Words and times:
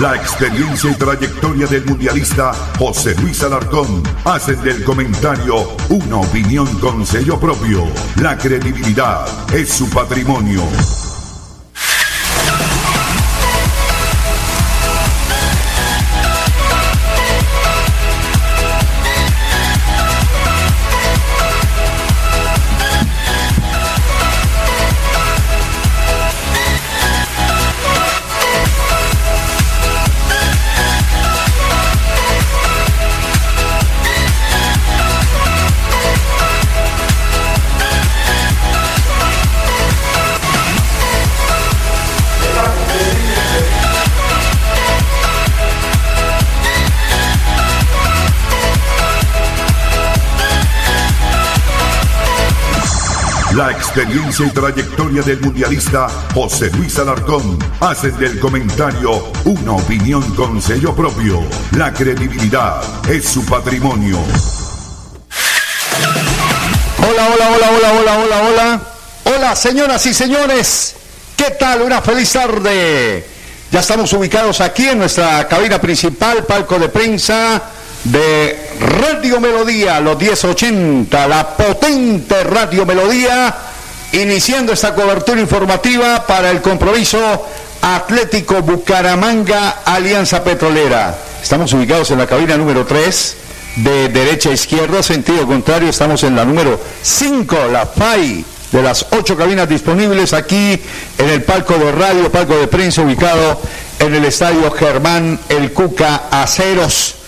La 0.00 0.16
experiencia 0.16 0.90
y 0.90 0.94
trayectoria 0.94 1.66
del 1.66 1.84
mundialista 1.84 2.54
José 2.78 3.14
Luis 3.20 3.42
Alarcón 3.42 4.02
hacen 4.24 4.58
del 4.62 4.82
comentario 4.82 5.76
una 5.90 6.16
opinión 6.16 6.66
con 6.78 7.04
sello 7.04 7.38
propio. 7.38 7.84
La 8.16 8.38
credibilidad 8.38 9.26
es 9.52 9.68
su 9.68 9.90
patrimonio. 9.90 10.62
Experiencia 53.70 54.46
y 54.46 54.50
trayectoria 54.50 55.22
del 55.22 55.40
mundialista 55.40 56.08
José 56.34 56.70
Luis 56.72 56.98
Alarcón 56.98 57.56
hacen 57.80 58.16
del 58.18 58.40
comentario 58.40 59.32
una 59.44 59.72
opinión 59.72 60.22
con 60.34 60.60
sello 60.60 60.94
propio. 60.94 61.40
La 61.76 61.92
credibilidad 61.92 62.82
es 63.08 63.28
su 63.28 63.44
patrimonio. 63.46 64.18
Hola, 66.98 67.28
hola, 67.32 67.50
hola, 67.54 67.70
hola, 67.70 67.92
hola, 67.92 68.18
hola, 68.18 68.42
hola. 68.42 68.80
Hola, 69.24 69.56
señoras 69.56 70.04
y 70.06 70.14
señores. 70.14 70.96
¿Qué 71.36 71.52
tal? 71.52 71.82
Una 71.82 72.02
feliz 72.02 72.32
tarde. 72.32 73.24
Ya 73.70 73.80
estamos 73.80 74.12
ubicados 74.12 74.60
aquí 74.60 74.88
en 74.88 74.98
nuestra 74.98 75.46
cabina 75.46 75.80
principal, 75.80 76.44
palco 76.44 76.76
de 76.78 76.88
prensa 76.88 77.62
de 78.04 78.70
Radio 78.80 79.40
Melodía, 79.40 80.00
los 80.00 80.18
1080, 80.18 81.28
la 81.28 81.56
potente 81.56 82.42
Radio 82.44 82.86
Melodía, 82.86 83.54
iniciando 84.12 84.72
esta 84.72 84.94
cobertura 84.94 85.40
informativa 85.40 86.26
para 86.26 86.50
el 86.50 86.62
compromiso 86.62 87.46
Atlético 87.82 88.62
Bucaramanga 88.62 89.82
Alianza 89.84 90.42
Petrolera. 90.42 91.16
Estamos 91.42 91.72
ubicados 91.72 92.10
en 92.10 92.18
la 92.18 92.26
cabina 92.26 92.56
número 92.56 92.86
3, 92.86 93.36
de 93.76 94.08
derecha 94.08 94.50
a 94.50 94.52
izquierda, 94.52 95.02
sentido 95.02 95.46
contrario, 95.46 95.88
estamos 95.88 96.22
en 96.24 96.36
la 96.36 96.44
número 96.44 96.80
5, 97.02 97.56
la 97.70 97.86
FAI, 97.86 98.44
de 98.72 98.82
las 98.82 99.06
ocho 99.10 99.36
cabinas 99.36 99.68
disponibles 99.68 100.32
aquí 100.32 100.80
en 101.18 101.28
el 101.28 101.42
palco 101.42 101.74
de 101.74 101.92
radio, 101.92 102.30
palco 102.30 102.56
de 102.56 102.68
prensa 102.68 103.02
ubicado 103.02 103.60
en 103.98 104.14
el 104.14 104.24
estadio 104.24 104.70
Germán 104.70 105.38
El 105.48 105.72
Cuca 105.72 106.22
Aceros. 106.30 107.19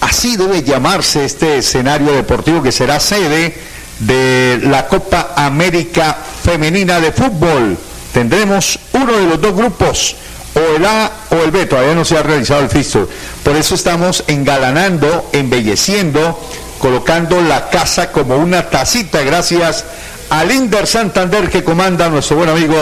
Así 0.00 0.36
debe 0.36 0.62
llamarse 0.62 1.24
este 1.24 1.58
escenario 1.58 2.12
deportivo 2.12 2.62
que 2.62 2.72
será 2.72 3.00
sede 3.00 3.54
de 4.00 4.60
la 4.62 4.86
Copa 4.86 5.32
América 5.36 6.16
Femenina 6.44 7.00
de 7.00 7.12
Fútbol. 7.12 7.76
Tendremos 8.12 8.78
uno 8.92 9.12
de 9.12 9.26
los 9.26 9.40
dos 9.40 9.54
grupos, 9.54 10.16
o 10.54 10.76
el 10.76 10.84
A 10.84 11.10
o 11.30 11.36
el 11.36 11.50
B, 11.50 11.66
todavía 11.66 11.94
no 11.94 12.04
se 12.04 12.16
ha 12.16 12.22
realizado 12.22 12.62
el 12.62 12.70
fixture. 12.70 13.06
Por 13.42 13.56
eso 13.56 13.74
estamos 13.74 14.24
engalanando, 14.28 15.30
embelleciendo, 15.32 16.38
colocando 16.78 17.40
la 17.42 17.68
casa 17.70 18.12
como 18.12 18.36
una 18.36 18.70
tacita, 18.70 19.22
gracias 19.22 19.84
al 20.30 20.52
Inder 20.52 20.86
Santander 20.86 21.48
que 21.48 21.64
comanda 21.64 22.08
nuestro 22.08 22.36
buen 22.36 22.50
amigo 22.50 22.76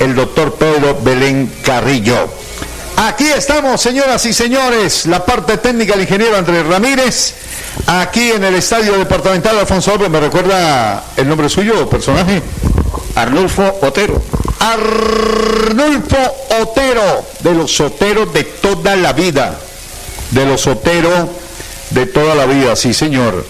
el 0.00 0.14
doctor 0.14 0.54
Pedro 0.54 0.98
Belén 1.02 1.52
Carrillo. 1.62 2.28
Aquí 2.96 3.26
estamos, 3.26 3.80
señoras 3.80 4.24
y 4.24 4.32
señores, 4.32 5.04
la 5.04 5.22
parte 5.22 5.58
técnica 5.58 5.92
del 5.92 6.02
ingeniero 6.02 6.34
Andrés 6.34 6.66
Ramírez, 6.66 7.34
aquí 7.86 8.30
en 8.30 8.42
el 8.42 8.54
Estadio 8.54 8.96
Departamental 8.96 9.58
Alfonso 9.58 9.92
López, 9.92 10.08
¿me 10.08 10.18
recuerda 10.18 11.04
el 11.14 11.28
nombre 11.28 11.50
suyo 11.50 11.88
personaje? 11.90 12.40
Arnulfo 13.14 13.80
Otero. 13.82 14.22
Arnulfo 14.60 16.16
Otero, 16.62 17.22
de 17.40 17.54
los 17.54 17.78
Oteros 17.80 18.32
de 18.32 18.44
toda 18.44 18.96
la 18.96 19.12
vida, 19.12 19.58
de 20.30 20.46
los 20.46 20.66
Oteros 20.66 21.28
de 21.90 22.06
toda 22.06 22.34
la 22.34 22.46
vida, 22.46 22.74
sí 22.76 22.94
señor. 22.94 23.44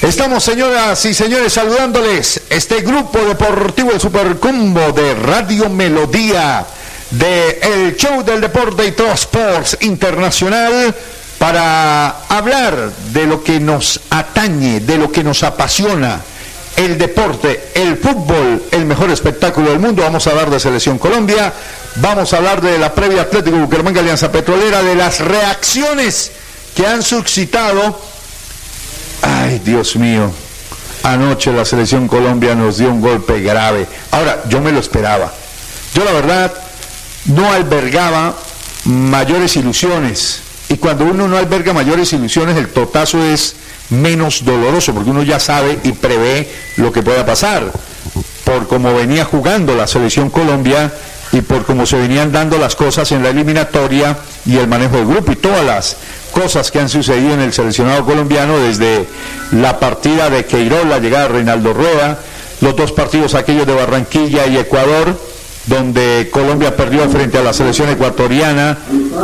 Estamos, 0.00 0.42
señoras 0.42 1.04
y 1.04 1.12
señores, 1.12 1.52
saludándoles 1.52 2.40
este 2.48 2.80
grupo 2.80 3.18
deportivo 3.18 3.92
el 3.92 4.00
Supercombo 4.00 4.92
de 4.92 5.14
Radio 5.14 5.68
Melodía 5.68 6.66
de 7.10 7.60
el 7.62 7.96
show 7.96 8.22
del 8.22 8.40
deporte 8.40 8.86
y 8.86 8.92
todo 8.92 9.12
Sports 9.12 9.78
Internacional 9.80 10.94
para 11.38 12.08
hablar 12.28 12.90
de 13.12 13.26
lo 13.26 13.42
que 13.42 13.60
nos 13.60 14.00
atañe, 14.10 14.80
de 14.80 14.98
lo 14.98 15.10
que 15.10 15.22
nos 15.22 15.42
apasiona, 15.42 16.20
el 16.76 16.98
deporte, 16.98 17.70
el 17.74 17.96
fútbol, 17.96 18.62
el 18.70 18.84
mejor 18.84 19.10
espectáculo 19.10 19.70
del 19.70 19.78
mundo. 19.78 20.02
Vamos 20.02 20.26
a 20.26 20.30
hablar 20.30 20.50
de 20.50 20.60
Selección 20.60 20.98
Colombia, 20.98 21.52
vamos 21.96 22.32
a 22.32 22.38
hablar 22.38 22.60
de 22.60 22.78
la 22.78 22.92
previa 22.92 23.22
Atlético 23.22 23.56
Bucaramanga 23.56 24.00
Alianza 24.00 24.30
Petrolera, 24.30 24.82
de 24.82 24.94
las 24.94 25.20
reacciones 25.20 26.32
que 26.74 26.86
han 26.86 27.02
suscitado. 27.02 28.00
Ay, 29.22 29.60
Dios 29.64 29.96
mío, 29.96 30.30
anoche 31.04 31.52
la 31.52 31.64
Selección 31.64 32.08
Colombia 32.08 32.54
nos 32.54 32.78
dio 32.78 32.90
un 32.90 33.00
golpe 33.00 33.40
grave. 33.40 33.86
Ahora, 34.10 34.42
yo 34.48 34.60
me 34.60 34.72
lo 34.72 34.80
esperaba. 34.80 35.32
Yo 35.94 36.04
la 36.04 36.12
verdad 36.12 36.67
no 37.28 37.50
albergaba 37.52 38.34
mayores 38.84 39.56
ilusiones. 39.56 40.40
Y 40.68 40.76
cuando 40.76 41.04
uno 41.04 41.28
no 41.28 41.38
alberga 41.38 41.72
mayores 41.72 42.12
ilusiones, 42.12 42.56
el 42.56 42.68
totazo 42.68 43.22
es 43.22 43.56
menos 43.90 44.44
doloroso, 44.44 44.92
porque 44.92 45.10
uno 45.10 45.22
ya 45.22 45.40
sabe 45.40 45.78
y 45.82 45.92
prevé 45.92 46.50
lo 46.76 46.92
que 46.92 47.02
pueda 47.02 47.24
pasar. 47.24 47.72
Por 48.44 48.66
cómo 48.66 48.94
venía 48.94 49.24
jugando 49.24 49.74
la 49.74 49.86
selección 49.86 50.30
Colombia 50.30 50.92
y 51.32 51.42
por 51.42 51.64
cómo 51.64 51.86
se 51.86 51.96
venían 51.96 52.32
dando 52.32 52.58
las 52.58 52.74
cosas 52.74 53.12
en 53.12 53.22
la 53.22 53.30
eliminatoria 53.30 54.16
y 54.46 54.56
el 54.56 54.66
manejo 54.66 54.96
del 54.96 55.06
grupo 55.06 55.32
y 55.32 55.36
todas 55.36 55.64
las 55.64 55.96
cosas 56.32 56.70
que 56.70 56.80
han 56.80 56.88
sucedido 56.88 57.34
en 57.34 57.40
el 57.40 57.52
seleccionado 57.52 58.04
colombiano 58.04 58.58
desde 58.58 59.06
la 59.52 59.78
partida 59.78 60.30
de 60.30 60.46
Queiroz, 60.46 60.86
la 60.86 60.98
llegada 60.98 61.24
de 61.24 61.34
Reinaldo 61.34 61.74
Rueda, 61.74 62.18
los 62.60 62.76
dos 62.76 62.92
partidos 62.92 63.34
aquellos 63.34 63.66
de 63.66 63.74
Barranquilla 63.74 64.46
y 64.46 64.56
Ecuador, 64.56 65.18
donde 65.68 66.28
Colombia 66.32 66.74
perdió 66.74 67.08
frente 67.10 67.38
a 67.38 67.42
la 67.42 67.52
selección 67.52 67.90
ecuatoriana, 67.90 68.78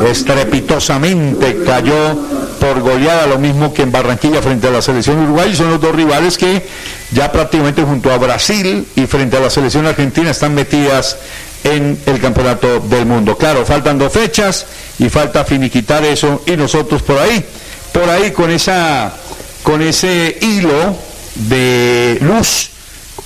estrepitosamente 0.06 1.62
cayó 1.64 2.18
por 2.60 2.80
goleada, 2.80 3.26
lo 3.26 3.38
mismo 3.38 3.72
que 3.72 3.82
en 3.82 3.90
Barranquilla 3.90 4.42
frente 4.42 4.68
a 4.68 4.70
la 4.70 4.82
selección 4.82 5.18
uruguaya, 5.18 5.54
son 5.54 5.70
los 5.70 5.80
dos 5.80 5.94
rivales 5.94 6.36
que 6.36 6.66
ya 7.12 7.32
prácticamente 7.32 7.82
junto 7.82 8.10
a 8.12 8.18
Brasil 8.18 8.86
y 8.94 9.06
frente 9.06 9.38
a 9.38 9.40
la 9.40 9.50
selección 9.50 9.86
argentina 9.86 10.30
están 10.30 10.54
metidas 10.54 11.16
en 11.64 11.98
el 12.04 12.20
campeonato 12.20 12.80
del 12.80 13.06
mundo. 13.06 13.38
Claro, 13.38 13.64
faltan 13.64 13.98
dos 13.98 14.12
fechas 14.12 14.66
y 14.98 15.08
falta 15.08 15.44
finiquitar 15.44 16.04
eso 16.04 16.42
y 16.46 16.56
nosotros 16.56 17.02
por 17.02 17.18
ahí, 17.18 17.42
por 17.90 18.08
ahí 18.10 18.32
con 18.32 18.50
esa 18.50 19.14
con 19.62 19.80
ese 19.80 20.36
hilo 20.42 20.94
de 21.48 22.18
luz 22.20 22.73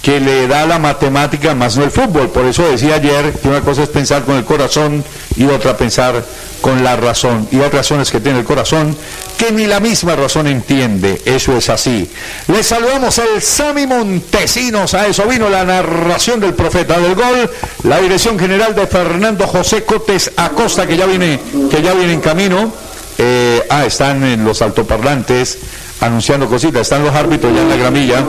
que 0.02 0.20
le 0.20 0.46
da 0.46 0.66
la 0.66 0.78
matemática 0.78 1.54
más 1.54 1.76
no 1.76 1.84
el 1.84 1.90
fútbol. 1.90 2.30
Por 2.30 2.44
eso 2.44 2.68
decía 2.68 2.94
ayer 2.94 3.32
que 3.32 3.48
una 3.48 3.60
cosa 3.60 3.82
es 3.82 3.88
pensar 3.88 4.24
con 4.24 4.36
el 4.36 4.44
corazón 4.44 5.04
y 5.36 5.44
otra 5.44 5.76
pensar 5.76 6.24
con 6.60 6.82
la 6.84 6.96
razón. 6.96 7.48
Y 7.50 7.60
hay 7.60 7.70
razones 7.70 8.10
que 8.10 8.20
tiene 8.20 8.40
el 8.40 8.44
corazón 8.44 8.96
que 9.36 9.52
ni 9.52 9.66
la 9.66 9.80
misma 9.80 10.16
razón 10.16 10.46
entiende. 10.46 11.20
Eso 11.24 11.56
es 11.56 11.68
así. 11.68 12.08
Le 12.48 12.62
saludamos 12.62 13.18
el 13.18 13.40
Sami 13.42 13.86
Montesinos. 13.86 14.94
A 14.94 15.06
eso 15.06 15.26
vino 15.26 15.48
la 15.48 15.64
narración 15.64 16.40
del 16.40 16.54
profeta 16.54 16.98
del 16.98 17.14
gol. 17.14 17.50
La 17.84 18.00
dirección 18.00 18.38
general 18.38 18.74
de 18.74 18.86
Fernando 18.86 19.46
José 19.46 19.84
Cotes 19.84 20.32
Acosta, 20.36 20.86
que 20.86 20.96
ya 20.96 21.06
viene, 21.06 21.40
que 21.70 21.82
ya 21.82 21.94
viene 21.94 22.14
en 22.14 22.20
camino. 22.20 22.72
Eh, 23.18 23.64
ah, 23.68 23.84
están 23.84 24.22
en 24.24 24.44
los 24.44 24.62
altoparlantes 24.62 25.58
anunciando 26.00 26.48
cositas. 26.48 26.82
Están 26.82 27.04
los 27.04 27.14
árbitros 27.14 27.54
ya 27.54 27.62
en 27.62 27.68
la 27.68 27.76
gramilla. 27.76 28.24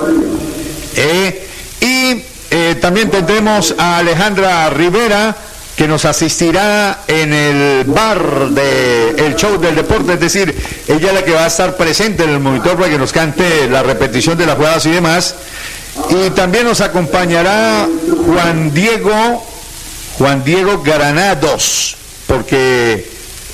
Eh, 0.95 1.49
y 1.81 2.24
eh, 2.52 2.76
también 2.81 3.10
tendremos 3.10 3.76
a 3.78 3.98
Alejandra 3.98 4.70
Rivera 4.70 5.36
que 5.80 5.88
nos 5.88 6.04
asistirá 6.04 7.04
en 7.08 7.31
el 7.31 7.84
bar 7.86 8.50
del 8.50 9.36
show 9.36 9.58
del 9.58 9.76
deporte, 9.76 10.16
es 10.16 10.20
decir, 10.20 10.54
ella 10.90 11.08
es 11.08 11.14
la 11.14 11.24
que 11.24 11.31
va 11.31 11.46
a 11.46 11.48
estar 11.48 11.78
presente 11.78 12.26
en 12.26 12.31
el 12.31 12.40
monitor 12.42 12.76
para 12.76 12.90
que 12.90 12.98
nos 12.98 13.14
cante 13.14 13.70
la 13.70 13.81
repetición 13.81 14.38
de 14.38 14.46
las 14.46 14.58
jugadas 14.58 14.86
y 14.88 14.92
demás. 14.92 15.36
Y 16.10 16.31
también 16.31 16.66
nos 16.66 16.81
acompañará 16.81 17.88
Juan 18.25 18.74
Diego, 18.74 19.46
Juan 20.18 20.44
Diego 20.44 20.82
Granados, 20.82 21.96
porque 22.28 23.10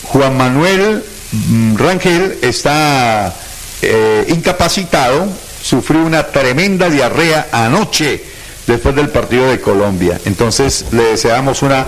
Juan 0.06 0.36
Manuel 0.36 1.04
mm, 1.32 1.76
Rangel 1.78 2.40
está 2.42 3.36
eh, 3.84 4.26
incapacitado, 4.30 5.28
sufrió 5.66 6.04
una 6.04 6.28
tremenda 6.28 6.90
diarrea 6.90 7.48
anoche 7.52 8.24
después 8.68 8.96
del 8.96 9.10
partido 9.10 9.50
de 9.50 9.60
Colombia. 9.60 10.20
Entonces 10.26 10.86
le 10.92 11.04
deseamos 11.04 11.64
una 11.64 11.88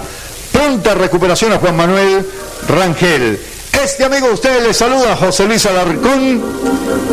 pronta 0.51 0.95
recuperación 0.95 1.53
a 1.53 1.59
Juan 1.59 1.77
Manuel 1.77 2.25
Rangel. 2.67 3.39
Este 3.83 4.03
amigo 4.03 4.27
de 4.27 4.33
ustedes 4.33 4.63
le 4.63 4.73
saluda 4.73 5.15
José 5.15 5.45
Luis 5.45 5.63
Alarcón, 5.67 6.41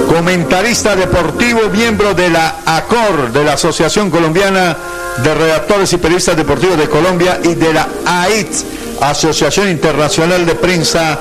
comentarista 0.08 0.96
deportivo, 0.96 1.68
miembro 1.70 2.14
de 2.14 2.30
la 2.30 2.60
ACOR, 2.64 3.30
de 3.30 3.44
la 3.44 3.52
Asociación 3.52 4.10
Colombiana 4.10 4.74
de 5.22 5.34
Redactores 5.34 5.92
y 5.92 5.98
Periodistas 5.98 6.34
Deportivos 6.34 6.78
de 6.78 6.88
Colombia 6.88 7.40
y 7.44 7.54
de 7.54 7.74
la 7.74 7.86
AIT, 8.06 8.48
Asociación 9.02 9.68
Internacional 9.68 10.46
de 10.46 10.54
Prensa 10.54 11.18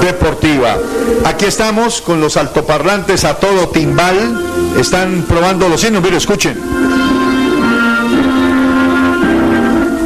Deportiva. 0.00 0.76
Aquí 1.24 1.44
estamos 1.46 2.00
con 2.00 2.20
los 2.20 2.36
altoparlantes 2.36 3.24
a 3.24 3.34
todo 3.36 3.68
timbal, 3.68 4.74
están 4.78 5.22
probando 5.28 5.68
los 5.68 5.80
signos, 5.80 6.02
mire, 6.02 6.16
escuchen. 6.16 6.60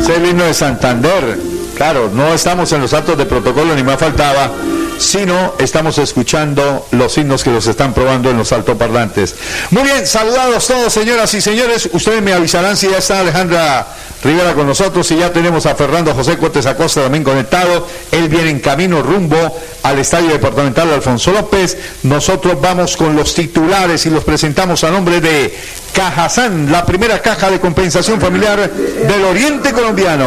Es 0.00 0.08
el 0.08 0.26
himno 0.26 0.44
de 0.44 0.54
Santander. 0.54 1.38
Claro, 1.76 2.10
no 2.12 2.34
estamos 2.34 2.72
en 2.72 2.80
los 2.80 2.92
actos 2.92 3.16
de 3.16 3.24
protocolo 3.26 3.74
ni 3.74 3.84
más 3.84 3.98
faltaba, 3.98 4.50
sino 4.98 5.54
estamos 5.58 5.96
escuchando 5.98 6.88
los 6.90 7.12
signos 7.12 7.44
que 7.44 7.50
los 7.50 7.66
están 7.68 7.94
probando 7.94 8.30
en 8.30 8.38
los 8.38 8.52
altoparlantes. 8.52 9.36
Muy 9.70 9.84
bien, 9.84 10.06
saludados 10.06 10.66
todos, 10.66 10.92
señoras 10.92 11.32
y 11.34 11.40
señores. 11.40 11.88
Ustedes 11.92 12.20
me 12.20 12.32
avisarán 12.32 12.76
si 12.76 12.88
ya 12.88 12.98
está 12.98 13.20
Alejandra 13.20 13.86
Rivera 14.22 14.54
con 14.54 14.66
nosotros 14.66 15.08
y 15.12 15.16
ya 15.18 15.32
tenemos 15.32 15.66
a 15.66 15.76
Fernando 15.76 16.12
José 16.12 16.36
Cortés 16.36 16.66
Acosta 16.66 17.02
también 17.02 17.22
conectado. 17.22 17.86
Él 18.10 18.28
viene 18.28 18.50
en 18.50 18.58
camino 18.58 19.00
rumbo 19.00 19.36
al 19.82 19.98
Estadio 19.98 20.30
Departamental 20.30 20.88
de 20.88 20.94
Alfonso 20.94 21.32
López. 21.32 21.76
Nosotros 22.02 22.60
vamos 22.60 22.96
con 22.96 23.14
los 23.16 23.34
titulares 23.34 24.04
y 24.06 24.10
los 24.10 24.24
presentamos 24.24 24.84
a 24.84 24.90
nombre 24.90 25.20
de 25.20 25.56
Cajazán, 25.92 26.70
la 26.70 26.84
primera 26.84 27.20
caja 27.20 27.50
de 27.50 27.60
compensación 27.60 28.20
familiar 28.20 28.70
del 28.70 29.24
Oriente 29.24 29.72
Colombiano. 29.72 30.26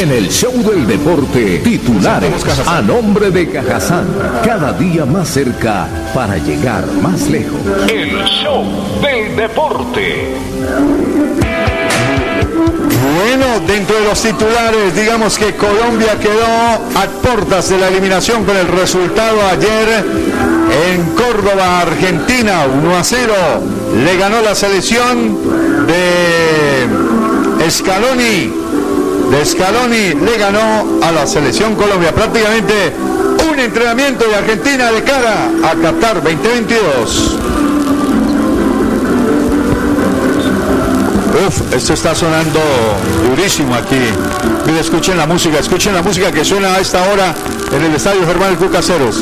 En 0.00 0.10
el 0.10 0.30
show 0.30 0.52
del 0.62 0.86
deporte, 0.86 1.58
titulares 1.58 2.32
a 2.66 2.80
nombre 2.80 3.30
de 3.30 3.50
Cajazán, 3.50 4.06
cada 4.44 4.72
día 4.72 5.04
más 5.04 5.28
cerca 5.28 5.86
para 6.14 6.38
llegar 6.38 6.86
más 7.02 7.28
lejos. 7.28 7.60
El 7.88 8.24
show 8.24 8.64
del 9.02 9.36
deporte. 9.36 10.34
Bueno, 13.24 13.60
dentro 13.68 14.00
de 14.00 14.04
los 14.04 14.20
titulares, 14.20 14.96
digamos 14.96 15.38
que 15.38 15.54
Colombia 15.54 16.18
quedó 16.18 16.44
a 16.44 17.06
puertas 17.22 17.68
de 17.68 17.78
la 17.78 17.86
eliminación 17.86 18.44
con 18.44 18.56
el 18.56 18.66
resultado 18.66 19.46
ayer 19.48 20.04
en 20.90 21.04
Córdoba, 21.14 21.82
Argentina, 21.82 22.66
1 22.66 22.96
a 22.96 23.04
0. 23.04 23.32
Le 24.04 24.16
ganó 24.16 24.42
la 24.42 24.56
selección 24.56 25.38
de 25.86 27.70
Scaloni 27.70 28.52
de 29.30 29.46
Scaloni 29.46 30.14
le 30.14 30.36
ganó 30.36 31.00
a 31.02 31.12
la 31.12 31.24
selección 31.24 31.76
Colombia. 31.76 32.12
Prácticamente 32.12 32.92
un 33.50 33.58
entrenamiento 33.58 34.26
de 34.26 34.34
Argentina 34.34 34.90
de 34.90 35.02
cara 35.04 35.48
a 35.62 35.74
Qatar 35.76 36.22
2022. 36.24 37.38
Uf, 41.46 41.74
esto 41.74 41.94
está 41.94 42.14
sonando 42.14 42.60
durísimo 43.28 43.74
aquí. 43.74 43.98
Mire, 44.64 44.80
escuchen 44.80 45.16
la 45.16 45.26
música, 45.26 45.58
escuchen 45.58 45.92
la 45.92 46.02
música 46.02 46.30
que 46.30 46.44
suena 46.44 46.74
a 46.74 46.80
esta 46.80 47.02
hora 47.10 47.34
en 47.72 47.82
el 47.82 47.94
estadio 47.94 48.24
Germán 48.26 48.54
Cucaseros. 48.54 49.16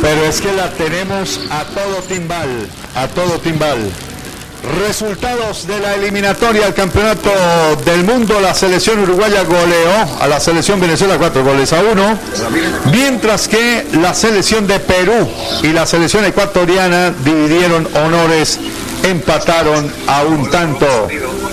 Pero 0.00 0.24
es 0.24 0.40
que 0.40 0.52
la 0.52 0.70
tenemos 0.70 1.40
a 1.50 1.64
todo 1.64 1.96
timbal, 2.08 2.48
a 2.94 3.06
todo 3.08 3.38
timbal. 3.38 3.78
Resultados 4.62 5.66
de 5.66 5.78
la 5.78 5.94
eliminatoria 5.94 6.66
al 6.66 6.74
campeonato 6.74 7.30
del 7.84 8.04
mundo. 8.04 8.40
La 8.40 8.54
selección 8.54 8.98
uruguaya 8.98 9.42
goleó 9.44 10.20
a 10.20 10.26
la 10.26 10.40
selección 10.40 10.80
Venezuela 10.80 11.16
cuatro 11.16 11.44
goles 11.44 11.72
a 11.72 11.80
uno. 11.80 12.18
Mientras 12.92 13.48
que 13.48 13.86
la 14.00 14.14
selección 14.14 14.66
de 14.66 14.80
Perú 14.80 15.28
y 15.62 15.68
la 15.68 15.86
selección 15.86 16.24
ecuatoriana 16.24 17.10
dividieron 17.24 17.88
honores, 17.94 18.58
empataron 19.04 19.92
a 20.06 20.22
un 20.22 20.50
tanto. 20.50 20.86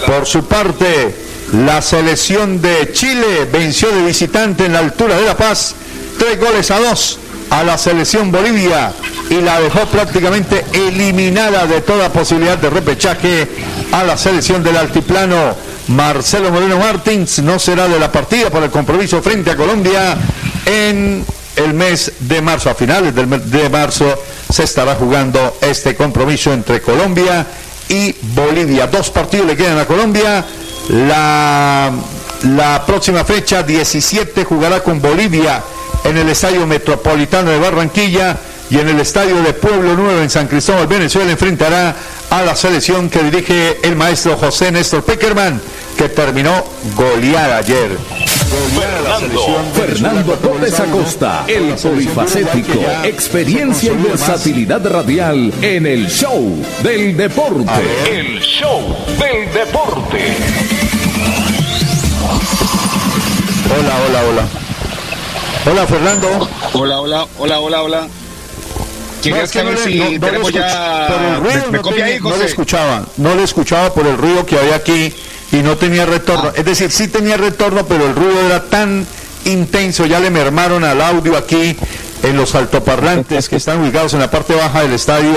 Por 0.06 0.26
su 0.26 0.46
parte, 0.46 1.16
la 1.54 1.82
selección 1.82 2.60
de 2.62 2.92
Chile 2.92 3.48
venció 3.52 3.92
de 3.92 4.02
visitante 4.02 4.66
en 4.66 4.74
la 4.74 4.80
altura 4.80 5.16
de 5.16 5.26
La 5.26 5.38
Paz, 5.38 5.76
tres 6.18 6.40
goles 6.40 6.72
a 6.72 6.80
dos 6.80 7.20
a 7.50 7.64
la 7.64 7.78
selección 7.78 8.32
Bolivia 8.32 8.92
y 9.30 9.42
la 9.42 9.60
dejó 9.60 9.86
prácticamente 9.88 10.66
eliminada 10.74 11.66
de 11.66 11.82
toda 11.82 12.12
posibilidad 12.12 12.58
de 12.58 12.70
repechaje 12.70 13.48
a 13.92 14.04
la 14.04 14.18
selección 14.18 14.64
del 14.64 14.78
altiplano. 14.78 15.56
Marcelo 15.88 16.52
Moreno 16.52 16.80
Martins 16.80 17.40
no 17.40 17.60
será 17.60 17.88
de 17.88 18.00
la 18.00 18.12
partida 18.12 18.50
por 18.50 18.64
el 18.64 18.72
compromiso 18.72 19.22
frente 19.22 19.52
a 19.52 19.56
Colombia 19.56 20.18
en 20.66 21.24
el 21.56 21.74
mes 21.74 22.12
de 22.20 22.42
marzo. 22.42 22.70
A 22.70 22.76
finales 22.76 23.14
del 23.14 23.28
mes 23.28 23.50
de 23.50 23.70
marzo 23.70 24.24
se 24.50 24.64
estará 24.64 24.96
jugando 24.96 25.58
este 25.62 25.96
compromiso 25.96 26.52
entre 26.54 26.82
Colombia 26.82 27.46
y 27.90 28.16
Bolivia. 28.34 28.88
Dos 28.88 29.12
partidos 29.12 29.46
le 29.46 29.56
quedan 29.56 29.78
a 29.78 29.86
Colombia. 29.86 30.44
La, 30.90 31.92
la 32.44 32.86
próxima 32.86 33.24
fecha, 33.24 33.64
17, 33.64 34.44
jugará 34.44 34.82
con 34.82 35.02
Bolivia 35.02 35.64
en 36.04 36.18
el 36.18 36.30
Estadio 36.30 36.66
Metropolitano 36.68 37.52
de 37.52 37.60
Barranquilla 37.60 38.38
y 38.70 38.80
en 38.80 38.90
el 38.90 39.00
Estadio 39.00 39.42
de 39.42 39.54
Pueblo 39.54 39.96
Nuevo 39.96 40.22
en 40.22 40.30
San 40.30 40.48
Cristóbal, 40.48 40.88
Venezuela, 40.88 41.32
enfrentará 41.32 41.96
a 42.30 42.42
la 42.42 42.56
selección 42.56 43.10
que 43.10 43.24
dirige 43.24 43.78
el 43.84 43.96
maestro 43.96 44.38
José 44.38 44.72
Néstor 44.72 45.04
Peckerman, 45.04 45.62
que 45.98 46.10
terminó 46.10 46.64
goleada 46.96 47.58
ayer. 47.58 47.98
Fernando, 49.74 50.34
Torres 50.34 50.80
Acosta, 50.80 51.46
el 51.48 51.74
polifacético, 51.76 52.80
experiencia 53.04 53.92
y 53.92 53.98
versatilidad 53.98 54.86
radial 54.90 55.54
en 55.62 55.86
el 55.86 56.08
show 56.08 56.56
del 56.82 57.16
deporte. 57.16 57.72
El 58.10 58.40
show 58.40 58.82
del 59.20 59.54
deporte. 59.54 60.38
Hola, 63.78 63.96
hola, 64.08 64.24
hola. 64.30 64.48
Hola, 65.72 65.88
Fernando. 65.88 66.50
Hola, 66.74 67.00
hola, 67.00 67.28
hola, 67.38 67.60
hola, 67.60 67.82
hola. 67.82 68.08
¿Quieres 69.32 69.52
que 69.52 69.78
si 69.78 69.98
ya... 69.98 70.20
Por 70.20 71.24
el 71.24 71.36
ruido 71.42 71.72
¿Me, 71.72 71.80
no, 71.80 72.04
ahí, 72.04 72.20
no, 72.22 72.38
le 72.38 72.46
escuchaba, 72.46 73.06
no 73.18 73.36
le 73.36 73.44
escuchaba 73.44 73.94
por 73.94 74.06
el 74.06 74.18
ruido 74.18 74.46
que 74.46 74.58
había 74.58 74.76
aquí 74.76 75.14
y 75.52 75.58
no 75.58 75.78
tenía 75.78 76.06
retorno. 76.06 76.50
Ah. 76.50 76.54
Es 76.56 76.66
decir, 76.66 76.92
sí 76.92 77.08
tenía 77.08 77.38
retorno, 77.38 77.86
pero 77.88 78.06
el 78.06 78.16
ruido 78.16 78.40
era 78.46 78.64
tan 78.66 79.06
intenso, 79.46 80.06
ya 80.06 80.20
le 80.20 80.30
mermaron 80.30 80.84
al 80.84 81.02
audio 81.02 81.38
aquí 81.38 81.76
en 82.24 82.38
los 82.38 82.56
altoparlantes 82.56 83.50
que 83.50 83.56
están 83.58 83.82
ubicados 83.82 84.14
en 84.14 84.20
la 84.20 84.32
parte 84.32 84.56
baja 84.56 84.82
del 84.82 84.94
estadio 84.94 85.36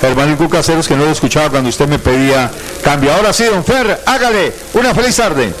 Germán 0.00 0.36
Cucaseros 0.36 0.88
que 0.88 0.96
no 0.96 1.04
lo 1.04 1.12
escuchaba 1.12 1.50
cuando 1.50 1.70
usted 1.70 1.88
me 1.88 1.98
pedía 1.98 2.50
cambio. 2.82 3.12
Ahora 3.12 3.32
sí, 3.32 3.44
don 3.44 3.64
Fer, 3.64 4.02
hágale 4.06 4.52
una 4.74 4.94
feliz 4.94 5.16
tarde. 5.16 5.52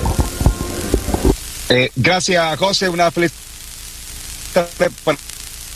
Eh, 1.68 1.90
gracias, 1.94 2.58
José. 2.58 2.88
Una 2.88 3.10
feliz 3.10 3.32
tarde 4.52 4.90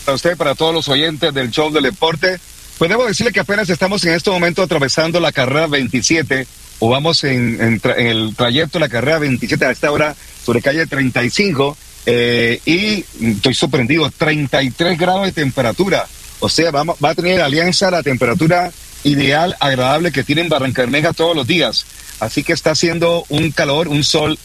para 0.08 0.16
usted, 0.16 0.38
para 0.38 0.54
todos 0.54 0.72
los 0.72 0.88
oyentes 0.88 1.34
del 1.34 1.50
show 1.50 1.70
del 1.70 1.82
deporte. 1.82 2.40
Pues 2.78 2.88
debo 2.88 3.04
decirle 3.04 3.30
que 3.30 3.40
apenas 3.40 3.68
estamos 3.68 4.02
en 4.06 4.14
este 4.14 4.30
momento 4.30 4.62
atravesando 4.62 5.20
la 5.20 5.32
carrera 5.32 5.66
27 5.66 6.46
o 6.78 6.88
vamos 6.88 7.24
en, 7.24 7.78
el 7.98 8.34
trayecto 8.34 8.78
de 8.78 8.86
la 8.86 8.88
carrera 8.88 9.18
27 9.18 9.66
a 9.66 9.70
esta 9.70 9.92
hora 9.92 10.16
sobre 10.46 10.62
calle 10.62 10.86
35 10.86 11.76
eh, 12.06 12.58
y 12.64 13.04
estoy 13.22 13.52
sorprendido, 13.52 14.10
33 14.10 14.98
grados 14.98 15.26
de 15.26 15.32
temperatura. 15.32 16.06
O 16.40 16.48
sea, 16.48 16.70
va, 16.70 16.84
va 16.84 17.10
a 17.10 17.14
tener 17.14 17.42
Alianza 17.42 17.90
la 17.90 18.02
temperatura 18.02 18.72
ideal, 19.04 19.56
agradable 19.60 20.10
que 20.10 20.24
tiene 20.24 20.40
en 20.40 20.48
Barranca 20.48 21.12
todos 21.12 21.36
los 21.36 21.46
días. 21.46 21.84
Así 22.18 22.42
que 22.44 22.54
está 22.54 22.70
haciendo 22.70 23.26
un 23.28 23.50
calor, 23.50 23.88
un 23.88 24.02
sol 24.02 24.38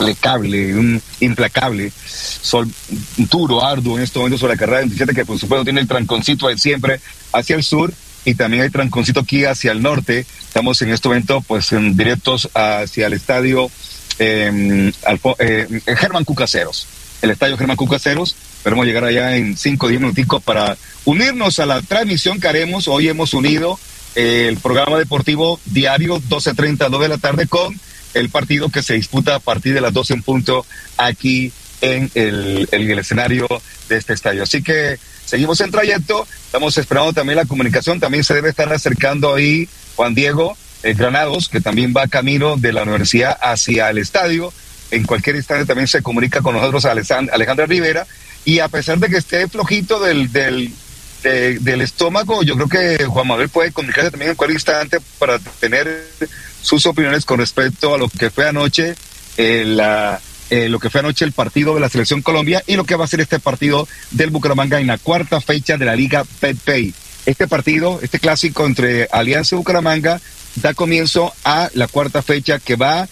implacable, 0.00 0.74
un 0.74 1.02
implacable, 1.20 1.92
sol 1.94 2.68
duro, 3.16 3.64
arduo 3.64 3.98
en 3.98 4.04
este 4.04 4.18
momento 4.18 4.38
sobre 4.38 4.54
la 4.54 4.58
carrera 4.58 4.78
27, 4.80 5.14
que 5.14 5.24
por 5.24 5.38
supuesto 5.38 5.64
tiene 5.64 5.80
el 5.80 5.88
tranconcito 5.88 6.48
de 6.48 6.58
siempre 6.58 7.00
hacia 7.32 7.56
el 7.56 7.62
sur 7.62 7.92
y 8.24 8.34
también 8.34 8.62
hay 8.62 8.70
tranconcito 8.70 9.20
aquí 9.20 9.44
hacia 9.44 9.72
el 9.72 9.82
norte. 9.82 10.26
Estamos 10.40 10.80
en 10.82 10.90
este 10.90 11.08
momento 11.08 11.42
pues 11.46 11.72
en 11.72 11.96
directos 11.96 12.48
hacia 12.54 13.06
el 13.06 13.12
estadio 13.12 13.70
eh, 14.18 14.92
eh, 15.38 15.80
Germán 15.96 16.24
Cucaseros, 16.24 16.86
el 17.22 17.30
estadio 17.30 17.56
Germán 17.56 17.76
Cucaseros. 17.76 18.36
Esperemos 18.56 18.86
llegar 18.86 19.04
allá 19.04 19.36
en 19.36 19.56
5 19.56 19.86
o 19.86 19.88
10 19.88 20.00
minuticos 20.00 20.42
para 20.42 20.76
unirnos 21.04 21.58
a 21.60 21.66
la 21.66 21.80
transmisión 21.82 22.40
que 22.40 22.48
haremos. 22.48 22.88
Hoy 22.88 23.08
hemos 23.08 23.32
unido 23.32 23.78
eh, 24.16 24.46
el 24.48 24.56
programa 24.58 24.98
deportivo 24.98 25.60
diario 25.66 26.20
12.30 26.20 26.88
2 26.88 27.00
de 27.00 27.08
la 27.08 27.18
tarde 27.18 27.46
con 27.46 27.78
el 28.14 28.28
partido 28.30 28.68
que 28.68 28.82
se 28.82 28.94
disputa 28.94 29.36
a 29.36 29.40
partir 29.40 29.74
de 29.74 29.80
las 29.80 29.92
12 29.92 30.14
en 30.14 30.22
punto 30.22 30.66
aquí 30.96 31.52
en 31.80 32.10
el, 32.14 32.68
el 32.72 32.98
escenario 32.98 33.46
de 33.88 33.96
este 33.96 34.12
estadio. 34.12 34.42
Así 34.42 34.62
que 34.62 34.98
seguimos 35.24 35.60
en 35.60 35.70
trayecto, 35.70 36.26
estamos 36.44 36.76
esperando 36.78 37.12
también 37.12 37.36
la 37.36 37.44
comunicación, 37.46 38.00
también 38.00 38.24
se 38.24 38.34
debe 38.34 38.50
estar 38.50 38.72
acercando 38.72 39.34
ahí 39.34 39.68
Juan 39.96 40.14
Diego 40.14 40.56
eh, 40.82 40.94
Granados, 40.94 41.48
que 41.48 41.60
también 41.60 41.92
va 41.96 42.06
camino 42.06 42.56
de 42.56 42.72
la 42.72 42.82
universidad 42.82 43.36
hacia 43.40 43.90
el 43.90 43.98
estadio. 43.98 44.52
En 44.90 45.04
cualquier 45.04 45.36
instante 45.36 45.66
también 45.66 45.88
se 45.88 46.02
comunica 46.02 46.40
con 46.40 46.54
nosotros 46.54 46.84
Alejandra 46.84 47.66
Rivera. 47.66 48.06
Y 48.44 48.60
a 48.60 48.68
pesar 48.68 48.98
de 48.98 49.08
que 49.08 49.18
esté 49.18 49.46
flojito 49.48 50.00
del, 50.00 50.32
del, 50.32 50.72
del 51.22 51.80
estómago, 51.82 52.42
yo 52.42 52.56
creo 52.56 52.68
que 52.68 53.04
Juan 53.04 53.28
Manuel 53.28 53.50
puede 53.50 53.72
comunicarse 53.72 54.10
también 54.10 54.30
en 54.30 54.36
cualquier 54.36 54.56
instante 54.56 54.98
para 55.18 55.38
tener 55.38 56.06
sus 56.62 56.86
opiniones 56.86 57.24
con 57.24 57.38
respecto 57.38 57.94
a 57.94 57.98
lo 57.98 58.08
que 58.08 58.30
fue 58.30 58.48
anoche 58.48 58.94
eh, 59.36 59.64
la 59.66 60.20
eh, 60.50 60.68
lo 60.68 60.80
que 60.80 60.90
fue 60.90 61.00
anoche 61.00 61.24
el 61.24 61.32
partido 61.32 61.74
de 61.74 61.80
la 61.80 61.88
Selección 61.88 62.22
Colombia 62.22 62.62
y 62.66 62.74
lo 62.74 62.84
que 62.84 62.96
va 62.96 63.04
a 63.04 63.08
ser 63.08 63.20
este 63.20 63.38
partido 63.38 63.86
del 64.10 64.30
Bucaramanga 64.30 64.80
en 64.80 64.88
la 64.88 64.98
cuarta 64.98 65.40
fecha 65.40 65.76
de 65.76 65.84
la 65.84 65.94
Liga 65.94 66.24
PetPay. 66.40 66.92
Este 67.24 67.46
partido, 67.46 68.00
este 68.02 68.18
clásico 68.18 68.66
entre 68.66 69.08
Alianza 69.12 69.54
y 69.54 69.58
Bucaramanga, 69.58 70.20
da 70.56 70.74
comienzo 70.74 71.32
a 71.44 71.70
la 71.74 71.86
cuarta 71.86 72.22
fecha 72.22 72.58
que 72.58 72.74
va 72.74 73.08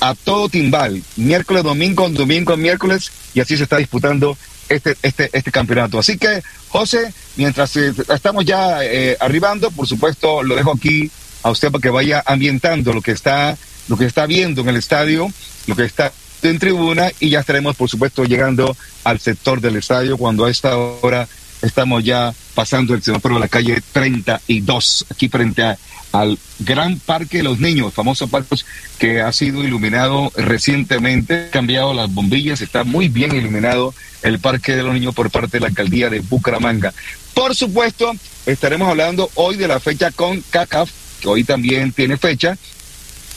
a 0.00 0.14
todo 0.14 0.48
timbal, 0.48 1.02
miércoles, 1.16 1.62
domingo, 1.62 2.08
domingo, 2.08 2.56
miércoles, 2.56 3.12
y 3.34 3.40
así 3.40 3.58
se 3.58 3.64
está 3.64 3.76
disputando 3.76 4.36
este, 4.68 4.96
este, 5.02 5.28
este 5.32 5.52
campeonato. 5.52 5.98
Así 5.98 6.16
que, 6.16 6.42
José, 6.68 7.12
mientras 7.36 7.76
eh, 7.76 7.92
estamos 8.08 8.44
ya 8.44 8.84
eh, 8.84 9.16
arribando, 9.20 9.70
por 9.70 9.86
supuesto, 9.86 10.42
lo 10.42 10.56
dejo 10.56 10.72
aquí 10.72 11.10
a 11.44 11.50
usted 11.50 11.70
para 11.70 11.82
que 11.82 11.90
vaya 11.90 12.22
ambientando 12.26 12.92
lo 12.92 13.02
que 13.02 13.12
está, 13.12 13.56
lo 13.86 13.96
que 13.96 14.06
está 14.06 14.26
viendo 14.26 14.62
en 14.62 14.70
el 14.70 14.76
estadio, 14.76 15.30
lo 15.66 15.76
que 15.76 15.84
está 15.84 16.12
en 16.42 16.58
tribuna 16.58 17.12
y 17.20 17.30
ya 17.30 17.40
estaremos, 17.40 17.76
por 17.76 17.88
supuesto, 17.88 18.24
llegando 18.24 18.76
al 19.04 19.20
sector 19.20 19.60
del 19.60 19.76
estadio 19.76 20.16
cuando 20.16 20.46
a 20.46 20.50
esta 20.50 20.76
hora 20.76 21.28
estamos 21.62 22.02
ya 22.02 22.34
pasando 22.54 22.94
el 22.94 23.02
semáforo 23.02 23.34
de 23.34 23.40
la 23.42 23.48
calle 23.48 23.82
32, 23.92 25.06
aquí 25.10 25.28
frente 25.28 25.76
al 26.12 26.38
Gran 26.60 26.98
Parque 26.98 27.38
de 27.38 27.42
los 27.42 27.58
Niños, 27.58 27.92
famoso 27.92 28.28
parque 28.28 28.56
que 28.98 29.20
ha 29.20 29.32
sido 29.32 29.64
iluminado 29.64 30.32
recientemente, 30.36 31.48
cambiado 31.50 31.92
las 31.92 32.12
bombillas, 32.12 32.60
está 32.60 32.84
muy 32.84 33.08
bien 33.08 33.34
iluminado 33.34 33.94
el 34.22 34.38
Parque 34.38 34.76
de 34.76 34.82
los 34.82 34.94
Niños 34.94 35.14
por 35.14 35.30
parte 35.30 35.58
de 35.58 35.60
la 35.60 35.68
alcaldía 35.68 36.08
de 36.08 36.20
Bucaramanga. 36.20 36.94
Por 37.34 37.54
supuesto, 37.54 38.14
estaremos 38.46 38.88
hablando 38.88 39.28
hoy 39.34 39.56
de 39.56 39.68
la 39.68 39.80
fecha 39.80 40.10
con 40.12 40.40
CACAF, 40.50 40.90
hoy 41.24 41.44
también 41.44 41.92
tiene 41.92 42.16
fecha, 42.16 42.56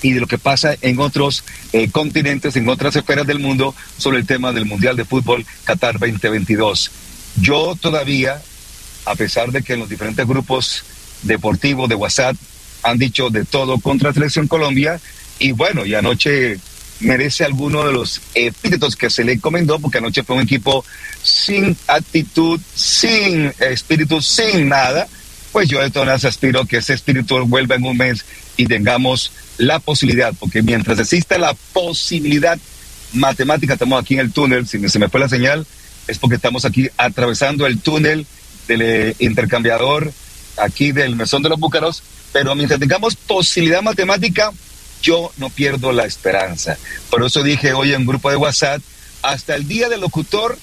y 0.02 0.12
de 0.12 0.20
lo 0.20 0.28
que 0.28 0.38
pasa 0.38 0.76
en 0.82 1.00
otros 1.00 1.44
eh, 1.74 1.90
continentes, 1.90 2.56
en 2.56 2.70
otras 2.70 2.96
esferas 2.96 3.26
del 3.26 3.40
mundo 3.40 3.74
sobre 3.98 4.20
el 4.20 4.28
tema 4.28 4.54
del 4.54 4.66
Mundial 4.66 4.96
de 4.96 5.06
Fútbol 5.06 5.46
Qatar 5.64 6.00
2022. 6.00 6.92
Yo 7.38 7.76
todavía, 7.80 8.42
a 9.06 9.16
pesar 9.16 9.52
de 9.52 9.64
que 9.64 9.74
en 9.74 9.80
los 9.80 9.90
diferentes 9.90 10.28
grupos 10.28 10.84
deportivos 11.24 11.90
de 11.90 11.96
WhatsApp 11.96 12.36
han 12.84 12.98
dicho 12.98 13.30
de 13.30 13.44
todo 13.44 13.80
contra 13.80 14.14
Selección 14.14 14.48
Colombia, 14.48 15.00
y 15.40 15.52
bueno, 15.52 15.86
y 15.86 15.96
anoche 15.96 16.60
merece 17.00 17.44
alguno 17.44 17.86
de 17.86 17.94
los 17.94 18.22
epítetos 18.34 18.96
que 18.96 19.10
se 19.10 19.24
le 19.24 19.34
encomendó, 19.34 19.80
porque 19.80 20.00
anoche 20.00 20.24
fue 20.24 20.36
un 20.36 20.42
equipo 20.44 20.84
sin 21.22 21.78
actitud, 21.88 22.60
sin 22.74 23.54
espíritu, 23.60 24.22
sin 24.22 24.70
nada, 24.70 25.08
pues 25.58 25.70
yo 25.70 25.82
de 25.82 25.90
todas 25.90 26.24
aspiro 26.24 26.66
que 26.66 26.78
ese 26.78 26.94
espíritu 26.94 27.44
vuelva 27.48 27.74
en 27.74 27.84
un 27.84 27.98
mes 27.98 28.24
y 28.58 28.68
tengamos 28.68 29.32
la 29.58 29.80
posibilidad, 29.80 30.32
porque 30.40 30.62
mientras 30.62 31.00
exista 31.00 31.40
la 31.40 31.56
posibilidad 31.74 32.60
matemática, 33.14 33.74
estamos 33.74 34.00
aquí 34.00 34.14
en 34.14 34.20
el 34.20 34.32
túnel, 34.32 34.68
si 34.68 34.88
se 34.88 35.00
me 35.00 35.10
fue 35.10 35.20
la 35.20 35.28
señal, 35.28 35.66
es 36.08 36.20
porque 36.20 36.36
estamos 36.36 36.64
aquí 36.64 36.90
atravesando 36.96 37.66
el 37.66 37.80
túnel 37.80 38.28
del 38.68 38.82
eh, 38.84 39.16
intercambiador 39.18 40.14
aquí 40.58 40.92
del 40.92 41.16
mesón 41.16 41.42
de 41.42 41.50
los 41.50 41.60
búcaros, 41.60 42.04
pero 42.32 42.54
mientras 42.54 42.80
tengamos 42.80 43.16
posibilidad 43.16 43.82
matemática, 43.82 44.52
yo 45.02 45.32
no 45.38 45.50
pierdo 45.50 45.92
la 45.92 46.06
esperanza. 46.06 46.78
Por 47.10 47.26
eso 47.26 47.42
dije 47.42 47.74
hoy 47.74 47.96
en 47.96 48.06
grupo 48.06 48.30
de 48.30 48.36
WhatsApp, 48.36 48.80
hasta 49.24 49.56
el 49.56 49.68
día 49.68 49.90
del 49.90 50.02
locutor, 50.02 50.56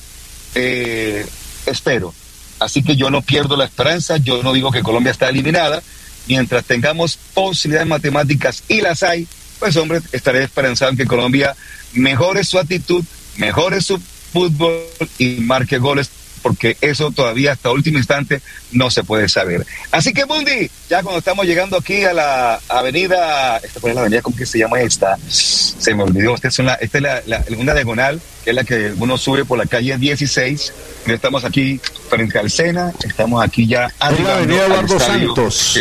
eh, 0.55 1.27
espero. 1.67 2.15
Así 2.61 2.83
que 2.83 2.97
yo 2.97 3.11
no 3.11 3.23
pierdo 3.23 3.57
la 3.57 3.65
esperanza, 3.65 4.17
yo 4.17 4.43
no 4.43 4.53
digo 4.53 4.71
que 4.71 4.83
Colombia 4.83 5.13
está 5.13 5.29
eliminada, 5.29 5.83
mientras 6.27 6.65
tengamos 6.65 7.19
posibilidades 7.35 7.89
matemáticas 7.89 8.63
y 8.69 8.81
las 8.81 9.03
hay, 9.03 9.27
pues 9.59 9.77
hombre, 9.77 10.01
estaré 10.13 10.45
esperanzado 10.45 10.91
en 10.91 10.97
que 10.97 11.07
Colombia 11.07 11.55
mejore 11.93 12.45
su 12.45 12.59
actitud, 12.59 13.05
mejore 13.37 13.81
su 13.81 13.99
fútbol 13.99 14.83
y 15.19 15.37
marque 15.41 15.79
goles 15.79 16.11
porque 16.45 16.77
eso 16.83 17.11
todavía 17.11 17.53
hasta 17.53 17.71
último 17.71 17.97
instante 17.97 18.43
no 18.71 18.91
se 18.91 19.03
puede 19.03 19.31
saber. 19.31 19.67
Así 19.91 20.13
que 20.13 20.27
Mundi, 20.27 20.71
ya 20.91 21.03
cuando 21.03 21.21
estamos 21.21 21.47
llegando 21.47 21.79
aquí 21.79 22.05
a 22.05 22.13
la 22.13 22.61
avenida, 22.69 23.57
esta 23.57 23.79
es 23.89 23.95
la 23.95 24.03
avenida, 24.03 24.21
¿cómo 24.21 24.37
que 24.37 24.45
se 24.45 24.59
llama 24.59 24.79
esta? 24.83 25.17
Se 25.27 25.95
me 25.95 26.03
olvidó, 26.03 26.35
esta 26.35 26.49
es 26.49 26.59
una, 26.59 26.75
esta 26.75 26.99
es 26.99 27.27
la, 27.27 27.45
una 27.57 27.73
diagonal, 27.73 28.21
que 28.45 28.51
es 28.51 28.57
la 28.57 28.63
que 28.63 28.93
uno 28.99 29.17
sube 29.17 29.47
por 29.47 29.57
la 29.57 29.65
calle 29.65 29.97
16, 29.97 30.73
estamos 31.07 31.47
aquí 31.47 31.81
frente 32.11 32.39
al 32.39 32.51
Sena, 32.51 32.93
estamos 33.03 33.43
aquí 33.43 33.67
ya 33.67 33.91
arriba. 33.99 34.29
la 34.29 34.37
avenida 34.37 34.67
Eduardo 34.67 35.01
Santos. 35.01 35.81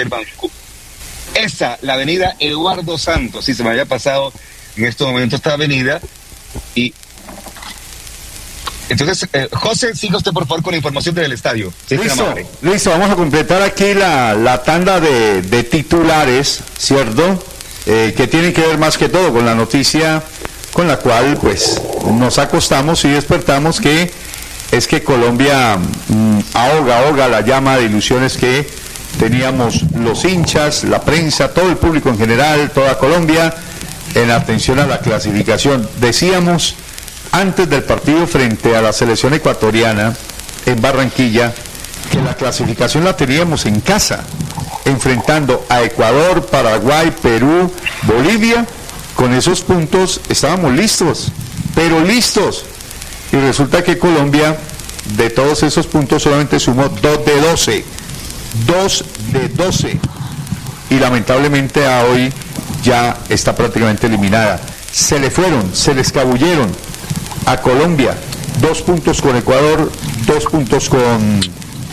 Esa, 1.35 1.77
la 1.81 1.95
avenida 1.95 2.37
Eduardo 2.39 2.97
Santos, 2.97 3.43
sí, 3.43 3.53
se 3.53 3.63
me 3.63 3.71
había 3.71 3.85
pasado 3.85 4.31
en 4.77 4.85
estos 4.85 5.05
momentos 5.05 5.39
esta 5.39 5.55
avenida, 5.55 5.99
y 6.73 6.93
entonces, 8.89 9.27
eh, 9.33 9.47
José, 9.51 9.95
siga 9.95 10.17
usted 10.17 10.31
por 10.31 10.47
favor 10.47 10.63
con 10.63 10.71
la 10.71 10.77
información 10.77 11.15
del 11.15 11.31
estadio. 11.31 11.71
listo, 11.89 12.33
listo, 12.61 12.89
vamos 12.89 13.09
a 13.09 13.15
completar 13.15 13.61
aquí 13.61 13.93
la, 13.93 14.33
la 14.33 14.63
tanda 14.63 14.99
de, 14.99 15.41
de, 15.41 15.63
titulares, 15.63 16.61
¿cierto? 16.77 17.43
Eh, 17.85 18.13
que 18.15 18.27
tienen 18.27 18.53
que 18.53 18.61
ver 18.61 18.77
más 18.77 18.97
que 18.97 19.09
todo 19.09 19.33
con 19.33 19.45
la 19.45 19.55
noticia 19.55 20.23
con 20.73 20.87
la 20.87 20.97
cual 20.97 21.37
pues 21.39 21.81
nos 22.11 22.39
acostamos 22.39 23.05
y 23.05 23.09
despertamos 23.09 23.79
que 23.79 24.11
es 24.71 24.87
que 24.87 25.03
Colombia 25.03 25.77
mm, 26.07 26.39
ahoga, 26.53 26.99
ahoga 26.99 27.27
la 27.27 27.41
llama 27.41 27.77
de 27.77 27.83
ilusiones 27.83 28.37
que 28.37 28.67
teníamos 29.19 29.83
los 29.93 30.25
hinchas, 30.25 30.83
la 30.83 31.01
prensa, 31.01 31.53
todo 31.53 31.69
el 31.69 31.77
público 31.77 32.09
en 32.09 32.17
general, 32.17 32.71
toda 32.71 32.97
Colombia, 32.97 33.53
en 34.15 34.31
atención 34.31 34.79
a 34.79 34.87
la 34.87 34.99
clasificación. 34.99 35.87
Decíamos 36.01 36.75
antes 37.33 37.67
del 37.67 37.83
partido 37.83 38.25
frente 38.27 38.77
a 38.77 38.81
la 38.81 38.93
selección 38.93 39.33
ecuatoriana 39.33 40.15
en 40.67 40.81
Barranquilla 40.81 41.51
que 42.11 42.21
la 42.21 42.35
clasificación 42.35 43.03
la 43.03 43.17
teníamos 43.17 43.65
en 43.65 43.81
casa, 43.81 44.23
enfrentando 44.85 45.65
a 45.67 45.81
Ecuador, 45.81 46.45
Paraguay, 46.45 47.11
Perú, 47.21 47.71
Bolivia. 48.03 48.65
Con 49.15 49.33
esos 49.33 49.61
puntos 49.61 50.21
estábamos 50.29 50.73
listos, 50.73 51.31
pero 51.73 52.01
listos. 52.01 52.65
Y 53.31 53.37
resulta 53.37 53.83
que 53.83 53.97
Colombia, 53.97 54.55
de 55.17 55.31
todos 55.31 55.63
esos 55.63 55.87
puntos, 55.87 56.21
solamente 56.21 56.59
sumó 56.59 56.87
2 56.87 57.25
de 57.25 57.41
12. 57.41 57.85
2 58.67 59.05
de 59.31 59.49
12. 59.49 59.99
Y 60.91 60.99
lamentablemente 60.99 61.87
a 61.87 62.05
hoy 62.05 62.31
ya 62.83 63.17
está 63.27 63.55
prácticamente 63.55 64.05
eliminada. 64.05 64.61
se 64.91 65.19
le 65.19 65.31
fueron, 65.31 65.73
se 65.73 65.95
le 65.95 66.01
escabulleron 66.01 66.69
a 67.45 67.57
Colombia. 67.57 68.15
Dos 68.61 68.81
puntos 68.81 69.21
con 69.21 69.35
Ecuador, 69.35 69.91
dos 70.25 70.45
puntos 70.45 70.87
con 70.89 71.41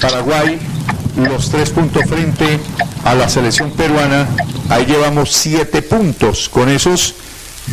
Paraguay, 0.00 0.58
los 1.16 1.50
tres 1.50 1.70
puntos 1.70 2.04
frente 2.08 2.60
a 3.04 3.14
la 3.14 3.28
selección 3.28 3.72
peruana. 3.72 4.28
Ahí 4.68 4.86
llevamos 4.86 5.32
siete 5.32 5.82
puntos. 5.82 6.48
Con 6.48 6.68
esos 6.68 7.16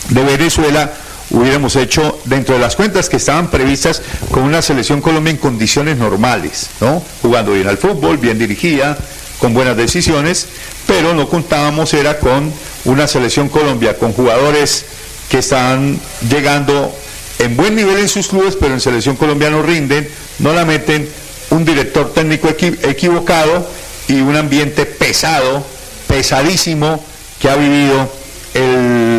de 0.10 0.24
Venezuela 0.24 0.94
hubiéramos 1.34 1.76
hecho 1.76 2.20
dentro 2.26 2.56
de 2.56 2.62
las 2.62 2.76
cuentas 2.76 3.10
que 3.10 3.18
estaban 3.18 3.50
previstas 3.50 4.02
con 4.32 4.44
una 4.44 4.62
selección 4.62 5.02
Colombia 5.02 5.32
en 5.32 5.38
condiciones 5.38 5.98
normales, 5.98 6.70
¿no? 6.80 7.04
Jugando 7.22 7.52
bien 7.52 7.68
al 7.68 7.78
fútbol, 7.78 8.18
bien 8.18 8.40
dirigida, 8.40 8.98
con 9.40 9.54
buenas 9.54 9.76
decisiones, 9.76 10.48
pero 10.88 11.14
no 11.14 11.28
contábamos 11.28 11.94
era 11.94 12.20
con 12.20 12.54
una 12.86 13.08
selección 13.08 13.50
Colombia 13.50 13.98
con 13.98 14.14
jugadores 14.14 14.86
que 15.30 15.40
están 15.40 16.00
llegando 16.30 16.96
en 17.40 17.58
buen 17.58 17.76
nivel 17.76 17.98
en 17.98 18.10
sus 18.10 18.28
clubes, 18.28 18.56
pero 18.56 18.74
en 18.74 18.80
selección 18.80 19.16
colombiana 19.16 19.58
no 19.58 19.64
rinden, 19.64 20.08
no 20.40 20.54
la 20.54 20.66
meten, 20.66 21.10
un 21.50 21.66
director 21.66 22.14
técnico 22.14 22.48
equivocado 22.50 23.68
y 24.08 24.22
un 24.22 24.36
ambiente 24.36 24.86
pesado, 24.86 25.66
pesadísimo 26.08 27.04
que 27.40 27.50
ha 27.50 27.56
vivido 27.56 28.10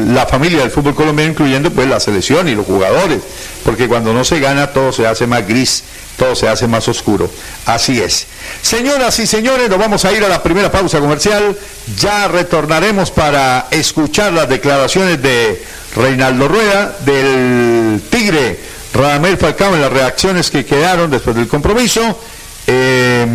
la 0.07 0.27
familia 0.27 0.61
del 0.61 0.71
fútbol 0.71 0.95
colombiano, 0.95 1.31
incluyendo 1.31 1.71
pues 1.71 1.89
la 1.89 2.01
selección 2.01 2.49
y 2.49 2.55
los 2.55 2.67
jugadores, 2.67 3.21
porque 3.65 3.89
cuando 3.89 4.13
no 4.13 4.25
se 4.25 4.41
gana 4.41 4.73
todo 4.73 4.93
se 4.93 5.07
hace 5.07 5.27
más 5.27 5.47
gris, 5.47 5.85
todo 6.17 6.35
se 6.35 6.49
hace 6.49 6.67
más 6.67 6.87
oscuro. 6.89 7.31
Así 7.67 8.01
es. 8.01 8.27
Señoras 8.63 9.19
y 9.19 9.27
señores, 9.27 9.69
nos 9.69 9.79
vamos 9.79 10.05
a 10.05 10.13
ir 10.13 10.25
a 10.25 10.29
la 10.29 10.43
primera 10.43 10.71
pausa 10.71 11.01
comercial. 11.01 11.57
Ya 11.99 12.29
retornaremos 12.29 13.11
para 13.11 13.67
escuchar 13.71 14.33
las 14.33 14.49
declaraciones 14.49 15.21
de 15.23 15.63
Reinaldo 15.97 16.49
Rueda, 16.49 16.97
del 17.05 18.03
Tigre 18.11 18.59
Radamel 18.95 19.37
Falcao 19.37 19.75
en 19.75 19.81
las 19.81 19.93
reacciones 19.93 20.51
que 20.51 20.65
quedaron 20.65 21.11
después 21.11 21.35
del 21.35 21.49
compromiso, 21.49 22.19
eh, 22.67 23.27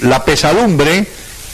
la 0.00 0.24
pesadumbre 0.24 1.06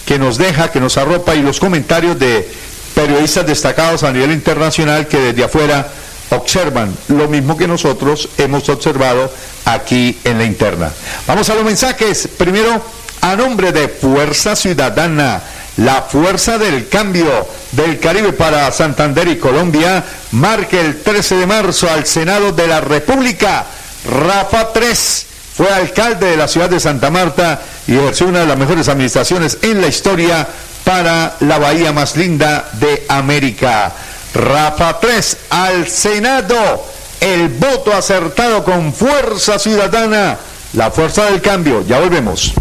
que 0.05 0.19
nos 0.19 0.37
deja, 0.37 0.71
que 0.71 0.79
nos 0.79 0.99
arropa 0.99 1.35
y 1.35 1.43
los 1.43 1.59
comentarios 1.59 2.19
de 2.19 2.49
periodistas 2.97 3.47
destacados 3.47 4.03
a 4.05 4.11
nivel 4.11 4.33
internacional 4.33 5.07
que 5.07 5.19
desde 5.19 5.45
afuera 5.45 5.87
observan 6.31 6.97
lo 7.09 7.29
mismo 7.29 7.55
que 7.55 7.69
nosotros 7.69 8.31
hemos 8.39 8.67
observado 8.71 9.31
aquí 9.67 10.19
en 10.25 10.39
la 10.39 10.45
interna. 10.45 10.91
Vamos 11.27 11.51
a 11.51 11.55
los 11.55 11.65
mensajes. 11.65 12.27
Primero, 12.39 12.83
a 13.21 13.37
nombre 13.37 13.71
de 13.71 13.89
Fuerza 13.89 14.57
Ciudadana, 14.57 15.43
la 15.77 16.03
fuerza 16.09 16.57
del 16.57 16.89
cambio 16.89 17.47
del 17.73 18.01
Caribe 18.01 18.33
para 18.33 18.73
Santander 18.73 19.29
y 19.29 19.37
Colombia, 19.37 20.03
marque 20.33 20.81
el 20.81 21.03
13 21.03 21.37
de 21.37 21.47
marzo 21.47 21.91
al 21.91 22.07
Senado 22.07 22.53
de 22.53 22.67
la 22.67 22.81
República. 22.81 23.67
Rafa 24.11 24.73
3 24.73 25.27
fue 25.55 25.69
alcalde 25.69 26.31
de 26.31 26.37
la 26.39 26.49
ciudad 26.49 26.71
de 26.71 26.81
Santa 26.81 27.11
Marta 27.11 27.61
y 27.87 27.95
ejerció 27.95 28.27
una 28.27 28.41
de 28.41 28.47
las 28.47 28.57
mejores 28.57 28.89
administraciones 28.89 29.59
en 29.61 29.83
la 29.83 29.89
historia 29.89 30.49
para 30.87 31.37
la 31.41 31.59
bahía 31.59 31.93
más 31.93 32.17
linda 32.17 32.71
de 32.75 33.05
América. 33.09 33.93
Rafa 34.33 35.01
3 35.01 35.37
al 35.51 35.89
Senado. 35.89 36.87
El 37.19 37.49
voto 37.49 37.93
acertado 37.93 38.63
con 38.63 38.95
fuerza 38.95 39.59
ciudadana. 39.59 40.39
La 40.75 40.93
fuerza 40.93 41.25
del 41.25 41.43
cambio. 41.43 41.85
Ya 41.89 41.99
volvemos. 41.99 42.53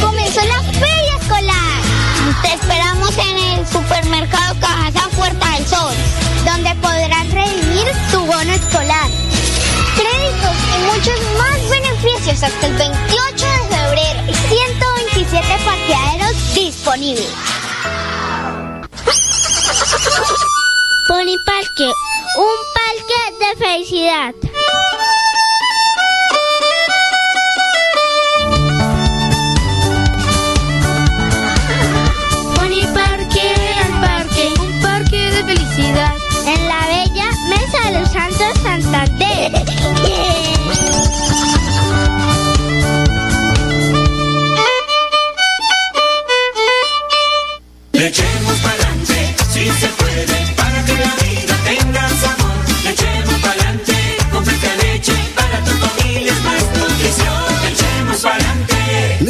comenzó 0.00 0.40
la 0.46 0.62
feria 0.72 1.16
escolar. 1.20 1.82
Te 2.40 2.54
esperamos 2.54 3.18
en 3.18 3.36
el 3.36 3.66
supermercado 3.66 4.54
Cajasa 4.58 5.08
Puerta 5.16 5.50
del 5.50 5.66
Sol, 5.66 5.94
donde 6.46 6.74
podrás 6.76 7.30
redimir 7.30 7.88
tu 8.10 8.20
bono 8.20 8.52
escolar. 8.54 9.10
Créditos 9.96 10.56
y 10.74 10.96
muchos 10.96 11.20
más 11.36 11.58
beneficios 11.68 12.42
hasta 12.42 12.66
el 12.68 12.74
28 12.74 13.07
parqueaderos 16.98 16.98
disponibles. 16.98 17.26
Pony 21.08 21.36
Parque, 21.46 21.92
un 22.36 22.58
parque 22.74 23.20
de 23.38 23.64
felicidad. 23.64 24.34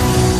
Thank 0.00 0.34
you. 0.34 0.39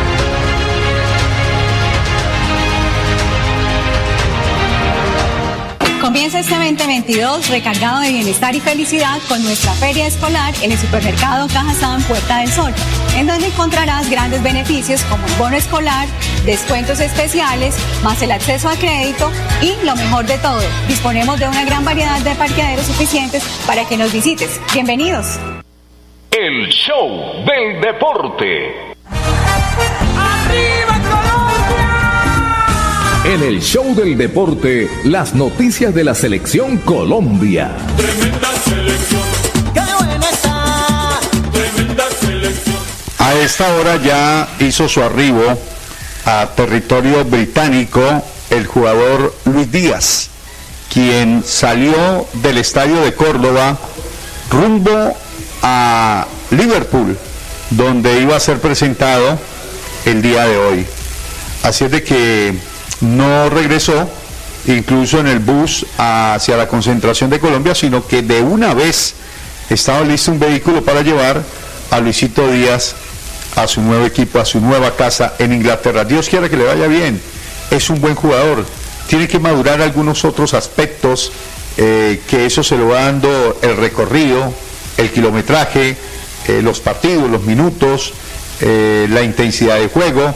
Comienza 6.31 6.53
este 6.53 6.65
2022 6.65 7.49
recargado 7.49 7.99
de 7.99 8.09
bienestar 8.09 8.55
y 8.55 8.61
felicidad 8.61 9.19
con 9.27 9.43
nuestra 9.43 9.73
feria 9.73 10.07
escolar 10.07 10.53
en 10.61 10.71
el 10.71 10.77
supermercado 10.77 11.45
Cajazán 11.49 12.01
Puerta 12.03 12.37
del 12.37 12.47
Sol, 12.47 12.73
en 13.17 13.27
donde 13.27 13.47
encontrarás 13.47 14.09
grandes 14.09 14.41
beneficios 14.41 15.03
como 15.09 15.27
el 15.27 15.33
bono 15.33 15.57
escolar, 15.57 16.07
descuentos 16.45 17.01
especiales, 17.01 17.75
más 18.01 18.21
el 18.21 18.31
acceso 18.31 18.69
a 18.69 18.77
crédito 18.77 19.29
y 19.61 19.75
lo 19.85 19.93
mejor 19.97 20.25
de 20.25 20.37
todo, 20.37 20.61
disponemos 20.87 21.37
de 21.37 21.49
una 21.49 21.65
gran 21.65 21.83
variedad 21.83 22.21
de 22.21 22.33
parqueaderos 22.35 22.85
suficientes 22.85 23.43
para 23.67 23.83
que 23.83 23.97
nos 23.97 24.13
visites. 24.13 24.61
Bienvenidos. 24.73 25.37
El 26.31 26.69
show 26.69 27.43
del 27.45 27.81
deporte. 27.81 28.90
En 33.23 33.43
el 33.43 33.61
show 33.61 33.93
del 33.93 34.17
deporte, 34.17 34.89
las 35.03 35.35
noticias 35.35 35.93
de 35.93 36.03
la 36.03 36.15
selección 36.15 36.77
Colombia. 36.77 37.69
A 43.19 43.33
esta 43.35 43.75
hora 43.75 43.97
ya 43.97 44.49
hizo 44.59 44.89
su 44.89 45.03
arribo 45.03 45.43
a 46.25 46.47
territorio 46.55 47.23
británico 47.23 48.01
el 48.49 48.65
jugador 48.65 49.35
Luis 49.45 49.71
Díaz, 49.71 50.29
quien 50.91 51.43
salió 51.45 52.25
del 52.41 52.57
estadio 52.57 53.01
de 53.01 53.13
Córdoba 53.13 53.77
rumbo 54.49 55.15
a 55.61 56.25
Liverpool, 56.49 57.15
donde 57.69 58.19
iba 58.19 58.35
a 58.35 58.39
ser 58.39 58.59
presentado 58.59 59.37
el 60.05 60.23
día 60.23 60.45
de 60.45 60.57
hoy. 60.57 60.85
Así 61.61 61.85
es 61.85 61.91
de 61.91 62.03
que 62.03 62.70
no 63.01 63.49
regresó 63.49 64.09
incluso 64.65 65.19
en 65.19 65.27
el 65.27 65.39
bus 65.39 65.85
hacia 65.97 66.55
la 66.55 66.67
concentración 66.67 67.29
de 67.29 67.39
Colombia, 67.39 67.73
sino 67.73 68.05
que 68.05 68.21
de 68.21 68.41
una 68.41 68.73
vez 68.73 69.15
estaba 69.69 70.01
listo 70.01 70.31
un 70.31 70.39
vehículo 70.39 70.83
para 70.83 71.01
llevar 71.01 71.41
a 71.89 71.99
Luisito 71.99 72.49
Díaz 72.49 72.95
a 73.55 73.67
su 73.67 73.81
nuevo 73.81 74.05
equipo, 74.05 74.39
a 74.39 74.45
su 74.45 74.59
nueva 74.59 74.95
casa 74.95 75.33
en 75.39 75.53
Inglaterra. 75.53 76.05
Dios 76.05 76.29
quiera 76.29 76.49
que 76.49 76.57
le 76.57 76.65
vaya 76.65 76.87
bien, 76.87 77.21
es 77.69 77.89
un 77.89 77.99
buen 77.99 78.15
jugador, 78.15 78.65
tiene 79.07 79.27
que 79.27 79.39
madurar 79.39 79.81
algunos 79.81 80.23
otros 80.23 80.53
aspectos, 80.53 81.31
eh, 81.77 82.21
que 82.29 82.45
eso 82.45 82.63
se 82.63 82.77
lo 82.77 82.89
va 82.89 83.05
dando 83.05 83.59
el 83.61 83.77
recorrido, 83.77 84.53
el 84.97 85.09
kilometraje, 85.09 85.97
eh, 86.47 86.61
los 86.61 86.79
partidos, 86.79 87.29
los 87.29 87.43
minutos, 87.43 88.13
eh, 88.61 89.07
la 89.09 89.21
intensidad 89.21 89.79
de 89.79 89.87
juego. 89.87 90.33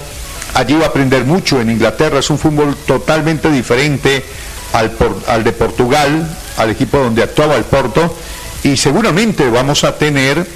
Allí 0.55 0.73
va 0.75 0.85
a 0.85 0.87
aprender 0.87 1.25
mucho 1.25 1.59
en 1.59 1.69
Inglaterra, 1.69 2.19
es 2.19 2.29
un 2.29 2.39
fútbol 2.39 2.77
totalmente 2.87 3.51
diferente 3.51 4.23
al, 4.71 5.43
de 5.43 5.51
Portugal, 5.51 6.37
al 6.57 6.69
equipo 6.69 6.97
donde 6.97 7.21
actuaba 7.23 7.55
el 7.57 7.65
Porto, 7.65 8.17
y 8.63 8.77
seguramente 8.77 9.49
vamos 9.49 9.83
a 9.83 9.97
tener, 9.97 10.47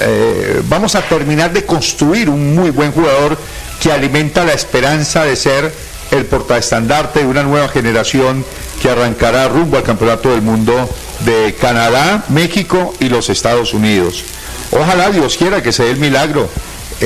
eh, 0.00 0.62
vamos 0.68 0.94
a 0.94 1.02
terminar 1.02 1.52
de 1.52 1.66
construir 1.66 2.28
un 2.30 2.54
muy 2.54 2.70
buen 2.70 2.92
jugador 2.92 3.36
que 3.82 3.90
alimenta 3.90 4.44
la 4.44 4.52
esperanza 4.52 5.24
de 5.24 5.34
ser 5.34 5.74
el 6.12 6.26
portaestandarte 6.26 7.18
de 7.18 7.26
una 7.26 7.42
nueva 7.42 7.66
generación 7.68 8.44
que 8.80 8.88
arrancará 8.88 9.48
rumbo 9.48 9.76
al 9.76 9.82
Campeonato 9.82 10.30
del 10.30 10.42
Mundo 10.42 10.88
de 11.24 11.56
Canadá, 11.60 12.24
México 12.28 12.94
y 13.00 13.08
los 13.08 13.28
Estados 13.30 13.74
Unidos. 13.74 14.22
Ojalá 14.70 15.10
Dios 15.10 15.36
quiera 15.36 15.60
que 15.60 15.72
se 15.72 15.82
dé 15.82 15.90
el 15.90 15.98
milagro 15.98 16.48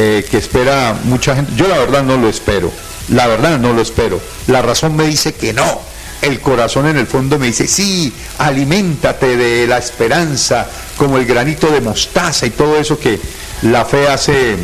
eh, 0.01 0.25
que 0.31 0.37
espera 0.37 0.97
mucha 1.03 1.35
gente. 1.35 1.51
Yo 1.57 1.67
la 1.67 1.77
verdad 1.77 2.05
no 2.05 2.17
lo 2.17 2.29
espero, 2.29 2.71
la 3.09 3.27
verdad 3.27 3.59
no 3.59 3.73
lo 3.73 3.83
espero. 3.83 4.21
La 4.47 4.63
razón 4.63 4.95
me 4.95 5.05
dice 5.09 5.35
que 5.35 5.53
no. 5.53 5.81
El 6.23 6.39
corazón 6.39 6.87
en 6.87 6.97
el 6.97 7.09
fondo 7.09 7.37
me 7.37 7.47
dice, 7.47 7.67
sí, 7.67 8.13
aliméntate 8.39 9.37
de 9.37 9.67
la 9.67 9.79
esperanza, 9.79 10.69
como 10.97 11.19
el 11.19 11.27
granito 11.27 11.67
de 11.67 11.81
mostaza 11.81 12.47
y 12.47 12.51
todo 12.51 12.79
eso 12.79 12.97
que 12.97 13.19
la 13.63 13.85
fe 13.85 14.07
hace 14.07 14.55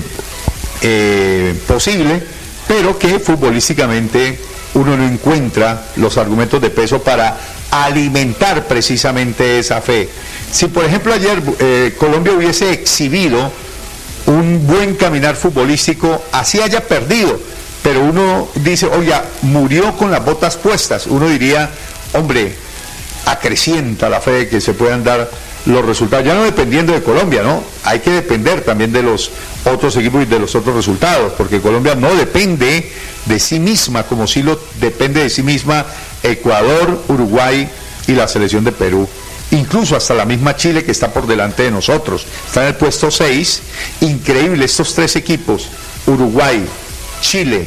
eh, 0.83 1.61
posible, 1.66 2.23
pero 2.68 2.97
que 2.97 3.18
futbolísticamente 3.18 4.38
uno 4.75 4.97
no 4.97 5.05
encuentra 5.05 5.85
los 5.97 6.16
argumentos 6.16 6.62
de 6.62 6.70
peso 6.70 7.03
para 7.03 7.37
alimentar 7.73 8.68
precisamente 8.68 9.59
esa 9.59 9.81
fe. 9.81 10.09
Si 10.53 10.68
por 10.68 10.85
ejemplo 10.85 11.12
ayer 11.12 11.42
eh, 11.59 11.97
Colombia 11.99 12.35
hubiese 12.35 12.70
exhibido 12.70 13.51
un 14.26 14.66
buen 14.66 14.94
caminar 14.94 15.37
futbolístico, 15.37 16.22
así 16.32 16.60
haya 16.60 16.87
perdido, 16.87 17.38
pero 17.82 18.02
uno 18.02 18.48
dice, 18.56 18.87
oye, 18.87 19.12
murió 19.42 19.96
con 19.96 20.10
las 20.10 20.24
botas 20.24 20.56
puestas, 20.56 21.06
uno 21.06 21.28
diría, 21.28 21.70
hombre, 22.14 22.54
acrecienta 23.26 24.08
la 24.08 24.20
fe 24.20 24.30
de 24.32 24.48
que 24.48 24.60
se 24.60 24.74
puedan 24.74 25.04
dar 25.04 25.30
los 25.66 25.84
resultados, 25.84 26.26
ya 26.26 26.34
no 26.34 26.44
dependiendo 26.44 26.92
de 26.92 27.02
Colombia, 27.02 27.42
¿no? 27.42 27.62
Hay 27.84 28.00
que 28.00 28.10
depender 28.10 28.62
también 28.62 28.92
de 28.92 29.02
los 29.02 29.30
otros 29.64 29.96
equipos 29.96 30.22
y 30.22 30.26
de 30.26 30.38
los 30.38 30.54
otros 30.54 30.76
resultados, 30.76 31.32
porque 31.37 31.60
Colombia 31.60 31.94
no 31.94 32.14
depende 32.14 32.90
de 33.24 33.38
sí 33.38 33.58
misma, 33.58 34.02
como 34.02 34.26
si 34.26 34.42
lo 34.42 34.60
depende 34.80 35.22
de 35.22 35.30
sí 35.30 35.42
misma 35.42 35.87
Ecuador, 36.22 37.02
Uruguay 37.08 37.68
y 38.06 38.12
la 38.12 38.28
selección 38.28 38.64
de 38.64 38.72
Perú. 38.72 39.08
Incluso 39.54 39.96
hasta 39.96 40.14
la 40.14 40.24
misma 40.24 40.56
Chile 40.56 40.84
que 40.84 40.90
está 40.90 41.12
por 41.12 41.26
delante 41.26 41.62
de 41.62 41.70
nosotros. 41.70 42.26
Está 42.46 42.62
en 42.62 42.68
el 42.68 42.74
puesto 42.74 43.10
6. 43.10 43.62
Increíble, 44.00 44.64
estos 44.64 44.94
tres 44.94 45.14
equipos, 45.14 45.68
Uruguay, 46.06 46.64
Chile 47.20 47.66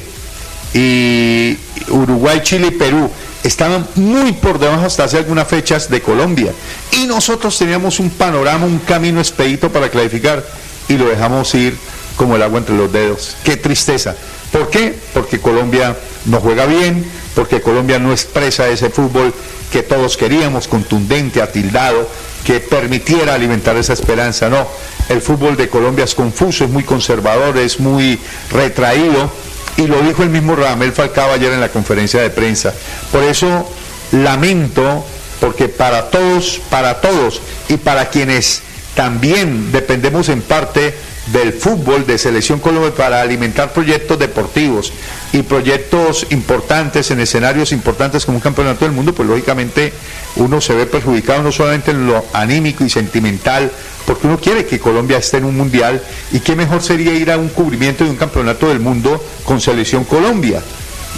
y 0.73 1.57
Uruguay, 1.89 2.41
Chile 2.43 2.67
y 2.67 2.71
Perú 2.71 3.09
estaban 3.43 3.87
muy 3.95 4.33
por 4.33 4.59
debajo 4.59 4.85
hasta 4.85 5.05
hace 5.05 5.17
algunas 5.17 5.47
fechas 5.47 5.89
de 5.89 6.01
Colombia. 6.01 6.51
Y 6.91 7.05
nosotros 7.05 7.57
teníamos 7.57 7.99
un 7.99 8.09
panorama, 8.09 8.65
un 8.65 8.79
camino 8.79 9.19
expedito 9.19 9.71
para 9.71 9.89
clasificar 9.89 10.45
y 10.89 10.97
lo 10.97 11.05
dejamos 11.05 11.53
ir 11.55 11.77
como 12.17 12.35
el 12.35 12.43
agua 12.43 12.59
entre 12.59 12.75
los 12.75 12.91
dedos. 12.91 13.37
Qué 13.45 13.55
tristeza. 13.55 14.15
¿Por 14.51 14.69
qué? 14.69 14.93
Porque 15.13 15.39
Colombia 15.39 15.95
no 16.25 16.41
juega 16.41 16.65
bien, 16.65 17.05
porque 17.33 17.61
Colombia 17.61 17.99
no 17.99 18.11
expresa 18.11 18.67
ese 18.67 18.89
fútbol 18.89 19.33
que 19.71 19.83
todos 19.83 20.17
queríamos, 20.17 20.67
contundente, 20.67 21.41
atildado, 21.41 22.09
que 22.45 22.59
permitiera 22.59 23.33
alimentar 23.33 23.75
esa 23.75 23.93
esperanza. 23.93 24.49
No, 24.49 24.67
el 25.09 25.21
fútbol 25.21 25.57
de 25.57 25.69
Colombia 25.69 26.05
es 26.05 26.15
confuso, 26.15 26.63
es 26.63 26.69
muy 26.69 26.83
conservador, 26.83 27.57
es 27.57 27.79
muy 27.79 28.19
retraído 28.51 29.31
y 29.77 29.85
lo 29.87 30.01
dijo 30.01 30.23
el 30.23 30.29
mismo 30.29 30.55
Ramel 30.55 30.91
Falcao 30.91 31.31
ayer 31.31 31.53
en 31.53 31.61
la 31.61 31.69
conferencia 31.69 32.21
de 32.21 32.29
prensa. 32.29 32.73
Por 33.11 33.23
eso 33.23 33.69
lamento, 34.11 35.05
porque 35.39 35.69
para 35.69 36.09
todos, 36.09 36.59
para 36.69 36.99
todos 36.99 37.41
y 37.69 37.77
para 37.77 38.09
quienes 38.09 38.61
también 38.95 39.71
dependemos 39.71 40.29
en 40.29 40.41
parte 40.41 40.95
del 41.31 41.53
fútbol 41.53 42.05
de 42.05 42.17
Selección 42.17 42.59
Colombia 42.59 42.93
para 42.95 43.21
alimentar 43.21 43.73
proyectos 43.73 44.17
deportivos 44.17 44.93
y 45.33 45.41
proyectos 45.41 46.27
importantes 46.29 47.11
en 47.11 47.19
escenarios 47.19 47.71
importantes 47.71 48.25
como 48.25 48.37
un 48.37 48.41
campeonato 48.41 48.85
del 48.85 48.93
mundo, 48.93 49.13
pues 49.13 49.27
lógicamente 49.27 49.93
uno 50.37 50.61
se 50.61 50.73
ve 50.73 50.85
perjudicado 50.85 51.43
no 51.43 51.51
solamente 51.51 51.91
en 51.91 52.07
lo 52.07 52.23
anímico 52.33 52.83
y 52.83 52.89
sentimental, 52.89 53.71
porque 54.05 54.27
uno 54.27 54.39
quiere 54.39 54.65
que 54.65 54.79
Colombia 54.79 55.17
esté 55.17 55.37
en 55.37 55.45
un 55.45 55.57
mundial 55.57 56.01
y 56.31 56.39
qué 56.39 56.55
mejor 56.55 56.81
sería 56.81 57.13
ir 57.13 57.31
a 57.31 57.37
un 57.37 57.49
cubrimiento 57.49 58.05
de 58.05 58.09
un 58.09 58.15
campeonato 58.15 58.69
del 58.69 58.79
mundo 58.79 59.21
con 59.43 59.59
Selección 59.59 60.05
Colombia. 60.05 60.61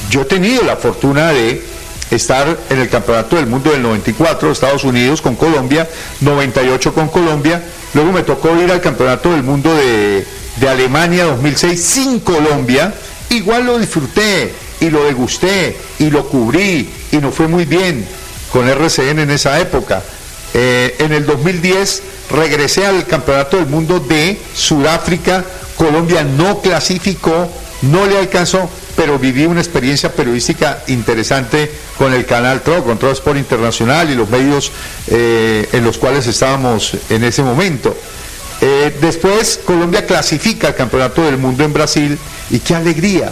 Yo 0.10 0.22
he 0.22 0.26
tenido 0.26 0.64
la 0.64 0.76
fortuna 0.76 1.32
de 1.32 1.62
estar 2.12 2.58
en 2.70 2.80
el 2.80 2.90
Campeonato 2.90 3.36
del 3.36 3.48
Mundo 3.48 3.72
del 3.72 3.82
94, 3.82 4.52
Estados 4.52 4.84
Unidos 4.84 5.22
con 5.22 5.36
Colombia, 5.36 5.88
98 6.22 6.94
con 6.94 7.08
Colombia, 7.10 7.64
luego 7.94 8.12
me 8.12 8.24
tocó 8.24 8.56
ir 8.62 8.72
al 8.72 8.82
Campeonato 8.82 9.32
del 9.32 9.44
Mundo 9.44 9.74
de, 9.76 10.26
de 10.58 10.70
Alemania 10.70 11.26
2006 11.26 11.84
sin 11.84 12.20
Colombia, 12.20 12.94
igual 13.30 13.66
lo 13.66 13.78
disfruté 13.78 14.54
y 14.80 14.90
lo 14.90 15.04
degusté 15.04 15.78
y 16.00 16.10
lo 16.10 16.28
cubrí 16.28 16.90
y 17.12 17.18
nos 17.18 17.36
fue 17.36 17.48
muy 17.48 17.66
bien 17.66 18.06
con 18.52 18.68
RCN 18.68 19.20
en 19.20 19.32
esa 19.32 19.60
época. 19.60 20.02
Eh, 20.54 20.96
en 21.00 21.12
el 21.12 21.26
2010 21.26 22.02
regresé 22.32 22.86
al 22.86 23.06
Campeonato 23.06 23.58
del 23.58 23.68
Mundo 23.68 24.00
de 24.00 24.40
Sudáfrica, 24.56 25.44
Colombia 25.78 26.24
no 26.24 26.62
clasificó, 26.62 27.50
no 27.84 28.06
le 28.06 28.18
alcanzó, 28.18 28.70
pero 29.00 29.18
viví 29.18 29.46
una 29.46 29.62
experiencia 29.62 30.12
periodística 30.12 30.84
interesante 30.88 31.72
con 31.98 32.12
el 32.14 32.26
canal 32.26 32.60
TRO, 32.60 32.84
con 32.84 33.00
TRO 33.00 33.12
Sport 33.12 33.38
Internacional 33.38 34.12
y 34.12 34.16
los 34.16 34.30
medios 34.30 34.74
eh, 35.08 35.70
en 35.72 35.86
los 35.86 35.98
cuales 35.98 36.28
estábamos 36.28 36.98
en 37.10 37.24
ese 37.24 37.42
momento. 37.42 37.96
Eh, 38.60 38.98
después 39.00 39.62
Colombia 39.64 40.06
clasifica 40.06 40.68
al 40.68 40.76
Campeonato 40.76 41.24
del 41.24 41.38
Mundo 41.38 41.64
en 41.64 41.72
Brasil 41.72 42.18
y 42.50 42.60
qué 42.60 42.76
alegría, 42.76 43.32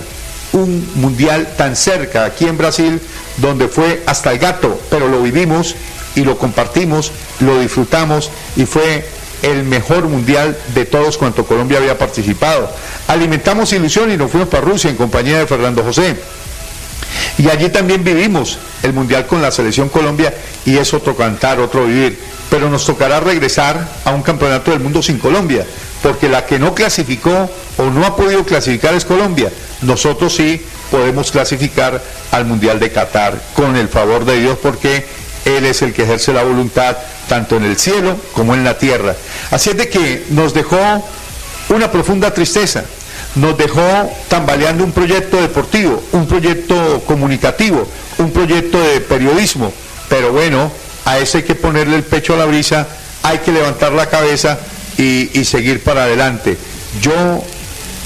un 0.53 0.89
mundial 0.95 1.55
tan 1.57 1.75
cerca 1.75 2.23
aquí 2.23 2.45
en 2.45 2.57
Brasil, 2.57 3.01
donde 3.35 3.67
fue 3.67 4.03
hasta 4.05 4.31
el 4.31 4.39
gato, 4.39 4.79
pero 4.89 5.09
lo 5.09 5.21
vivimos 5.21 5.75
y 6.15 6.23
lo 6.23 6.37
compartimos, 6.37 7.11
lo 7.41 7.59
disfrutamos 7.59 8.31
y 8.55 8.65
fue 8.65 9.05
el 9.41 9.63
mejor 9.63 10.07
mundial 10.07 10.57
de 10.73 10.85
todos 10.85 11.17
cuanto 11.17 11.45
Colombia 11.45 11.77
había 11.77 11.97
participado. 11.97 12.69
Alimentamos 13.07 13.71
ilusión 13.73 14.11
y 14.11 14.17
nos 14.17 14.31
fuimos 14.31 14.49
para 14.49 14.63
Rusia 14.63 14.89
en 14.89 14.95
compañía 14.95 15.39
de 15.39 15.47
Fernando 15.47 15.83
José. 15.83 16.15
Y 17.37 17.49
allí 17.49 17.69
también 17.69 18.03
vivimos 18.03 18.57
el 18.83 18.93
mundial 18.93 19.27
con 19.27 19.41
la 19.41 19.51
selección 19.51 19.89
Colombia 19.89 20.33
y 20.65 20.77
es 20.77 20.93
otro 20.93 21.15
cantar, 21.15 21.59
otro 21.59 21.85
vivir. 21.85 22.19
Pero 22.49 22.69
nos 22.69 22.85
tocará 22.85 23.19
regresar 23.19 23.87
a 24.05 24.11
un 24.11 24.23
campeonato 24.23 24.71
del 24.71 24.79
mundo 24.79 25.03
sin 25.03 25.19
Colombia, 25.19 25.65
porque 26.01 26.29
la 26.29 26.45
que 26.45 26.59
no 26.59 26.73
clasificó 26.73 27.49
o 27.77 27.83
no 27.83 28.05
ha 28.05 28.15
podido 28.15 28.43
clasificar 28.45 28.93
es 28.93 29.05
Colombia. 29.05 29.51
Nosotros 29.81 30.33
sí 30.33 30.65
podemos 30.89 31.31
clasificar 31.31 32.01
al 32.31 32.45
mundial 32.45 32.79
de 32.79 32.91
Qatar 32.91 33.39
con 33.53 33.75
el 33.75 33.89
favor 33.89 34.25
de 34.25 34.39
Dios, 34.39 34.57
porque 34.61 35.05
Él 35.47 35.65
es 35.65 35.81
el 35.81 35.93
que 35.93 36.03
ejerce 36.03 36.33
la 36.33 36.43
voluntad 36.43 36.97
tanto 37.29 37.55
en 37.55 37.63
el 37.63 37.77
cielo 37.77 38.17
como 38.33 38.53
en 38.53 38.65
la 38.65 38.77
tierra. 38.77 39.15
Así 39.49 39.69
es 39.69 39.77
de 39.77 39.87
que 39.87 40.25
nos 40.29 40.53
dejó 40.53 40.77
una 41.69 41.89
profunda 41.89 42.33
tristeza, 42.33 42.83
nos 43.35 43.57
dejó 43.57 43.81
tambaleando 44.27 44.83
un 44.83 44.91
proyecto 44.91 45.41
deportivo, 45.41 46.03
un 46.11 46.27
proyecto 46.27 47.01
comunicativo, 47.05 47.87
un 48.17 48.31
proyecto 48.31 48.77
de 48.79 48.99
periodismo, 48.99 49.71
pero 50.09 50.33
bueno, 50.33 50.69
a 51.05 51.17
ese 51.19 51.39
hay 51.39 51.43
que 51.43 51.55
ponerle 51.55 51.95
el 51.95 52.03
pecho 52.03 52.33
a 52.33 52.37
la 52.37 52.45
brisa, 52.45 52.85
hay 53.23 53.37
que 53.39 53.51
levantar 53.51 53.93
la 53.93 54.07
cabeza 54.07 54.59
y, 54.97 55.39
y 55.39 55.45
seguir 55.45 55.81
para 55.81 56.03
adelante. 56.03 56.57
Yo, 57.01 57.41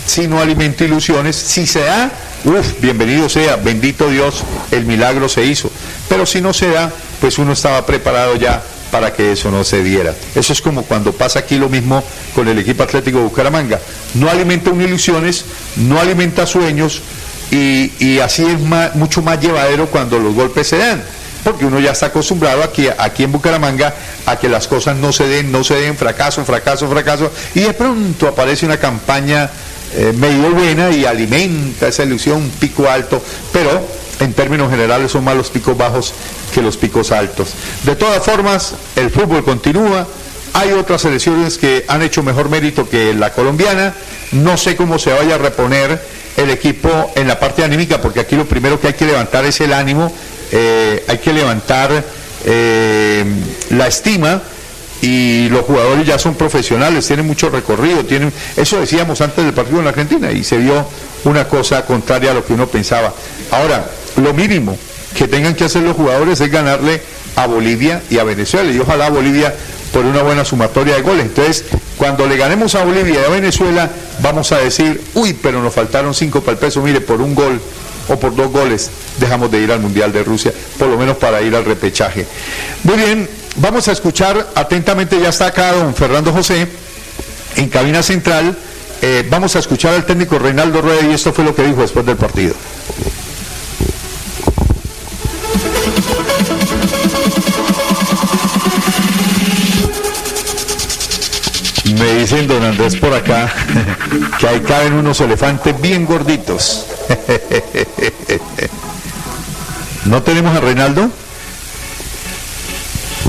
si 0.05 0.27
no 0.27 0.39
alimento 0.39 0.83
ilusiones, 0.83 1.35
si 1.35 1.65
se 1.65 1.81
da, 1.81 2.11
uff, 2.45 2.79
bienvenido 2.79 3.29
sea, 3.29 3.55
bendito 3.55 4.09
Dios, 4.09 4.43
el 4.71 4.85
milagro 4.85 5.29
se 5.29 5.45
hizo. 5.45 5.71
Pero 6.11 6.25
si 6.25 6.41
no 6.41 6.53
se 6.53 6.67
da, 6.67 6.91
pues 7.21 7.37
uno 7.37 7.53
estaba 7.53 7.85
preparado 7.85 8.35
ya 8.35 8.61
para 8.91 9.13
que 9.13 9.31
eso 9.31 9.49
no 9.49 9.63
se 9.63 9.81
diera. 9.81 10.13
Eso 10.35 10.51
es 10.51 10.61
como 10.61 10.83
cuando 10.83 11.13
pasa 11.13 11.39
aquí 11.39 11.57
lo 11.57 11.69
mismo 11.69 12.03
con 12.35 12.49
el 12.49 12.59
equipo 12.59 12.83
atlético 12.83 13.19
de 13.19 13.23
Bucaramanga. 13.23 13.79
No 14.15 14.29
alimenta 14.29 14.71
un 14.71 14.81
ilusiones, 14.81 15.45
no 15.77 16.01
alimenta 16.01 16.45
sueños 16.45 17.01
y, 17.49 18.19
así 18.19 18.45
es 18.45 18.59
mucho 18.93 19.21
más 19.21 19.39
llevadero 19.39 19.87
cuando 19.87 20.19
los 20.19 20.35
golpes 20.35 20.67
se 20.67 20.79
dan. 20.79 21.01
Porque 21.45 21.63
uno 21.63 21.79
ya 21.79 21.91
está 21.91 22.07
acostumbrado 22.07 22.61
aquí, 22.61 22.89
aquí 22.97 23.23
en 23.23 23.31
Bucaramanga 23.31 23.95
a 24.25 24.35
que 24.35 24.49
las 24.49 24.67
cosas 24.67 24.97
no 24.97 25.13
se 25.13 25.27
den, 25.27 25.49
no 25.49 25.63
se 25.63 25.75
den, 25.75 25.95
fracaso, 25.95 26.43
fracaso, 26.43 26.89
fracaso, 26.89 27.31
y 27.55 27.61
de 27.61 27.73
pronto 27.73 28.27
aparece 28.27 28.65
una 28.65 28.77
campaña 28.77 29.49
eh, 29.95 30.11
medio 30.13 30.51
buena 30.51 30.91
y 30.91 31.05
alimenta 31.05 31.87
esa 31.87 32.03
ilusión, 32.03 32.35
un 32.35 32.49
pico 32.49 32.89
alto, 32.89 33.23
pero 33.53 34.01
en 34.21 34.33
términos 34.33 34.69
generales 34.69 35.11
son 35.11 35.23
más 35.23 35.35
los 35.35 35.49
picos 35.49 35.75
bajos 35.75 36.13
que 36.53 36.61
los 36.61 36.77
picos 36.77 37.11
altos. 37.11 37.49
De 37.83 37.95
todas 37.95 38.23
formas, 38.23 38.75
el 38.95 39.09
fútbol 39.09 39.43
continúa, 39.43 40.07
hay 40.53 40.71
otras 40.73 41.01
selecciones 41.01 41.57
que 41.57 41.85
han 41.87 42.01
hecho 42.01 42.23
mejor 42.23 42.49
mérito 42.49 42.87
que 42.87 43.13
la 43.13 43.33
colombiana, 43.33 43.93
no 44.31 44.57
sé 44.57 44.75
cómo 44.75 44.99
se 44.99 45.11
vaya 45.11 45.35
a 45.35 45.37
reponer 45.37 45.99
el 46.37 46.49
equipo 46.49 47.11
en 47.15 47.27
la 47.27 47.39
parte 47.39 47.63
anímica, 47.63 48.01
porque 48.01 48.19
aquí 48.19 48.35
lo 48.35 48.45
primero 48.45 48.79
que 48.79 48.87
hay 48.87 48.93
que 48.93 49.05
levantar 49.05 49.43
es 49.45 49.59
el 49.59 49.73
ánimo, 49.73 50.13
eh, 50.51 51.03
hay 51.07 51.17
que 51.17 51.33
levantar 51.33 52.03
eh, 52.45 53.25
la 53.71 53.87
estima 53.87 54.41
y 55.01 55.49
los 55.49 55.65
jugadores 55.65 56.05
ya 56.05 56.19
son 56.19 56.35
profesionales, 56.35 57.07
tienen 57.07 57.25
mucho 57.25 57.49
recorrido, 57.49 58.05
tienen, 58.05 58.31
eso 58.55 58.79
decíamos 58.79 59.19
antes 59.21 59.43
del 59.43 59.53
partido 59.53 59.79
en 59.79 59.85
la 59.85 59.89
Argentina 59.89 60.31
y 60.31 60.43
se 60.43 60.57
vio 60.57 60.85
una 61.23 61.47
cosa 61.47 61.85
contraria 61.85 62.31
a 62.31 62.33
lo 62.35 62.45
que 62.45 62.53
uno 62.53 62.67
pensaba. 62.67 63.13
Ahora, 63.51 63.89
lo 64.17 64.33
mínimo 64.33 64.77
que 65.15 65.27
tengan 65.27 65.55
que 65.55 65.65
hacer 65.65 65.83
los 65.83 65.95
jugadores 65.95 66.39
es 66.41 66.51
ganarle 66.51 67.01
a 67.35 67.47
Bolivia 67.47 68.01
y 68.09 68.17
a 68.17 68.23
Venezuela 68.23 68.71
y 68.71 68.79
ojalá 68.79 69.09
Bolivia 69.09 69.53
por 69.91 70.05
una 70.05 70.21
buena 70.21 70.45
sumatoria 70.45 70.95
de 70.95 71.01
goles. 71.01 71.25
Entonces, 71.25 71.65
cuando 71.97 72.25
le 72.27 72.37
ganemos 72.37 72.75
a 72.75 72.83
Bolivia 72.83 73.21
y 73.21 73.25
a 73.25 73.29
Venezuela, 73.29 73.89
vamos 74.21 74.51
a 74.51 74.57
decir, 74.57 75.01
uy, 75.13 75.33
pero 75.33 75.61
nos 75.61 75.73
faltaron 75.73 76.13
cinco 76.13 76.41
para 76.41 76.53
el 76.53 76.57
peso, 76.57 76.81
mire, 76.81 77.01
por 77.01 77.21
un 77.21 77.35
gol 77.35 77.61
o 78.07 78.19
por 78.19 78.35
dos 78.35 78.51
goles 78.51 78.89
dejamos 79.19 79.51
de 79.51 79.59
ir 79.59 79.71
al 79.71 79.79
Mundial 79.79 80.11
de 80.11 80.23
Rusia, 80.23 80.51
por 80.77 80.87
lo 80.87 80.97
menos 80.97 81.17
para 81.17 81.41
ir 81.41 81.55
al 81.55 81.65
repechaje. 81.65 82.25
Muy 82.83 82.97
bien, 82.97 83.29
vamos 83.57 83.87
a 83.87 83.91
escuchar 83.91 84.49
atentamente, 84.55 85.19
ya 85.19 85.29
está 85.29 85.47
acá 85.47 85.73
don 85.73 85.93
Fernando 85.93 86.31
José, 86.31 86.67
en 87.57 87.69
cabina 87.69 88.01
central, 88.01 88.57
eh, 89.01 89.25
vamos 89.29 89.55
a 89.55 89.59
escuchar 89.59 89.93
al 89.93 90.05
técnico 90.05 90.39
Reinaldo 90.39 90.81
Rueda 90.81 91.01
y 91.09 91.13
esto 91.13 91.33
fue 91.33 91.43
lo 91.43 91.55
que 91.55 91.63
dijo 91.63 91.81
después 91.81 92.05
del 92.05 92.17
partido. 92.17 92.53
Dicen 102.21 102.47
don 102.47 102.63
Andrés 102.63 102.95
por 102.95 103.13
acá 103.13 103.51
que 104.39 104.47
ahí 104.47 104.61
caben 104.61 104.93
unos 104.93 105.19
elefantes 105.21 105.79
bien 105.81 106.05
gorditos. 106.05 106.85
¿No 110.05 110.23
tenemos 110.23 110.55
a 110.55 110.59
Reinaldo? 110.59 111.09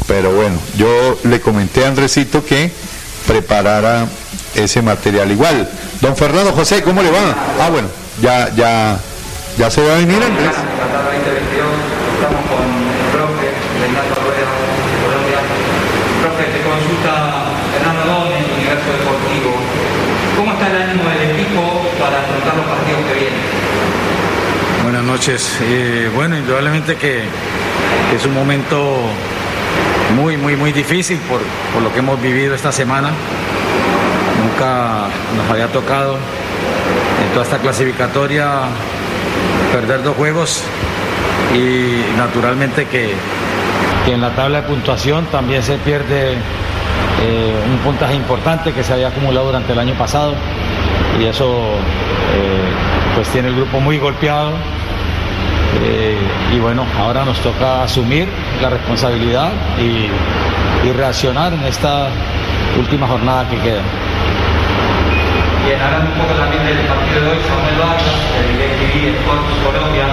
Pero 0.06 0.32
bueno, 0.32 0.58
yo 0.76 1.18
le 1.24 1.40
comenté 1.40 1.84
a 1.84 1.88
Andresito 1.88 2.44
que 2.44 2.70
preparara 3.26 4.06
ese 4.54 4.82
material 4.82 5.30
igual. 5.30 5.68
Don 6.00 6.16
Fernando 6.16 6.52
José, 6.52 6.82
¿cómo 6.82 7.02
le 7.02 7.10
va? 7.10 7.34
Ah, 7.60 7.68
bueno, 7.70 7.88
ya, 8.20 8.48
ya, 8.54 8.98
ya 9.56 9.70
se 9.70 9.80
va 9.86 9.94
a 9.94 9.98
venir 9.98 10.22
Andrés. 10.22 10.50
Qatar 10.52 11.04
2022, 11.06 11.66
estamos 12.18 12.42
con 12.50 12.66
el 12.66 13.08
profe 13.12 13.52
Reinaldo 13.80 14.14
Rueda 14.20 14.50
de 14.52 14.98
Colombia. 15.00 15.40
Profe, 16.20 16.44
te 16.50 16.60
consulta 16.60 17.12
Fernando 17.72 18.02
Gómez, 18.04 18.44
Universo 18.58 18.90
Deportivo. 18.92 19.50
¿Cómo 20.36 20.52
está 20.52 20.66
el 20.66 20.76
ánimo 20.82 21.04
del 21.08 21.22
equipo 21.30 21.62
para 22.00 22.20
afrontar 22.20 22.54
los 22.56 22.66
partidos 22.66 23.00
que 23.06 23.14
vienen? 23.14 23.40
Buenas 24.82 25.04
Eh, 25.28 26.10
bueno, 26.16 26.36
indudablemente 26.36 26.96
que, 26.96 27.22
es 28.12 28.26
un 28.26 28.34
momento 28.34 28.96
muy, 30.16 30.36
muy, 30.36 30.56
muy 30.56 30.72
difícil 30.72 31.16
por, 31.28 31.40
por 31.72 31.80
lo 31.80 31.92
que 31.92 32.00
hemos 32.00 32.20
vivido 32.20 32.56
esta 32.56 32.72
semana. 32.72 33.10
Nunca 34.42 35.06
nos 35.36 35.48
había 35.48 35.68
tocado 35.68 36.16
en 36.16 37.32
toda 37.32 37.44
esta 37.44 37.58
clasificatoria 37.58 38.62
perder 39.72 40.02
dos 40.02 40.16
juegos 40.16 40.64
y 41.54 42.02
naturalmente 42.16 42.86
que, 42.86 43.14
que 44.04 44.14
en 44.14 44.22
la 44.22 44.34
tabla 44.34 44.62
de 44.62 44.66
puntuación 44.66 45.26
también 45.26 45.62
se 45.62 45.76
pierde 45.78 46.32
eh, 46.32 47.54
un 47.70 47.78
puntaje 47.78 48.16
importante 48.16 48.72
que 48.72 48.82
se 48.82 48.92
había 48.92 49.08
acumulado 49.08 49.46
durante 49.46 49.72
el 49.72 49.78
año 49.78 49.94
pasado 49.94 50.34
y 51.20 51.26
eso 51.26 51.76
eh, 52.34 53.14
pues 53.14 53.28
tiene 53.28 53.50
el 53.50 53.54
grupo 53.54 53.78
muy 53.78 53.98
golpeado. 53.98 54.81
Eh, 55.80 56.18
y 56.52 56.58
bueno, 56.58 56.84
ahora 56.98 57.24
nos 57.24 57.40
toca 57.40 57.82
asumir 57.82 58.28
la 58.60 58.70
responsabilidad 58.70 59.50
y, 59.78 60.10
reaccionar 60.92 61.54
en 61.54 61.62
esta 61.62 62.08
última 62.76 63.06
jornada 63.06 63.48
que 63.48 63.56
queda. 63.58 63.82
Bien, 65.64 65.80
hablando 65.80 66.10
un 66.10 66.18
poco 66.18 66.34
también 66.34 66.66
del 66.66 66.84
partido 66.90 67.22
de 67.22 67.28
hoy, 67.30 67.40
Samuel 67.46 67.78
Vargas, 67.78 68.18
de 68.34 68.40
DirecTV 68.50 69.14
Sports 69.22 69.54
Colombia, 69.62 70.10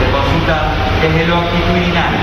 te 0.00 0.06
consulta 0.08 0.72
desde 1.04 1.28
lo 1.28 1.36
actitudinal. 1.36 2.16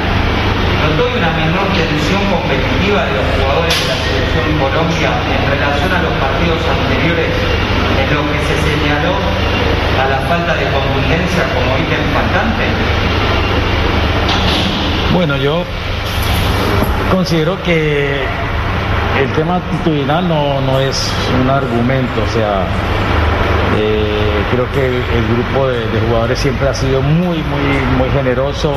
¿Notó 0.81 1.05
una 1.13 1.29
menor 1.37 1.69
tensión 1.77 2.25
competitiva 2.33 3.05
de 3.05 3.13
los 3.13 3.25
jugadores 3.37 3.77
de 3.77 3.85
la 3.93 3.97
selección 4.01 4.49
Colombia 4.57 5.11
en 5.29 5.41
relación 5.53 5.91
a 5.93 6.01
los 6.01 6.13
partidos 6.17 6.59
anteriores 6.65 7.29
en 7.29 8.07
lo 8.09 8.25
que 8.25 8.39
se 8.41 8.55
señaló 8.57 9.13
a 10.01 10.09
la 10.09 10.19
falta 10.25 10.57
de 10.57 10.65
contundencia 10.65 11.45
como 11.53 11.70
Bueno, 15.21 15.38
yo 15.38 15.62
considero 17.12 17.62
que 17.62 18.23
el 19.21 19.31
tema 19.34 19.57
actitudinal 19.57 20.27
no, 20.27 20.60
no 20.62 20.79
es 20.79 21.13
un 21.39 21.47
argumento, 21.47 22.23
o 22.27 22.34
sea, 22.34 22.65
eh, 23.77 24.43
creo 24.51 24.65
que 24.71 24.88
el, 24.88 25.27
grupo 25.27 25.67
de, 25.67 25.86
jugadores 26.07 26.39
siempre 26.39 26.67
ha 26.67 26.73
sido 26.73 27.03
muy, 27.03 27.38
muy, 27.38 27.97
muy 27.99 28.10
generoso, 28.10 28.73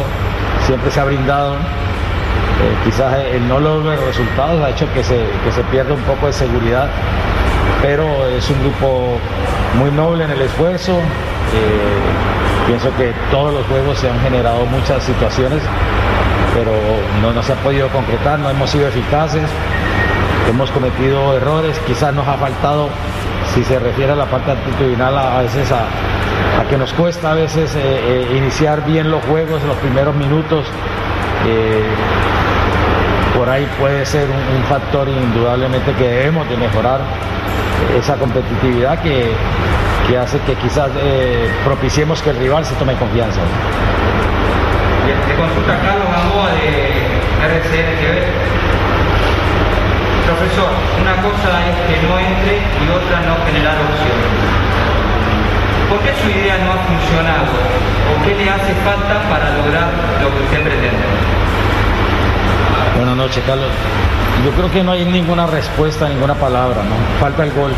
siempre 0.67 0.91
se 0.91 1.01
ha 1.01 1.05
brindado. 1.05 1.55
Eh, 1.55 2.77
quizás 2.85 3.15
el 3.33 3.49
no 3.49 3.59
logro 3.59 3.93
de 3.93 3.97
resultados 3.97 4.63
ha 4.63 4.69
hecho 4.69 4.87
que 4.93 5.03
se, 5.03 5.17
que 5.17 5.51
se 5.51 5.63
pierda 5.71 5.95
un 5.95 6.03
poco 6.03 6.27
de 6.27 6.35
seguridad, 6.35 6.91
pero 7.81 8.05
es 8.29 8.51
un 8.51 8.61
grupo 8.61 9.19
muy 9.79 9.91
noble 9.91 10.25
en 10.25 10.31
el 10.33 10.43
esfuerzo. 10.43 10.93
eh, 10.93 12.35
pienso 12.67 12.95
que 12.97 13.13
todos 13.31 13.53
los 13.53 13.67
juegos 13.67 13.99
se 13.99 14.11
han 14.11 14.21
generado 14.21 14.65
muchas 14.67 15.03
situaciones, 15.05 15.63
pero 16.55 16.73
no, 17.21 17.33
no 17.33 17.43
se 17.43 17.53
ha 17.53 17.57
podido 17.57 17.89
concretar, 17.89 18.39
no 18.39 18.49
hemos 18.51 18.71
sido 18.71 18.87
eficaces, 18.89 19.49
hemos 20.49 20.71
cometido 20.71 21.37
errores, 21.37 21.79
quizás 21.87 22.15
nos 22.15 22.27
ha 22.29 22.35
faltado, 22.35 22.89
si 23.55 23.65
se 23.65 23.79
refiere 23.79 24.13
a 24.13 24.17
la 24.17 24.27
parte 24.27 24.53
actitudinal, 24.53 25.17
a, 25.19 25.41
veces 25.43 25.71
a, 25.73 25.81
a 26.61 26.69
que 26.69 26.77
nos 26.77 26.93
cuesta 26.95 27.33
a 27.33 27.35
veces 27.35 27.75
eh, 27.75 27.81
eh, 27.83 28.37
iniciar 28.37 28.85
bien 28.85 29.11
los 29.11 29.23
juegos 29.25 29.61
en 29.63 29.69
los 29.69 29.77
primeros 29.79 30.15
minutos. 30.15 30.67
eh, 31.47 31.83
por 33.37 33.51
ahí 33.51 33.67
puede 33.81 34.07
ser 34.07 34.29
un, 34.29 34.57
un 34.57 34.65
factor 34.65 35.09
indudablemente 35.09 35.93
que 35.95 36.05
debemos 36.09 36.49
de 36.49 36.57
mejorar 36.57 37.01
esa 37.99 38.15
competitividad 38.15 39.01
que, 39.03 39.33
que 40.07 40.17
hace 40.17 40.39
que 40.41 40.55
quizás 40.55 40.89
eh, 40.97 41.51
propiciemos 41.65 42.23
que 42.23 42.31
el 42.31 42.37
rival 42.37 42.65
se 42.65 42.75
tome 42.77 42.95
confianza. 42.95 43.41
Te 45.05 45.37
consulta 45.37 45.77
Carlos 45.85 46.09
Gamboa 46.09 46.49
de 46.57 46.89
RCN. 47.45 47.93
Profesor, 50.25 50.71
una 51.03 51.17
cosa 51.21 51.51
es 51.69 51.77
que 51.85 52.07
no 52.07 52.19
entre 52.19 52.57
y 52.57 52.89
otra 52.89 53.21
no 53.29 53.37
generar 53.45 53.77
opciones. 53.85 54.33
¿Por 55.91 55.99
qué 56.01 56.13
su 56.23 56.31
idea 56.31 56.57
no 56.65 56.73
ha 56.73 56.79
funcionado? 56.89 57.53
¿O 57.53 58.25
qué 58.25 58.35
le 58.35 58.49
hace 58.49 58.73
falta 58.81 59.21
para 59.29 59.51
lograr 59.59 59.93
lo 60.23 60.33
que 60.33 60.43
usted 60.43 60.63
pretende? 60.63 61.05
Buenas 62.97 63.17
noches, 63.17 63.45
Carlos. 63.47 63.71
Yo 64.43 64.53
creo 64.53 64.71
que 64.71 64.83
no 64.83 64.93
hay 64.93 65.05
ninguna 65.05 65.47
respuesta, 65.47 66.09
ninguna 66.09 66.35
palabra, 66.35 66.83
¿no? 66.83 66.97
Falta 67.21 67.45
el 67.45 67.53
gol. 67.53 67.73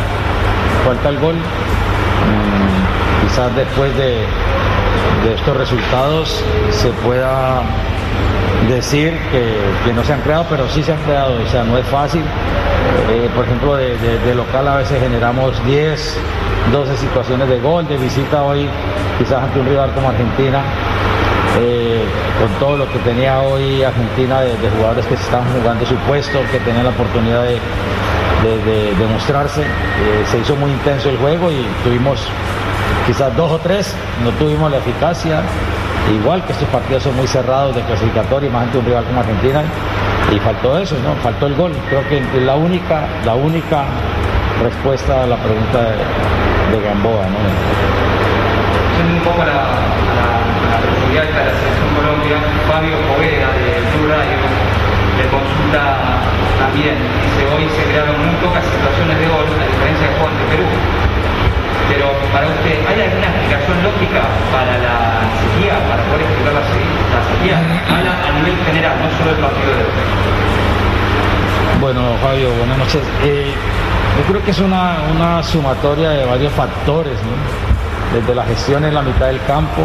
Falta 0.85 1.09
el 1.09 1.19
gol. 1.19 1.35
Mm, 1.35 3.27
quizás 3.27 3.55
después 3.57 3.97
de, 3.97 4.25
de 5.27 5.35
estos 5.35 5.57
resultados 5.57 6.41
se 6.71 6.91
pueda 7.05 7.63
decir 8.69 9.13
que, 9.33 9.57
que 9.85 9.93
no 9.93 10.05
se 10.05 10.13
han 10.13 10.21
creado, 10.21 10.47
pero 10.49 10.69
sí 10.69 10.85
se 10.85 10.93
han 10.93 11.01
creado, 11.03 11.35
o 11.43 11.51
sea, 11.51 11.65
no 11.65 11.77
es 11.77 11.87
fácil. 11.87 12.23
Eh, 13.11 13.29
por 13.35 13.45
ejemplo, 13.45 13.75
de, 13.75 14.35
local 14.35 14.69
a 14.69 14.77
veces 14.77 15.01
generamos 15.01 15.65
10, 15.67 16.19
12 16.73 16.97
situaciones 16.97 17.49
de 17.49 17.59
gol, 17.59 17.89
de 17.89 17.97
visita 17.97 18.45
hoy, 18.45 18.69
quizás 19.19 19.43
ante 19.43 19.59
un 19.59 19.67
rival 19.67 19.93
como 19.95 20.11
Argentina, 20.11 20.63
eh, 21.61 22.05
con 22.39 22.49
todo 22.61 22.77
lo 22.77 22.93
que 22.93 22.99
tenía 23.01 23.41
hoy 23.41 23.83
Argentina 23.83 24.43
de, 24.43 24.71
jugadores 24.77 25.07
que 25.07 25.17
se 25.17 25.25
estaban 25.25 25.49
jugando 25.53 25.85
su 25.87 25.97
puesto, 26.07 26.39
que 26.53 26.61
tenían 26.61 26.85
la 26.85 26.91
oportunidad 26.91 27.43
de 27.43 29.07
mostrarse. 29.13 29.63
Eh, 29.63 30.25
se 30.31 30.39
hizo 30.39 30.55
muy 30.55 30.71
intenso 30.71 31.11
el 31.11 31.17
juego 31.17 31.51
y 31.51 31.67
tuvimos 31.83 32.21
quizás 33.07 33.35
dos 33.37 33.53
o 33.53 33.59
tres, 33.59 33.95
no 34.25 34.31
tuvimos 34.33 34.71
la 34.71 34.79
eficacia. 34.79 35.41
Igual 36.13 36.45
que 36.45 36.53
estos 36.53 36.69
partidos 36.69 37.03
son 37.03 37.17
muy 37.17 37.27
cerrados 37.27 37.75
de 37.75 37.83
clasificatorio, 37.83 38.51
más 38.51 38.65
ante 38.65 38.79
un 38.79 38.85
rival 38.85 39.05
como 39.05 39.21
Argentina, 39.21 39.63
y 40.33 40.39
faltó 40.39 40.79
eso, 40.79 40.97
¿no? 41.03 41.15
Faltó 41.23 41.47
el 41.47 41.55
gol. 41.55 41.73
Creo 41.89 42.07
que 42.09 42.21
la 42.41 42.55
única, 42.55 43.07
la 43.25 43.35
única 43.35 43.85
respuesta 44.63 45.25
a 45.25 45.27
la 45.27 45.37
pregunta 45.37 45.83
de, 45.83 46.77
de 46.77 46.83
Gamboa, 46.83 47.27
¿no? 47.27 47.39
Un 49.07 49.23
poco 49.23 49.45
la, 49.45 49.55
la, 49.55 50.79
profundidad 50.83 51.23
de 51.23 51.33
la 51.33 51.55
selección 51.55 51.89
Colombia, 51.95 52.37
Fabio 52.67 52.97
Poveda 53.07 53.51
de 53.55 53.71
Blue 53.95 54.09
Radio 54.11 54.39
le 55.17 55.25
consulta 55.31 56.23
también. 56.59 56.97
Dice, 57.23 57.47
hoy 57.55 57.69
se 57.71 57.83
crearon 57.91 58.19
muy 58.19 58.35
pocas 58.43 58.65
situaciones 58.65 59.19
de 59.19 59.27
gol, 59.27 59.47
a 59.47 59.67
diferencia 59.67 60.11
de 60.11 60.15
Juan 60.19 60.33
de 60.39 60.45
Perú. 60.51 61.06
Pero 61.89 62.07
para 62.33 62.47
usted, 62.49 62.77
¿hay 62.87 63.01
alguna 63.03 63.27
explicación 63.27 63.77
lógica 63.83 64.23
para 64.53 64.73
la 64.79 64.97
sequía, 65.41 65.75
para 65.89 66.03
poder 66.05 66.23
explicar 66.27 66.53
la, 66.55 66.65
se- 66.67 66.91
la 67.15 67.21
sequía? 67.31 67.57
A 67.57 68.33
nivel 68.39 68.57
general, 68.67 68.95
no 69.01 69.09
solo 69.19 69.31
el 69.31 69.37
partido 69.37 69.71
de 69.71 69.83
hoy. 69.87 69.95
Bueno, 71.81 72.01
Fabio, 72.23 72.51
buenas 72.59 72.79
noches. 72.79 73.03
Eh, 73.25 73.53
yo 74.19 74.25
creo 74.33 74.45
que 74.45 74.51
es 74.51 74.59
una, 74.59 74.97
una 75.15 75.43
sumatoria 75.43 76.11
de 76.11 76.25
varios 76.25 76.53
factores, 76.53 77.15
¿no? 77.23 78.19
Desde 78.19 78.35
la 78.35 78.45
gestión 78.45 78.85
en 78.85 78.95
la 78.95 79.03
mitad 79.03 79.27
del 79.27 79.41
campo, 79.45 79.83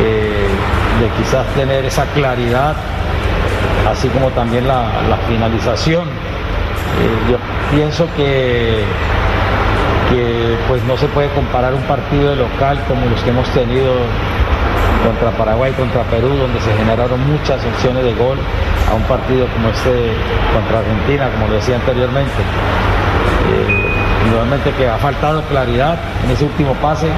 eh, 0.00 0.48
de 1.00 1.08
quizás 1.22 1.46
tener 1.54 1.84
esa 1.84 2.04
claridad, 2.14 2.74
así 3.90 4.08
como 4.08 4.28
también 4.30 4.66
la, 4.68 5.02
la 5.08 5.16
finalización. 5.28 6.04
Eh, 6.08 7.30
yo 7.30 7.38
pienso 7.74 8.06
que, 8.16 8.84
que 10.16 10.56
pues 10.66 10.82
no 10.84 10.96
se 10.96 11.06
puede 11.08 11.28
comparar 11.34 11.74
un 11.74 11.82
partido 11.82 12.30
de 12.30 12.36
local 12.36 12.78
como 12.88 13.04
los 13.06 13.20
que 13.22 13.30
hemos 13.30 13.46
tenido 13.50 13.92
contra 15.04 15.30
Paraguay, 15.36 15.72
contra 15.72 16.02
Perú, 16.04 16.28
donde 16.28 16.58
se 16.60 16.72
generaron 16.74 17.20
muchas 17.30 17.62
opciones 17.64 18.02
de 18.02 18.14
gol, 18.14 18.38
a 18.90 18.94
un 18.94 19.02
partido 19.02 19.46
como 19.48 19.68
este 19.68 20.14
contra 20.54 20.78
Argentina, 20.78 21.28
como 21.32 21.48
lo 21.48 21.54
decía 21.54 21.76
anteriormente. 21.76 22.40
Eh, 23.52 23.92
indudablemente 24.24 24.72
que 24.72 24.88
ha 24.88 24.96
faltado 24.96 25.42
claridad 25.42 25.98
en 26.24 26.30
ese 26.30 26.44
último 26.44 26.72
pase 26.74 27.08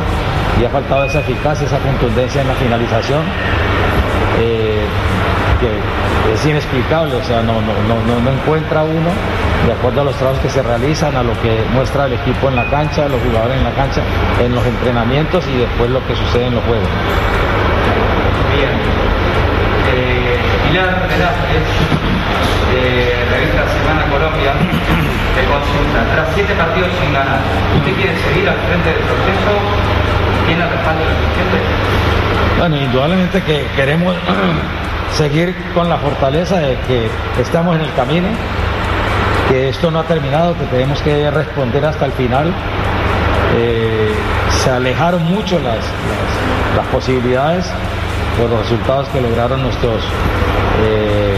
y 0.60 0.64
ha 0.64 0.68
faltado 0.68 1.04
esa 1.04 1.20
eficacia, 1.20 1.66
esa 1.66 1.78
contundencia 1.78 2.42
en 2.42 2.48
la 2.48 2.54
finalización, 2.54 3.22
eh, 4.40 4.84
que 5.60 6.32
es 6.34 6.46
inexplicable, 6.46 7.14
o 7.14 7.22
sea, 7.22 7.42
no, 7.42 7.54
no, 7.62 7.72
no, 7.86 8.20
no 8.20 8.30
encuentra 8.30 8.82
uno, 8.82 9.10
de 9.66 9.72
acuerdo 9.72 10.00
a 10.02 10.04
los 10.04 10.16
trabajos 10.16 10.40
que 10.40 10.48
se 10.48 10.62
realizan, 10.62 11.16
a 11.16 11.22
lo 11.22 11.32
que 11.42 11.64
muestra 11.72 12.06
el 12.06 12.14
equipo 12.14 12.48
en 12.48 12.56
la 12.56 12.64
cancha, 12.70 13.08
los 13.08 13.20
jugadores 13.22 13.58
en 13.58 13.64
la 13.64 13.72
cancha, 13.72 14.02
en 14.42 14.54
los 14.54 14.64
entrenamientos 14.64 15.44
y 15.48 15.58
después 15.58 15.90
lo 15.90 16.04
que 16.06 16.14
sucede 16.16 16.46
en 16.46 16.54
los 16.54 16.64
juegos. 16.64 16.88
Bien. 18.54 18.70
Eh, 19.94 20.38
Pilar 20.68 21.06
Velázquez, 21.08 21.64
de 22.72 23.24
revista 23.30 23.62
Semana 23.68 24.04
Colombia, 24.10 24.52
te 25.34 25.44
consulta. 25.44 25.98
Tras 26.14 26.28
siete 26.34 26.54
partidos 26.54 26.90
sin 27.00 27.12
ganar, 27.12 27.40
¿usted 27.76 27.94
quiere 27.94 28.16
seguir 28.16 28.48
al 28.48 28.56
frente 28.56 28.88
del 28.90 29.02
proceso? 29.02 29.52
¿Tiene 30.46 30.62
el 30.64 30.70
respaldo 30.70 31.02
presidente? 31.04 31.58
Bueno, 32.58 32.76
indudablemente 32.76 33.42
que 33.42 33.66
queremos 33.76 34.16
seguir 35.12 35.54
con 35.74 35.88
la 35.88 35.96
fortaleza 35.98 36.58
de 36.58 36.76
que 36.86 37.08
estamos 37.40 37.76
en 37.76 37.82
el 37.82 37.92
camino, 37.94 38.28
que 39.48 39.70
esto 39.70 39.90
no 39.90 40.00
ha 40.00 40.04
terminado, 40.04 40.56
que 40.56 40.64
tenemos 40.66 41.00
que 41.02 41.30
responder 41.30 41.84
hasta 41.84 42.04
el 42.06 42.12
final. 42.12 42.52
Eh, 43.56 44.12
se 44.62 44.70
alejaron 44.70 45.24
mucho 45.24 45.58
las, 45.60 45.78
posibilidades 46.92 47.66
por 48.38 48.48
los 48.48 48.60
resultados 48.60 49.08
que 49.08 49.20
lograron 49.20 49.62
nuestros 49.62 50.02
eh, 50.82 51.36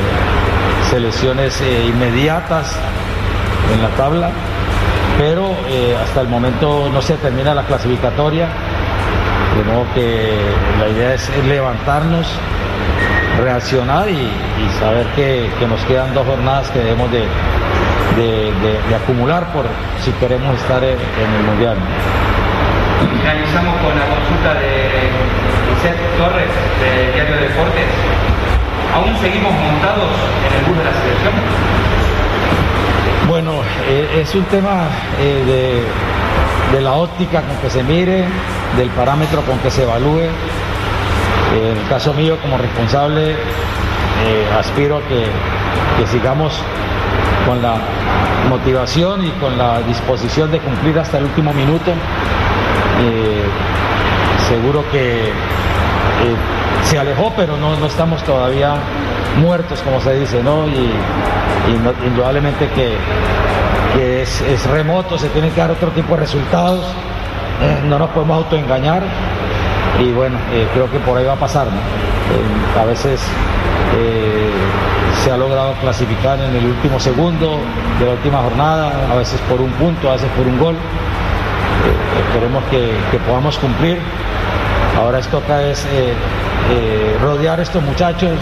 selecciones 0.90 1.60
eh, 1.60 1.86
inmediatas 1.86 2.76
en 3.72 3.82
la 3.82 3.88
tabla, 3.90 4.30
pero 5.18 5.56
eh, 5.68 5.96
hasta 6.00 6.20
el 6.20 6.28
momento 6.28 6.90
no 6.92 7.00
se 7.00 7.14
termina 7.16 7.54
la 7.54 7.64
clasificatoria, 7.64 8.48
de 9.56 9.72
modo 9.72 9.86
que 9.94 10.38
la 10.78 10.88
idea 10.88 11.14
es 11.14 11.30
levantarnos, 11.46 12.26
reaccionar 13.42 14.08
y, 14.08 14.30
saber 14.78 15.06
que 15.16 15.66
nos 15.66 15.80
quedan 15.84 16.14
dos 16.14 16.26
jornadas 16.26 16.70
que 16.70 16.78
debemos 16.80 17.10
de, 17.10 17.24
de- 18.16 18.52
de- 18.62 18.80
de 18.88 18.94
acumular 18.94 19.52
por 19.52 19.64
si 20.04 20.10
queremos 20.12 20.54
estar 20.56 20.82
en, 20.82 20.98
en 20.98 21.30
el 21.38 21.42
Mundial. 21.44 21.76
Finalizamos 23.20 23.74
con 23.78 23.92
la 23.98 24.06
consulta 24.06 24.54
de 24.54 24.90
Lisette 25.70 26.18
Torres, 26.18 26.50
de 26.80 27.12
Diario 27.14 27.34
de 27.36 27.42
Deportes. 27.48 27.86
¿Aún 28.94 29.16
seguimos 29.20 29.52
montados 29.52 30.10
en 30.48 30.58
el 30.58 30.64
bus 30.66 30.78
de 30.78 30.84
la 30.84 30.92
selección? 30.92 31.32
Bueno, 33.28 33.52
eh, 33.88 34.20
es 34.22 34.34
un 34.34 34.44
tema 34.44 34.88
eh, 35.20 35.82
de, 36.72 36.76
de 36.76 36.82
la 36.82 36.92
óptica 36.94 37.42
con 37.42 37.56
que 37.58 37.70
se 37.70 37.82
mire, 37.84 38.24
del 38.76 38.88
parámetro 38.90 39.42
con 39.42 39.58
que 39.60 39.70
se 39.70 39.84
evalúe. 39.84 40.22
En 41.54 41.76
el 41.78 41.88
caso 41.88 42.12
mío, 42.14 42.36
como 42.42 42.58
responsable, 42.58 43.30
eh, 43.32 43.36
aspiro 44.58 44.96
a 44.98 45.00
que, 45.02 45.24
que 45.98 46.06
sigamos 46.08 46.60
con 47.46 47.62
la 47.62 47.76
motivación 48.48 49.24
y 49.24 49.30
con 49.32 49.56
la 49.56 49.80
disposición 49.82 50.50
de 50.50 50.58
cumplir 50.58 50.98
hasta 50.98 51.18
el 51.18 51.24
último 51.24 51.52
minuto. 51.52 51.92
Eh, 53.02 53.44
seguro 54.48 54.84
que 54.90 55.28
eh, 55.28 55.32
se 56.84 56.98
alejó, 56.98 57.32
pero 57.36 57.56
no, 57.56 57.76
no 57.76 57.86
estamos 57.86 58.22
todavía 58.24 58.74
muertos, 59.40 59.80
como 59.82 60.00
se 60.00 60.18
dice, 60.18 60.42
¿no? 60.42 60.66
Y, 60.66 60.90
indudablemente 62.06 62.68
que, 62.68 64.22
es, 64.22 64.66
remoto, 64.66 65.18
se 65.18 65.28
tienen 65.28 65.50
que 65.52 65.60
dar 65.60 65.70
otro 65.70 65.90
tipo 65.90 66.14
de 66.14 66.20
resultados, 66.20 66.84
eh, 67.62 67.80
no 67.84 67.98
nos 67.98 68.10
podemos 68.10 68.38
autoengañar 68.38 69.02
y 70.00 70.10
bueno, 70.12 70.38
creo 70.72 70.90
que 70.90 70.98
por 71.00 71.18
ahí 71.18 71.24
va 71.24 71.34
a 71.34 71.36
pasar, 71.36 71.68
a 72.80 72.84
veces 72.86 73.20
se 75.24 75.30
ha 75.30 75.36
logrado 75.36 75.74
clasificar 75.74 76.38
en 76.40 76.54
el 76.56 76.64
último 76.66 76.98
segundo 76.98 77.58
de 77.98 78.06
la 78.06 78.12
última 78.12 78.38
jornada, 78.38 78.92
a 79.12 79.16
veces 79.16 79.40
por 79.48 79.60
un 79.60 79.70
punto, 79.72 80.08
a 80.08 80.14
veces 80.14 80.28
por 80.36 80.46
un 80.46 80.58
gol. 80.58 80.74
Eh, 80.74 82.20
esperemos 82.26 82.62
que, 82.70 82.92
podamos 83.26 83.58
cumplir. 83.58 83.98
Ahora 84.98 85.18
es 85.18 85.28
toca 85.28 85.62
es 85.62 85.84
eh, 85.86 86.14
eh, 86.72 87.16
rodear 87.22 87.58
a 87.58 87.62
estos 87.62 87.82
muchachos, 87.82 88.38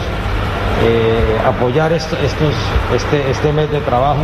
eh, 0.85 1.39
apoyar 1.47 1.93
esto- 1.93 2.17
estos, 2.25 2.55
este, 2.95 3.31
este 3.31 3.53
mes 3.53 3.71
de 3.71 3.81
trabajo 3.81 4.23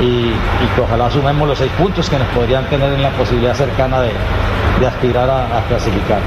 y, 0.00 0.32
que 0.74 0.80
ojalá 0.80 1.10
sumemos 1.10 1.46
los 1.48 1.58
seis 1.58 1.70
puntos 1.78 2.08
que 2.08 2.18
nos 2.18 2.28
podrían 2.28 2.64
tener 2.66 2.92
en 2.92 3.02
la 3.02 3.10
posibilidad 3.10 3.54
cercana 3.54 4.00
de, 4.00 4.10
de 4.80 4.86
aspirar 4.86 5.28
a, 5.30 5.60
clasificar. 5.68 6.20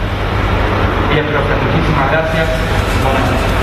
Bien, 1.11 1.25
profe, 1.25 1.53
muchísimas 1.65 2.11
gracias. 2.11 3.54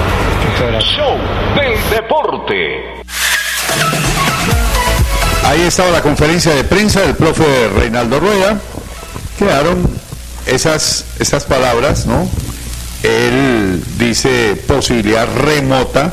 Muchas 0.53 0.71
gracias. 0.71 0.95
Show 0.95 1.19
del 1.57 1.91
deporte. 1.91 3.03
Ahí 5.45 5.63
estaba 5.63 5.91
la 5.91 6.03
conferencia 6.03 6.55
de 6.55 6.65
prensa 6.65 7.01
del 7.01 7.15
profe 7.15 7.69
Reinaldo 7.75 8.21
Rueda. 8.21 8.61
Quedaron 9.39 9.89
esas, 10.47 11.07
esas 11.19 11.45
palabras, 11.45 12.07
¿no? 12.07 12.29
Él 13.03 13.83
dice 13.99 14.57
posibilidad 14.67 15.27
remota 15.35 16.13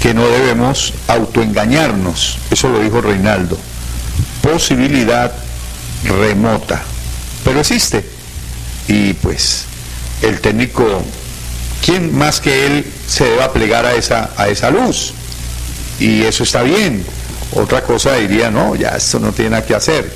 que 0.00 0.14
no 0.14 0.26
debemos 0.28 0.94
autoengañarnos. 1.08 2.38
Eso 2.50 2.68
lo 2.68 2.80
dijo 2.80 3.00
Reinaldo. 3.00 3.58
Posibilidad 4.42 5.32
remota. 6.04 6.82
Pero 7.44 7.60
existe. 7.60 8.08
Y 8.86 9.12
pues 9.14 9.66
el 10.22 10.40
técnico, 10.40 11.02
¿quién 11.84 12.16
más 12.16 12.40
que 12.40 12.66
él 12.66 12.86
se 13.06 13.24
deba 13.24 13.52
plegar 13.52 13.86
a 13.86 13.94
esa, 13.94 14.30
a 14.36 14.48
esa 14.48 14.70
luz? 14.70 15.12
Y 15.98 16.22
eso 16.22 16.42
está 16.42 16.62
bien. 16.62 17.04
Otra 17.52 17.82
cosa 17.82 18.14
diría, 18.16 18.50
no, 18.50 18.74
ya 18.74 18.90
esto 18.90 19.18
no 19.18 19.32
tiene 19.32 19.50
nada 19.52 19.66
que 19.66 19.74
hacer. 19.74 20.10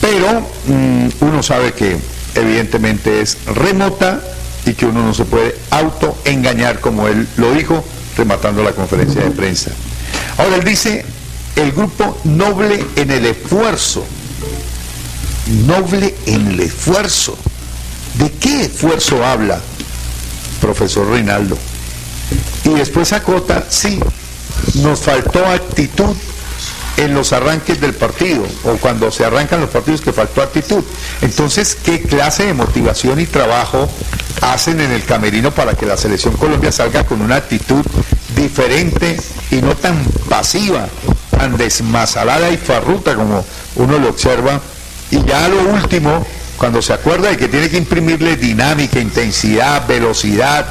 Pero 0.00 0.40
mm, 0.66 1.08
uno 1.20 1.42
sabe 1.42 1.72
que 1.72 1.96
evidentemente 2.34 3.20
es 3.20 3.38
remota 3.46 4.20
y 4.66 4.74
que 4.74 4.86
uno 4.86 5.02
no 5.02 5.14
se 5.14 5.24
puede 5.24 5.56
autoengañar 5.70 6.80
como 6.80 7.06
él 7.08 7.28
lo 7.36 7.52
dijo 7.52 7.84
rematando 8.16 8.62
la 8.62 8.72
conferencia 8.72 9.22
de 9.22 9.30
prensa. 9.30 9.70
Ahora 10.38 10.56
él 10.56 10.64
dice, 10.64 11.04
el 11.56 11.72
grupo 11.72 12.18
noble 12.24 12.84
en 12.96 13.10
el 13.10 13.26
esfuerzo. 13.26 14.04
Noble 15.66 16.14
en 16.26 16.48
el 16.48 16.60
esfuerzo. 16.60 17.36
¿De 18.18 18.30
qué 18.30 18.62
esfuerzo 18.62 19.24
habla, 19.24 19.60
profesor 20.64 21.06
Reinaldo? 21.10 21.58
Y 22.64 22.70
después 22.70 23.12
acota, 23.12 23.64
sí, 23.68 24.00
nos 24.76 25.00
faltó 25.00 25.44
actitud 25.46 26.16
en 26.96 27.12
los 27.12 27.32
arranques 27.32 27.80
del 27.80 27.92
partido, 27.92 28.44
o 28.64 28.76
cuando 28.76 29.10
se 29.10 29.24
arrancan 29.24 29.60
los 29.60 29.68
partidos 29.68 30.00
que 30.00 30.12
faltó 30.12 30.40
actitud. 30.40 30.82
Entonces, 31.20 31.76
¿qué 31.84 32.00
clase 32.00 32.46
de 32.46 32.54
motivación 32.54 33.20
y 33.20 33.26
trabajo 33.26 33.88
hacen 34.40 34.80
en 34.80 34.90
el 34.90 35.04
camerino 35.04 35.50
para 35.50 35.74
que 35.74 35.86
la 35.86 35.96
selección 35.96 36.34
Colombia 36.36 36.72
salga 36.72 37.04
con 37.04 37.20
una 37.20 37.36
actitud 37.36 37.84
diferente 38.34 39.20
y 39.50 39.56
no 39.56 39.74
tan 39.76 40.02
pasiva, 40.28 40.88
tan 41.30 41.56
desmasalada 41.58 42.50
y 42.50 42.56
farruta 42.56 43.14
como 43.14 43.44
uno 43.76 43.98
lo 43.98 44.08
observa? 44.08 44.60
Y 45.10 45.22
ya 45.24 45.48
lo 45.48 45.74
último, 45.74 46.24
cuando 46.56 46.80
se 46.80 46.92
acuerda 46.92 47.30
de 47.30 47.36
que 47.36 47.48
tiene 47.48 47.68
que 47.68 47.76
imprimirle 47.76 48.36
dinámica, 48.36 49.00
intensidad, 49.00 49.86
velocidad, 49.86 50.66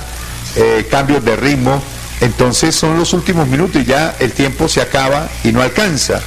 eh, 0.56 0.88
cambios 0.90 1.24
de 1.24 1.36
ritmo, 1.36 1.82
entonces 2.22 2.76
son 2.76 2.98
los 2.98 3.14
últimos 3.14 3.48
minutos 3.48 3.82
y 3.82 3.86
ya 3.86 4.16
el 4.20 4.32
tiempo 4.32 4.68
se 4.70 4.82
acaba 4.82 5.28
y 5.44 5.52
no 5.52 5.62
alcanza. 5.62 6.22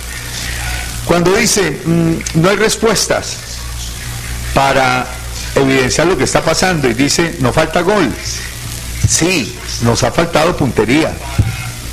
Cuando 1.07 1.35
dice, 1.35 1.81
mm, 1.85 2.41
no 2.41 2.51
hay 2.51 2.57
respuestas 2.57 3.37
para 4.53 5.07
evidenciar 5.55 6.07
lo 6.07 6.17
que 6.17 6.25
está 6.25 6.43
pasando 6.43 6.89
y 6.89 6.95
dice, 6.95 7.37
no 7.41 7.53
falta 7.53 7.81
gol. 7.81 8.13
Sí, 9.09 9.57
nos 9.83 10.03
ha 10.03 10.11
faltado 10.11 10.57
puntería. 10.57 11.15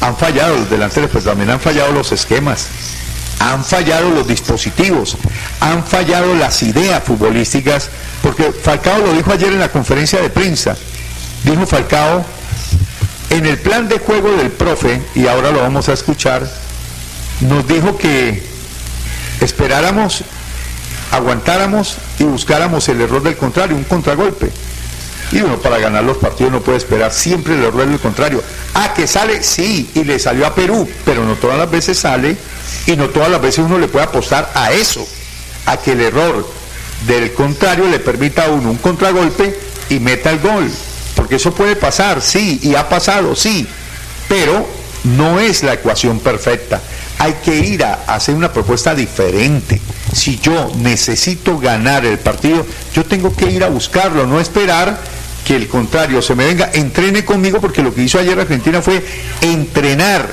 Han 0.01 0.17
fallado 0.17 0.57
los 0.57 0.69
delanteros, 0.69 1.09
pero 1.13 1.23
también 1.23 1.49
han 1.51 1.59
fallado 1.59 1.91
los 1.91 2.11
esquemas. 2.11 2.67
Han 3.39 3.63
fallado 3.63 4.09
los 4.09 4.27
dispositivos, 4.27 5.17
han 5.59 5.83
fallado 5.85 6.33
las 6.35 6.63
ideas 6.63 7.03
futbolísticas, 7.03 7.89
porque 8.21 8.51
Falcao 8.51 8.99
lo 8.99 9.13
dijo 9.13 9.31
ayer 9.31 9.51
en 9.51 9.59
la 9.59 9.69
conferencia 9.69 10.21
de 10.21 10.29
prensa. 10.29 10.77
Dijo 11.43 11.65
Falcao, 11.65 12.23
en 13.29 13.45
el 13.45 13.57
plan 13.57 13.89
de 13.89 13.99
juego 13.99 14.31
del 14.31 14.51
profe, 14.51 15.01
y 15.15 15.27
ahora 15.27 15.51
lo 15.51 15.59
vamos 15.59 15.89
a 15.89 15.93
escuchar, 15.93 16.49
nos 17.41 17.67
dijo 17.67 17.97
que 17.97 18.43
esperáramos, 19.41 20.23
aguantáramos 21.11 21.97
y 22.19 22.23
buscáramos 22.23 22.87
el 22.89 23.01
error 23.01 23.21
del 23.23 23.35
contrario, 23.35 23.75
un 23.75 23.83
contragolpe. 23.83 24.51
Y 25.31 25.41
uno 25.41 25.57
para 25.57 25.79
ganar 25.79 26.03
los 26.03 26.17
partidos 26.17 26.51
no 26.51 26.61
puede 26.61 26.77
esperar 26.77 27.11
siempre 27.11 27.55
el 27.55 27.63
error 27.63 27.87
del 27.87 27.99
contrario. 27.99 28.43
Ah, 28.75 28.93
que 28.93 29.07
sale, 29.07 29.41
sí, 29.41 29.89
y 29.95 30.03
le 30.03 30.19
salió 30.19 30.45
a 30.45 30.53
Perú, 30.53 30.87
pero 31.05 31.25
no 31.25 31.33
todas 31.35 31.57
las 31.57 31.71
veces 31.71 31.97
sale 31.97 32.37
y 32.85 32.95
no 32.95 33.09
todas 33.09 33.29
las 33.29 33.41
veces 33.41 33.65
uno 33.65 33.77
le 33.77 33.87
puede 33.87 34.05
apostar 34.05 34.51
a 34.53 34.71
eso, 34.71 35.07
a 35.65 35.77
que 35.77 35.93
el 35.93 36.01
error 36.01 36.47
del 37.07 37.33
contrario 37.33 37.87
le 37.87 37.99
permita 37.99 38.45
a 38.45 38.49
uno 38.49 38.71
un 38.71 38.77
contragolpe 38.77 39.57
y 39.89 39.99
meta 39.99 40.31
el 40.31 40.39
gol. 40.39 40.71
Porque 41.15 41.35
eso 41.35 41.53
puede 41.53 41.75
pasar, 41.75 42.21
sí, 42.21 42.59
y 42.63 42.75
ha 42.75 42.89
pasado, 42.89 43.35
sí, 43.35 43.67
pero 44.27 44.67
no 45.03 45.39
es 45.39 45.63
la 45.63 45.73
ecuación 45.73 46.19
perfecta. 46.19 46.81
Hay 47.19 47.33
que 47.45 47.55
ir 47.55 47.83
a 47.83 47.93
hacer 48.07 48.35
una 48.35 48.51
propuesta 48.51 48.95
diferente. 48.95 49.79
Si 50.13 50.39
yo 50.39 50.71
necesito 50.77 51.59
ganar 51.59 52.05
el 52.05 52.19
partido, 52.19 52.65
yo 52.93 53.05
tengo 53.05 53.35
que 53.35 53.51
ir 53.51 53.63
a 53.63 53.69
buscarlo, 53.69 54.25
no 54.25 54.39
esperar 54.39 54.99
que 55.45 55.55
el 55.55 55.67
contrario 55.67 56.21
se 56.21 56.35
me 56.35 56.45
venga, 56.45 56.69
entrene 56.73 57.25
conmigo, 57.25 57.59
porque 57.59 57.83
lo 57.83 57.93
que 57.93 58.03
hizo 58.03 58.17
ayer 58.17 58.39
Argentina 58.39 58.81
fue 58.81 59.03
entrenar, 59.41 60.27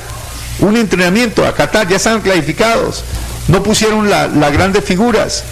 un 0.61 0.77
entrenamiento 0.77 1.47
a 1.47 1.55
Qatar, 1.55 1.89
ya 1.89 1.97
estaban 1.97 2.21
clasificados, 2.21 3.05
no 3.49 3.63
pusieron 3.63 4.09
la- 4.11 4.27
las 4.29 4.53
grandes 4.53 4.85
figuras 4.85 5.45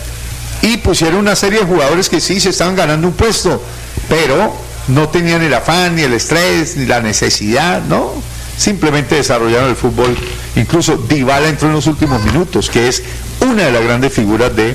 y 0.62 0.76
pusieron 0.78 1.18
una 1.18 1.36
serie 1.36 1.60
de 1.60 1.66
jugadores 1.66 2.08
que 2.08 2.20
sí 2.20 2.40
se 2.40 2.50
estaban 2.50 2.76
ganando 2.76 3.06
un 3.08 3.14
puesto, 3.14 3.62
pero 4.08 4.54
no 4.88 5.08
tenían 5.08 5.42
el 5.42 5.54
afán, 5.54 5.96
ni 5.96 6.02
el 6.02 6.12
estrés, 6.14 6.76
ni 6.76 6.86
la 6.86 7.00
necesidad, 7.00 7.82
¿no? 7.82 8.12
Simplemente 8.56 9.14
desarrollaron 9.14 9.70
el 9.70 9.76
fútbol. 9.76 10.16
Incluso 10.56 10.96
Dybala 10.96 11.48
entró 11.48 11.68
en 11.68 11.74
los 11.74 11.86
últimos 11.86 12.22
minutos, 12.24 12.68
que 12.70 12.88
es 12.88 13.02
una 13.40 13.64
de 13.64 13.72
las 13.72 13.82
grandes 13.84 14.12
figuras 14.12 14.50
del 14.56 14.74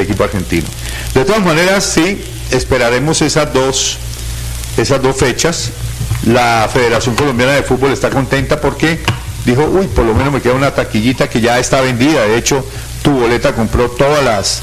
equipo 0.00 0.24
argentino. 0.24 0.66
De 1.14 1.24
todas 1.24 1.42
maneras, 1.42 1.84
sí, 1.84 2.22
esperaremos 2.50 3.22
esas 3.22 3.52
dos, 3.54 3.96
esas 4.76 5.00
dos 5.00 5.16
fechas. 5.16 5.70
La 6.26 6.68
Federación 6.72 7.14
Colombiana 7.14 7.52
de 7.52 7.62
Fútbol 7.62 7.92
está 7.92 8.10
contenta 8.10 8.60
porque 8.60 9.00
dijo, 9.44 9.64
uy, 9.64 9.86
por 9.88 10.04
lo 10.04 10.14
menos 10.14 10.32
me 10.32 10.40
queda 10.40 10.54
una 10.54 10.74
taquillita 10.74 11.28
que 11.28 11.40
ya 11.40 11.58
está 11.58 11.80
vendida. 11.80 12.22
De 12.26 12.36
hecho, 12.36 12.64
tu 13.02 13.12
boleta 13.12 13.54
compró 13.54 13.90
todas 13.90 14.24
las 14.24 14.62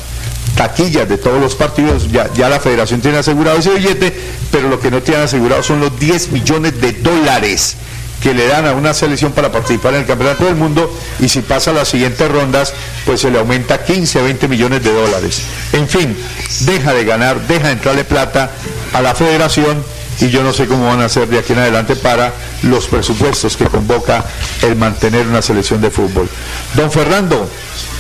taquillas 0.56 1.08
de 1.08 1.18
todos 1.18 1.40
los 1.40 1.56
partidos, 1.56 2.12
ya, 2.12 2.32
ya 2.34 2.50
la 2.50 2.60
federación 2.60 3.02
tiene 3.02 3.20
asegurado 3.20 3.60
ese 3.60 3.72
billete, 3.72 4.14
pero 4.52 4.68
lo 4.68 4.80
que 4.80 4.92
no 4.92 5.02
tiene 5.02 5.22
asegurado 5.22 5.64
son 5.64 5.80
los 5.80 5.98
10 6.00 6.32
millones 6.32 6.82
de 6.82 6.92
dólares 6.94 7.78
que 8.22 8.34
le 8.34 8.48
dan 8.48 8.68
a 8.68 8.74
una 8.74 8.94
selección 8.94 9.32
para 9.32 9.52
participar 9.52 9.94
en 9.94 10.02
el 10.02 10.06
Campeonato 10.06 10.46
del 10.46 10.56
Mundo 10.56 10.94
y 11.20 11.30
si 11.30 11.42
pasa 11.42 11.72
las 11.72 11.88
siguientes 11.88 12.30
rondas, 12.30 12.74
pues 13.06 13.22
se 13.22 13.32
le 13.32 13.40
aumenta 13.40 13.84
15 13.84 14.20
a 14.20 14.24
20 14.24 14.48
millones 14.48 14.84
de 14.84 14.92
dólares. 14.92 15.42
En 15.74 15.88
fin, 15.88 16.18
deja 16.62 16.94
de 16.94 17.06
ganar, 17.06 17.40
deja 17.48 17.68
de 17.68 17.74
entrarle 17.74 18.04
plata 18.04 18.52
a 18.94 19.02
la 19.02 19.16
federación 19.16 19.84
y 20.22 20.30
yo 20.30 20.44
no 20.44 20.54
sé 20.54 20.68
cómo 20.68 20.88
van 20.88 21.02
a 21.02 21.06
hacer 21.06 21.28
de 21.28 21.40
aquí 21.40 21.54
en 21.54 21.60
adelante 21.60 21.96
para 21.96 22.34
los 22.64 22.88
presupuestos 22.88 23.56
que 23.58 23.66
convoca 23.66 24.26
el 24.62 24.76
mantener 24.76 25.28
una 25.28 25.42
selección 25.42 25.82
de 25.82 25.90
fútbol. 25.92 26.28
Don 26.76 26.92
Fernando, 26.92 27.50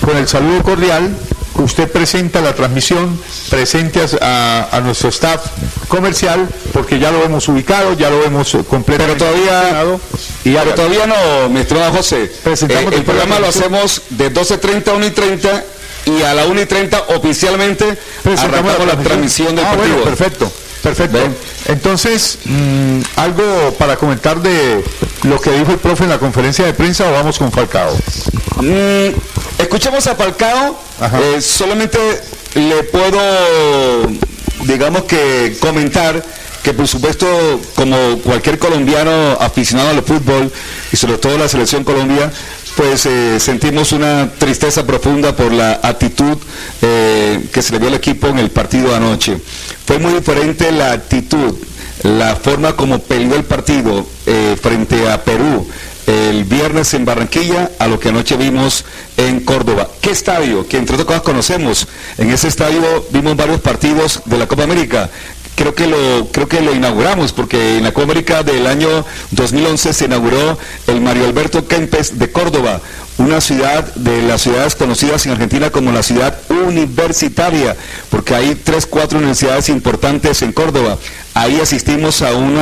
con 0.01 0.17
el 0.17 0.27
saludo 0.27 0.61
cordial, 0.63 1.15
usted 1.55 1.89
presenta 1.91 2.41
la 2.41 2.53
transmisión, 2.53 3.19
presente 3.49 4.01
a, 4.21 4.67
a 4.71 4.79
nuestro 4.81 5.09
staff 5.09 5.45
comercial, 5.87 6.47
porque 6.73 6.99
ya 6.99 7.11
lo 7.11 7.23
hemos 7.23 7.47
ubicado, 7.49 7.93
ya 7.93 8.09
lo 8.09 8.23
hemos 8.23 8.51
completamente 8.69 9.23
Pero 9.25 9.31
todavía- 9.31 9.97
y 10.43 10.53
Pero 10.53 10.73
todavía 10.75 11.07
no, 11.07 11.49
mi 11.49 11.61
estimado 11.61 11.91
José. 11.93 12.31
Presentamos 12.43 12.93
Eh, 12.93 12.97
el 12.97 13.03
programa 13.03 13.35
la 13.39 13.47
lo 13.47 13.51
transmisión. 13.51 13.75
hacemos 13.75 14.01
de 14.09 14.29
12.30 14.33 14.91
a 14.91 14.93
1 14.93 15.05
y 15.05 15.11
30 15.11 15.63
y 16.05 16.21
a 16.23 16.33
la 16.33 16.45
1 16.45 16.61
y 16.61 16.65
30 16.65 17.03
oficialmente 17.15 17.97
Presentamos 18.23 18.71
arrancamos 18.71 18.87
la 18.97 19.03
transmisión 19.03 19.55
del 19.55 19.65
Ah, 19.65 19.69
partido. 19.71 19.95
bueno, 19.97 20.03
perfecto, 20.15 20.51
perfecto. 20.81 21.19
Entonces, 21.67 22.39
mm, 22.45 23.01
algo 23.15 23.75
para 23.77 23.95
comentar 23.97 24.41
de 24.41 24.83
lo 25.23 25.39
que 25.39 25.51
dijo 25.51 25.71
el 25.71 25.77
profe 25.77 26.05
en 26.05 26.09
la 26.09 26.19
conferencia 26.19 26.65
de 26.65 26.73
prensa 26.73 27.07
o 27.09 27.11
vamos 27.11 27.37
con 27.37 27.51
Falcao. 27.51 27.93
Mm, 28.57 29.13
escuchemos 29.57 30.07
a 30.07 30.15
Falcao. 30.15 30.79
Eh, 31.01 31.41
solamente 31.41 31.99
le 32.55 32.83
puedo, 32.83 33.19
digamos 34.65 35.03
que 35.03 35.55
comentar 35.59 36.23
que 36.63 36.73
por 36.73 36.87
supuesto, 36.87 37.25
como 37.75 38.19
cualquier 38.19 38.59
colombiano 38.59 39.37
aficionado 39.39 39.89
al 39.91 40.03
fútbol 40.03 40.51
y 40.91 40.97
sobre 40.97 41.17
todo 41.17 41.37
la 41.37 41.47
selección 41.47 41.83
Colombia, 41.83 42.31
pues 42.75 43.05
eh, 43.05 43.39
sentimos 43.39 43.91
una 43.91 44.31
tristeza 44.37 44.85
profunda 44.85 45.35
por 45.35 45.51
la 45.51 45.79
actitud 45.83 46.37
eh, 46.81 47.47
que 47.51 47.61
se 47.61 47.73
le 47.73 47.79
dio 47.79 47.87
al 47.89 47.95
equipo 47.95 48.27
en 48.27 48.39
el 48.39 48.51
partido 48.51 48.95
anoche. 48.95 49.37
Fue 49.85 49.99
muy 49.99 50.13
diferente 50.13 50.71
la 50.71 50.93
actitud, 50.93 51.55
la 52.03 52.35
forma 52.35 52.75
como 52.75 52.99
peleó 52.99 53.35
el 53.35 53.43
partido 53.43 54.05
eh, 54.25 54.57
frente 54.61 55.09
a 55.09 55.23
Perú 55.23 55.67
el 56.09 56.43
viernes 56.43 56.93
en 56.95 57.05
Barranquilla 57.05 57.71
a 57.77 57.87
lo 57.87 57.99
que 57.99 58.09
anoche 58.09 58.35
vimos 58.35 58.83
en 59.17 59.41
Córdoba. 59.41 59.87
¿Qué 60.01 60.09
estadio? 60.09 60.67
Que 60.67 60.77
entre 60.77 60.95
otras 60.95 61.05
cosas 61.05 61.21
conocemos. 61.21 61.87
En 62.17 62.31
ese 62.31 62.47
estadio 62.47 62.81
vimos 63.11 63.35
varios 63.35 63.61
partidos 63.61 64.21
de 64.25 64.37
la 64.37 64.47
Copa 64.47 64.63
América. 64.63 65.09
Creo 65.59 65.75
que 65.75 65.87
lo 65.87 66.29
creo 66.31 66.47
que 66.47 66.61
lo 66.61 66.73
inauguramos 66.73 67.33
porque 67.33 67.79
en 67.79 67.83
la 67.83 67.91
Copa 67.91 68.05
América 68.05 68.43
del 68.43 68.65
año 68.65 69.03
2011 69.31 69.91
se 69.91 70.05
inauguró 70.05 70.57
el 70.87 71.01
Mario 71.01 71.25
Alberto 71.25 71.67
Kempes 71.67 72.17
de 72.17 72.31
Córdoba, 72.31 72.79
una 73.17 73.41
ciudad 73.41 73.83
de 73.95 74.21
las 74.21 74.41
ciudades 74.41 74.75
conocidas 74.75 75.25
en 75.25 75.33
Argentina 75.33 75.69
como 75.69 75.91
la 75.91 76.01
ciudad 76.01 76.39
universitaria, 76.49 77.75
porque 78.09 78.35
hay 78.35 78.55
tres, 78.55 78.85
cuatro 78.85 79.17
universidades 79.17 79.67
importantes 79.67 80.41
en 80.43 80.53
Córdoba. 80.53 80.97
Ahí 81.33 81.59
asistimos 81.59 82.21
a 82.21 82.33
un 82.33 82.57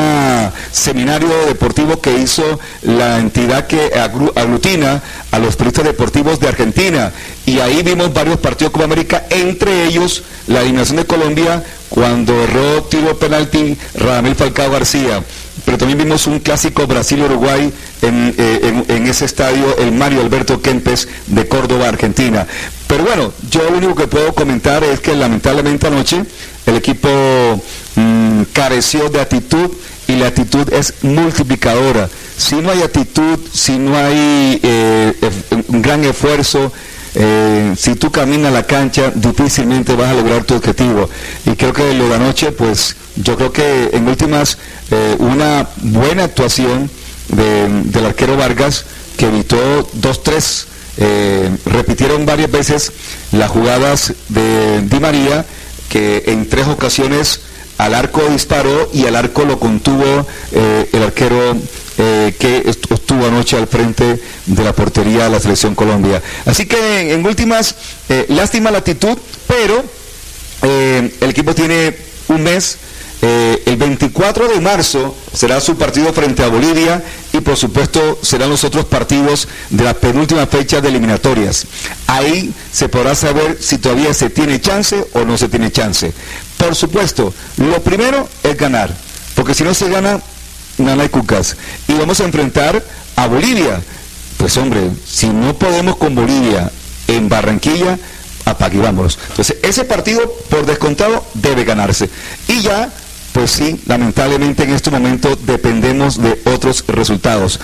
seminario 0.72 1.30
deportivo 1.45 2.02
que 2.02 2.18
hizo 2.18 2.60
la 2.82 3.20
entidad 3.20 3.68
que 3.68 3.91
aglutina 4.36 5.04
a 5.30 5.38
los 5.38 5.56
periodistas 5.56 5.86
deportivos 5.86 6.39
de 6.39 6.48
Argentina. 6.48 7.12
Y 7.45 7.60
ahí 7.60 7.84
vimos 7.84 8.12
varios 8.12 8.38
partidos 8.38 8.72
de 8.72 8.74
Copa 8.74 8.86
América, 8.86 9.26
entre 9.30 9.86
ellos 9.86 10.24
la 10.48 10.62
eliminación 10.62 10.98
de 10.98 11.06
Colombia 11.06 11.64
cuando 11.89 12.33
erró 12.43 12.83
tiro 12.83 13.17
penalti 13.17 13.77
Radamel 13.95 14.35
Falcao 14.35 14.69
García. 14.71 15.23
Pero 15.65 15.77
también 15.77 15.97
vimos 15.97 16.27
un 16.27 16.39
clásico 16.39 16.85
Brasil-Uruguay 16.88 17.71
en, 18.01 18.35
eh, 18.38 18.83
en- 18.88 19.07
ese 19.07 19.25
estadio, 19.25 19.75
el 19.77 19.91
Mario 19.91 20.21
Alberto 20.21 20.61
Kempes 20.61 21.07
de 21.27 21.47
Córdoba, 21.47 21.89
Argentina. 21.89 22.45
Pero 22.88 23.03
bueno, 23.03 23.33
yo 23.49 23.63
lo 23.63 23.77
único 23.77 23.95
que 23.95 24.07
puedo 24.07 24.33
comentar 24.33 24.83
es 24.83 24.99
que 24.99 25.13
lamentablemente 25.15 25.88
anoche 25.88 26.23
el 26.65 26.75
equipo 26.75 27.09
mm, 27.95 28.43
careció 28.53 29.09
de 29.09 29.19
actitud 29.19 29.71
y 30.07 30.15
la 30.15 30.27
actitud 30.27 30.71
es 30.71 30.93
multiplicadora. 31.01 32.09
Si 32.38 32.55
no 32.55 32.69
hay 32.71 32.81
actitud, 32.83 33.39
si 33.51 33.77
no 33.79 33.97
hay 33.97 34.59
eh, 34.61 35.13
ef- 35.21 35.63
un 35.67 35.81
gran 35.81 36.03
esfuerzo, 36.05 36.71
eh, 37.20 37.74
si 37.76 37.95
tú 37.95 38.11
caminas 38.11 38.53
la 38.53 38.63
cancha, 38.68 39.11
difícilmente 39.15 39.95
vas 39.95 40.09
a 40.11 40.13
lograr 40.13 40.43
tu 40.43 40.53
objetivo. 40.55 41.09
Y 41.45 41.55
creo 41.55 41.74
que 41.74 41.93
lo 41.95 42.07
de 42.09 42.15
anoche, 42.15 42.51
pues 42.51 42.95
yo 43.15 43.36
creo 43.36 43.51
que 43.51 43.89
en 43.93 44.07
últimas, 44.07 44.57
eh, 44.91 45.15
una 45.20 45.68
buena 45.82 46.26
actuación 46.26 46.89
de- 47.30 47.82
del 47.86 48.05
arquero 48.05 48.38
Vargas, 48.38 48.86
que 49.18 49.26
evitó 49.26 49.57
dos, 49.93 50.22
tres, 50.22 50.68
eh, 50.97 51.49
repitieron 51.65 52.26
varias 52.26 52.51
veces 52.51 52.91
las 53.32 53.49
jugadas 53.49 54.13
de 54.30 54.82
Di 54.84 54.99
María, 54.99 55.43
que 55.89 56.24
en 56.28 56.47
tres 56.47 56.68
ocasiones 56.68 57.39
al 57.78 57.93
arco 57.93 58.21
disparó 58.30 58.89
y 58.93 59.05
al 59.05 59.15
arco 59.15 59.45
lo 59.45 59.59
contuvo 59.59 60.25
eh, 60.51 60.89
el 60.91 61.03
arquero 61.03 61.55
eh, 61.99 62.34
que 62.39 62.57
est- 62.65 62.91
estuvo 62.91 63.25
anoche 63.25 63.57
al 63.57 63.67
frente 63.67 64.19
de 64.45 64.63
la 64.63 64.73
portería 64.73 65.25
de 65.25 65.30
la 65.32 65.39
selección 65.39 65.75
Colombia. 65.75 66.21
Así 66.45 66.65
que 66.65 67.13
en 67.13 67.25
últimas, 67.25 67.75
eh, 68.09 68.25
lástima 68.30 68.71
la 68.71 68.80
actitud, 68.80 69.17
pero 69.47 69.84
eh, 70.63 71.11
el 71.21 71.30
equipo 71.30 71.53
tiene 71.55 71.95
un 72.30 72.43
mes. 72.43 72.78
Eh, 73.22 73.63
el 73.65 73.78
24 73.78 74.47
de 74.47 74.59
marzo 74.61 75.15
será 75.34 75.59
su 75.59 75.76
partido 75.76 76.13
frente 76.13 76.43
a 76.43 76.49
Bolivia 76.49 77.03
y 77.34 77.39
por 77.39 77.57
supuesto 77.57 78.20
serán 78.22 78.49
los 78.49 78.63
otros 78.63 78.86
partidos 78.86 79.47
de 79.70 79.84
la 79.84 79.95
penúltima 79.95 80.45
fecha 80.45 80.82
de 80.82 80.89
eliminatorias. 80.89 81.65
Ahí 82.05 82.53
se 82.72 82.89
podrá 82.89 83.15
saber 83.15 83.57
si 83.59 83.80
todavía 83.80 84.13
se 84.13 84.30
tiene 84.30 84.61
chance 84.61 85.03
o 85.13 85.26
no 85.26 85.38
se 85.38 85.49
tiene 85.49 85.72
chance. 85.72 86.13
Por 86.57 86.76
supuesto, 86.76 87.34
lo 87.57 87.82
primero 87.82 88.28
es 88.43 88.55
ganar, 88.55 88.95
porque 89.36 89.55
si 89.55 89.63
no 89.63 89.74
se 89.74 89.89
gana, 89.89 90.22
nada 90.78 91.03
hay 91.03 91.09
cucas. 91.09 91.57
Y 91.88 91.93
vamos 91.93 92.20
a 92.20 92.26
enfrentar 92.26 92.84
a 93.15 93.28
Bolivia. 93.28 93.82
Pues 94.38 94.55
hombre, 94.57 94.91
si 95.05 95.28
no 95.28 95.55
podemos 95.55 95.95
con 95.97 96.13
Bolivia 96.13 96.72
en 97.07 97.30
Barranquilla, 97.30 97.97
apague 98.45 98.80
vámonos. 98.80 99.18
Entonces, 99.30 99.57
ese 99.63 99.84
partido, 99.84 100.32
por 100.49 100.65
descontado, 100.65 101.26
debe 101.34 101.63
ganarse. 101.63 102.09
Y 102.47 102.61
ya, 102.61 102.91
pues 103.38 103.51
sí, 103.51 103.79
lamentablemente 103.85 104.63
en 104.63 104.71
este 104.71 104.89
momento 104.89 105.38
dependemos 105.45 106.19
de 106.19 106.41
otros 106.45 106.83
resultados, 106.88 107.59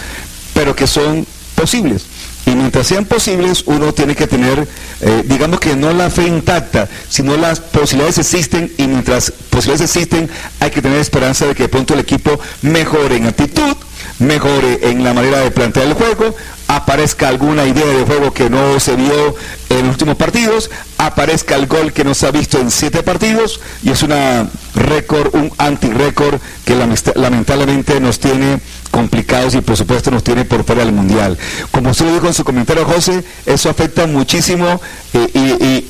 pero 0.54 0.76
que 0.76 0.86
son 0.86 1.26
posibles. 1.56 2.06
Y 2.46 2.52
mientras 2.52 2.86
sean 2.86 3.06
posibles, 3.06 3.64
uno 3.66 3.92
tiene 3.92 4.16
que 4.16 4.28
tener, 4.28 4.68
eh, 5.02 5.24
digamos 5.26 5.60
que 5.60 5.76
no 5.76 5.92
la 5.92 6.12
fe 6.12 6.28
intacta, 6.28 6.88
sino 7.10 7.36
las 7.38 7.60
posibilidades 7.60 8.20
existen 8.20 8.72
y 8.78 8.86
mientras 8.86 9.34
posibilidades 9.50 9.90
existen, 9.90 10.30
hay 10.60 10.70
que 10.70 10.84
tener 10.84 11.00
esperanza 11.00 11.48
de 11.48 11.56
que 11.56 11.64
de 11.64 11.70
pronto 11.70 11.96
el 11.96 12.02
equipo 12.02 12.40
mejore 12.62 13.16
en 13.16 13.26
actitud, 13.26 13.76
mejore 14.20 14.80
en 14.90 15.04
la 15.04 15.14
manera 15.14 15.40
de 15.40 15.52
plantear 15.52 15.88
el 15.88 15.94
juego, 15.94 16.36
aparezca 16.68 17.28
alguna 17.28 17.66
idea 17.66 17.86
de 17.86 18.06
juego 18.06 18.34
que 18.34 18.50
no 18.50 18.80
se 18.80 18.96
vio 18.96 19.36
en 19.70 19.80
los 19.80 19.92
últimos 19.92 20.16
partidos, 20.16 20.70
aparezca 20.98 21.56
el 21.56 21.68
gol 21.68 21.94
que 21.94 22.04
no 22.04 22.14
se 22.14 22.28
ha 22.28 22.32
visto 22.32 22.60
en 22.60 22.72
siete 22.72 23.04
partidos 23.04 23.60
y 23.84 23.92
es 23.92 24.04
una 24.04 24.48
récord, 24.76 25.34
un 25.36 25.52
anti-récord 25.58 26.40
que 26.66 26.76
lamentablemente 27.16 28.00
nos 28.00 28.20
tiene 28.20 28.60
complicados 28.92 29.56
y 29.56 29.62
por 29.62 29.76
supuesto 29.76 30.12
nos 30.12 30.24
tiene 30.24 30.46
por 30.46 30.64
fuera 30.64 30.84
del 30.84 30.94
mundial. 30.94 31.38
Como 31.72 31.92
usted 31.92 32.06
lo 32.06 32.14
dijo 32.14 32.28
en 32.28 32.34
su 32.34 32.44
comentario, 32.44 32.86
José, 32.86 33.24
eso 33.46 33.70
afecta 33.70 34.08
muchísimo 34.08 34.80
eh, 35.14 35.84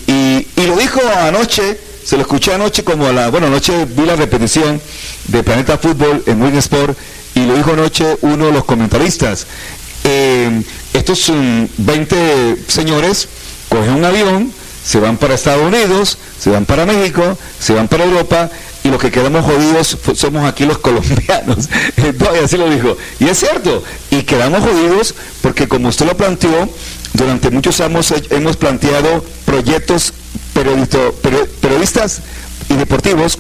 y 0.55 0.67
lo 0.67 0.75
dijo 0.77 0.99
anoche, 1.21 1.77
se 2.03 2.15
lo 2.15 2.23
escuché 2.23 2.53
anoche 2.53 2.83
como 2.83 3.07
a 3.07 3.13
la, 3.13 3.29
bueno, 3.29 3.47
anoche 3.47 3.85
vi 3.85 4.05
la 4.05 4.15
repetición 4.15 4.81
de 5.27 5.43
Planeta 5.43 5.77
Fútbol 5.77 6.23
en 6.25 6.41
Win 6.41 6.55
Sport 6.57 6.97
y 7.35 7.45
lo 7.45 7.55
dijo 7.55 7.73
anoche 7.73 8.17
uno 8.21 8.47
de 8.47 8.51
los 8.51 8.63
comentaristas. 8.65 9.47
Eh, 10.03 10.61
estos 10.93 11.29
mm, 11.29 11.63
20 11.77 12.57
señores 12.67 13.27
cogen 13.69 13.91
un 13.93 14.05
avión, 14.05 14.51
se 14.85 14.99
van 14.99 15.17
para 15.17 15.35
Estados 15.35 15.65
Unidos, 15.65 16.17
se 16.39 16.49
van 16.49 16.65
para 16.65 16.85
México, 16.85 17.37
se 17.59 17.73
van 17.73 17.87
para 17.87 18.03
Europa 18.03 18.49
y 18.83 18.89
los 18.89 18.99
que 18.99 19.09
quedamos 19.11 19.45
jodidos 19.45 19.97
somos 20.13 20.43
aquí 20.45 20.65
los 20.65 20.77
colombianos. 20.79 21.69
No, 22.19 22.35
y 22.35 22.39
así 22.43 22.57
lo 22.57 22.69
dijo. 22.69 22.97
Y 23.19 23.29
es 23.29 23.39
cierto, 23.39 23.81
y 24.11 24.23
quedamos 24.23 24.59
jodidos 24.61 25.15
porque 25.41 25.67
como 25.69 25.87
usted 25.87 26.05
lo 26.05 26.17
planteó, 26.17 26.67
durante 27.13 27.49
muchos 27.49 27.79
años 27.79 28.11
he- 28.11 28.35
hemos 28.35 28.57
planteado 28.57 29.23
proyectos 29.45 30.11
periodista- 30.53 31.11
peri- 31.23 31.47
periodistas 31.61 32.21
y 32.69 32.73
deportivos 32.75 33.37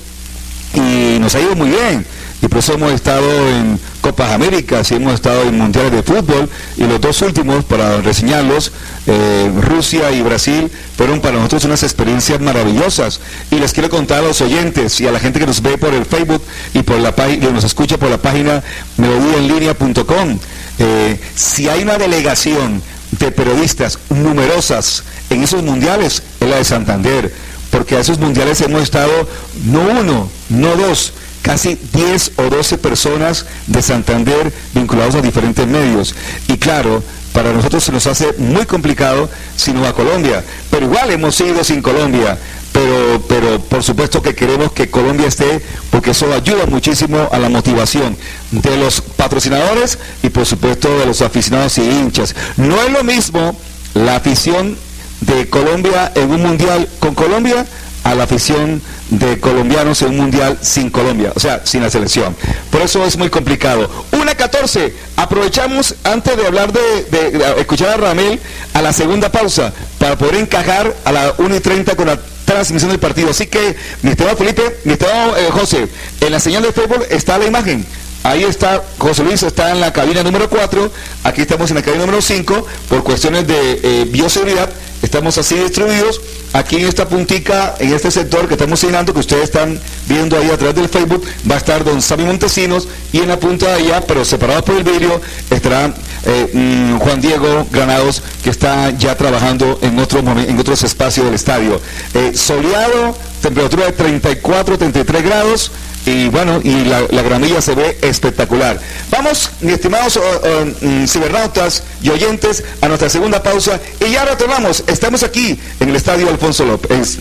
y 0.75 1.19
nos 1.19 1.35
ha 1.35 1.41
ido 1.41 1.55
muy 1.55 1.69
bien. 1.69 2.05
Y 2.43 2.49
por 2.49 2.57
eso 2.57 2.73
hemos 2.73 2.91
estado 2.91 3.25
en 3.47 3.79
Copas 4.01 4.33
Américas 4.33 4.91
y 4.91 4.95
hemos 4.95 5.13
estado 5.13 5.43
en 5.43 5.57
mundiales 5.57 5.93
de 5.93 6.03
fútbol 6.03 6.49
y 6.75 6.83
los 6.83 6.99
dos 6.99 7.21
últimos, 7.21 7.63
para 7.63 8.01
reseñarlos, 8.01 8.73
eh, 9.07 9.49
Rusia 9.61 10.11
y 10.11 10.21
Brasil, 10.21 10.69
fueron 10.97 11.21
para 11.21 11.37
nosotros 11.37 11.63
unas 11.63 11.83
experiencias 11.83 12.41
maravillosas. 12.41 13.21
Y 13.49 13.55
les 13.55 13.71
quiero 13.71 13.89
contar 13.89 14.19
a 14.19 14.27
los 14.27 14.41
oyentes 14.41 14.99
y 14.99 15.07
a 15.07 15.13
la 15.13 15.21
gente 15.21 15.39
que 15.39 15.47
nos 15.47 15.61
ve 15.61 15.77
por 15.77 15.93
el 15.93 16.05
Facebook 16.05 16.43
y 16.73 16.83
por 16.83 16.99
la 16.99 17.15
página, 17.15 17.49
nos 17.49 17.63
escucha 17.63 17.97
por 17.97 18.09
la 18.09 18.17
página 18.17 18.61
melodíaenlínea.com. 18.97 20.37
Eh, 20.79 21.19
si 21.35 21.69
hay 21.69 21.83
una 21.83 21.97
delegación 21.97 22.81
de 23.19 23.31
periodistas 23.31 23.99
numerosas 24.09 25.05
en 25.29 25.43
esos 25.43 25.63
mundiales, 25.63 26.21
es 26.41 26.49
la 26.49 26.57
de 26.57 26.65
Santander, 26.65 27.33
porque 27.71 27.95
a 27.95 28.01
esos 28.01 28.19
mundiales 28.19 28.59
hemos 28.59 28.83
estado 28.83 29.29
no 29.63 29.79
uno, 29.81 30.29
no 30.49 30.75
dos, 30.75 31.13
casi 31.43 31.77
10 31.93 32.31
o 32.37 32.43
12 32.49 32.79
personas 32.79 33.45
de 33.67 33.81
Santander 33.83 34.51
vinculados 34.73 35.13
a 35.13 35.21
diferentes 35.21 35.67
medios. 35.67 36.15
Y 36.47 36.57
claro, 36.57 37.03
para 37.33 37.51
nosotros 37.51 37.83
se 37.83 37.91
nos 37.91 38.07
hace 38.07 38.33
muy 38.37 38.65
complicado 38.65 39.29
si 39.55 39.73
no 39.73 39.81
va 39.81 39.89
a 39.89 39.93
Colombia, 39.93 40.43
pero 40.71 40.85
igual 40.85 41.11
hemos 41.11 41.39
ido 41.41 41.63
sin 41.63 41.81
Colombia. 41.81 42.39
Pero, 42.71 43.21
pero 43.27 43.59
por 43.59 43.83
supuesto 43.83 44.19
que 44.23 44.33
queremos 44.33 44.71
que 44.71 44.89
Colombia 44.89 45.27
esté 45.27 45.61
porque 45.91 46.09
eso 46.09 46.33
ayuda 46.33 46.65
muchísimo 46.65 47.29
a 47.31 47.37
la 47.37 47.47
motivación 47.47 48.17
de 48.49 48.77
los 48.77 48.99
patrocinadores 48.99 49.99
y 50.23 50.29
por 50.29 50.47
supuesto 50.47 50.97
de 50.97 51.05
los 51.05 51.21
aficionados 51.21 51.77
y 51.77 51.83
hinchas. 51.83 52.35
No 52.57 52.81
es 52.81 52.91
lo 52.91 53.03
mismo 53.03 53.55
la 53.93 54.15
afición 54.15 54.75
de 55.21 55.47
Colombia 55.49 56.11
en 56.15 56.31
un 56.31 56.41
mundial 56.41 56.89
con 56.99 57.13
Colombia 57.13 57.63
a 58.03 58.15
la 58.15 58.23
afición 58.25 58.81
de 59.09 59.39
colombianos 59.39 60.01
en 60.01 60.09
un 60.09 60.17
mundial 60.17 60.57
sin 60.61 60.89
Colombia, 60.89 61.31
o 61.35 61.39
sea, 61.39 61.61
sin 61.65 61.81
la 61.81 61.89
selección. 61.89 62.35
Por 62.69 62.81
eso 62.81 63.05
es 63.05 63.17
muy 63.17 63.29
complicado. 63.29 63.89
Una 64.11 64.35
14, 64.35 64.93
aprovechamos 65.15 65.95
antes 66.03 66.35
de 66.37 66.45
hablar 66.47 66.73
de, 66.73 66.79
de- 67.05 67.55
escuchar 67.61 67.89
a 67.89 67.97
Ramel 67.97 68.39
a 68.73 68.81
la 68.81 68.91
segunda 68.93 69.31
pausa 69.31 69.71
para 69.99 70.17
poder 70.17 70.35
encajar 70.35 70.93
a 71.05 71.11
la 71.11 71.33
1 71.37 71.55
y 71.55 71.59
30 71.59 71.95
con 71.95 72.07
la 72.07 72.19
transmisión 72.45 72.89
del 72.91 72.99
partido. 72.99 73.29
Así 73.29 73.47
que, 73.47 73.75
mi 74.01 74.11
estimado 74.11 74.35
Felipe, 74.37 74.79
mi 74.83 74.93
estimado 74.93 75.37
eh, 75.37 75.47
José, 75.51 75.87
en 76.21 76.31
la 76.31 76.39
señal 76.39 76.63
de 76.63 76.71
fútbol 76.73 77.05
está 77.09 77.37
la 77.37 77.45
imagen. 77.45 77.85
Ahí 78.23 78.43
está, 78.43 78.81
José 78.97 79.21
Luis 79.23 79.43
está 79.43 79.71
en 79.71 79.81
la 79.81 79.91
cabina 79.91 80.23
número 80.23 80.49
4, 80.49 80.89
aquí 81.25 81.41
estamos 81.41 81.69
en 81.71 81.75
la 81.75 81.81
cabina 81.81 82.05
número 82.05 82.21
5, 82.21 82.65
por 82.87 83.03
cuestiones 83.03 83.45
de 83.45 83.81
eh, 83.83 84.05
bioseguridad, 84.07 84.69
estamos 85.01 85.37
así 85.37 85.55
distribuidos, 85.55 86.21
aquí 86.53 86.77
en 86.77 86.87
esta 86.87 87.05
puntica, 87.09 87.75
en 87.79 87.93
este 87.93 88.11
sector 88.11 88.47
que 88.47 88.53
estamos 88.53 88.79
señalando, 88.79 89.13
que 89.13 89.19
ustedes 89.19 89.43
están 89.43 89.77
viendo 90.07 90.37
ahí 90.37 90.49
a 90.49 90.57
través 90.57 90.73
del 90.73 90.87
Facebook, 90.87 91.21
va 91.51 91.55
a 91.55 91.57
estar 91.57 91.83
don 91.83 92.01
Sammy 92.01 92.23
Montesinos, 92.23 92.87
y 93.11 93.17
en 93.17 93.27
la 93.27 93.37
punta 93.37 93.67
de 93.67 93.73
allá, 93.73 94.01
pero 94.07 94.23
separados 94.23 94.63
por 94.63 94.77
el 94.77 94.85
vidrio, 94.85 95.19
estará 95.49 95.93
eh, 96.25 96.49
mm, 96.53 96.99
Juan 96.99 97.19
Diego 97.19 97.67
Granados, 97.71 98.21
que 98.41 98.51
está 98.51 98.91
ya 98.91 99.17
trabajando 99.17 99.79
en, 99.81 99.99
otro 99.99 100.23
otros 100.57 100.83
espacios 100.83 101.25
del 101.25 101.35
estadio. 101.35 101.81
Eh, 102.13 102.31
soleado, 102.35 103.17
temperatura 103.41 103.87
de 103.87 103.91
34, 103.91 104.77
33 104.77 105.23
grados, 105.23 105.71
y 106.05 106.27
bueno, 106.29 106.59
y 106.63 106.83
la, 106.85 107.01
la 107.09 107.21
gramilla 107.21 107.61
se 107.61 107.75
ve 107.75 107.97
espectacular. 108.01 108.79
Vamos, 109.09 109.51
mis 109.61 109.73
estimados 109.73 110.17
oh, 110.17 110.21
oh, 110.21 110.65
mm, 110.81 111.07
cibernautas 111.07 111.83
y 112.01 112.09
oyentes, 112.09 112.63
a 112.81 112.87
nuestra 112.87 113.09
segunda 113.09 113.41
pausa 113.41 113.79
y 114.05 114.11
ya 114.11 114.25
retornamos. 114.25 114.83
Estamos 114.87 115.23
aquí 115.23 115.59
en 115.79 115.89
el 115.89 115.95
Estadio 115.95 116.29
Alfonso 116.29 116.65
López. 116.65 117.19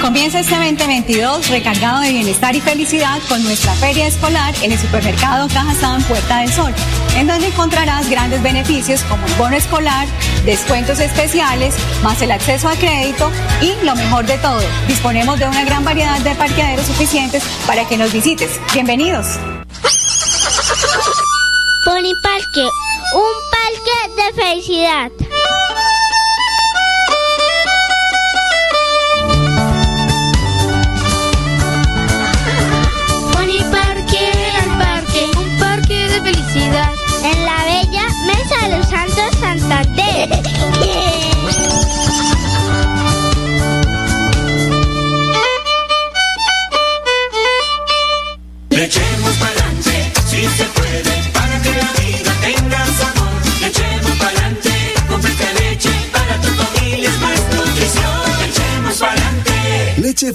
Comienza 0.00 0.40
este 0.40 0.54
2022 0.54 1.48
recargado 1.48 2.00
de 2.00 2.10
bienestar 2.10 2.54
y 2.56 2.60
felicidad 2.60 3.20
con 3.28 3.42
nuestra 3.44 3.72
feria 3.74 4.06
escolar 4.06 4.54
en 4.62 4.72
el 4.72 4.78
supermercado 4.78 5.48
Cajazán 5.48 6.02
Puerta 6.04 6.38
del 6.38 6.52
Sol, 6.52 6.72
en 7.16 7.26
donde 7.26 7.48
encontrarás 7.48 8.08
grandes 8.08 8.42
beneficios 8.42 9.02
como 9.04 9.24
el 9.26 9.34
bono 9.34 9.56
escolar, 9.56 10.08
descuentos 10.44 10.98
especiales, 10.98 11.74
más 12.02 12.20
el 12.22 12.32
acceso 12.32 12.68
a 12.68 12.74
crédito 12.74 13.30
y 13.60 13.74
lo 13.84 13.94
mejor 13.94 14.26
de 14.26 14.38
todo, 14.38 14.60
disponemos 14.88 15.38
de 15.38 15.46
una 15.46 15.64
gran 15.64 15.84
variedad 15.84 16.20
de 16.20 16.34
parqueaderos 16.34 16.86
suficientes 16.86 17.42
para 17.66 17.86
que 17.86 17.96
nos 17.96 18.12
visites. 18.12 18.50
Bienvenidos. 18.72 19.26
Pony 21.84 22.14
Parque, 22.22 22.68
un 23.14 23.32
parque 23.50 24.22
de 24.22 24.42
felicidad. 24.42 25.10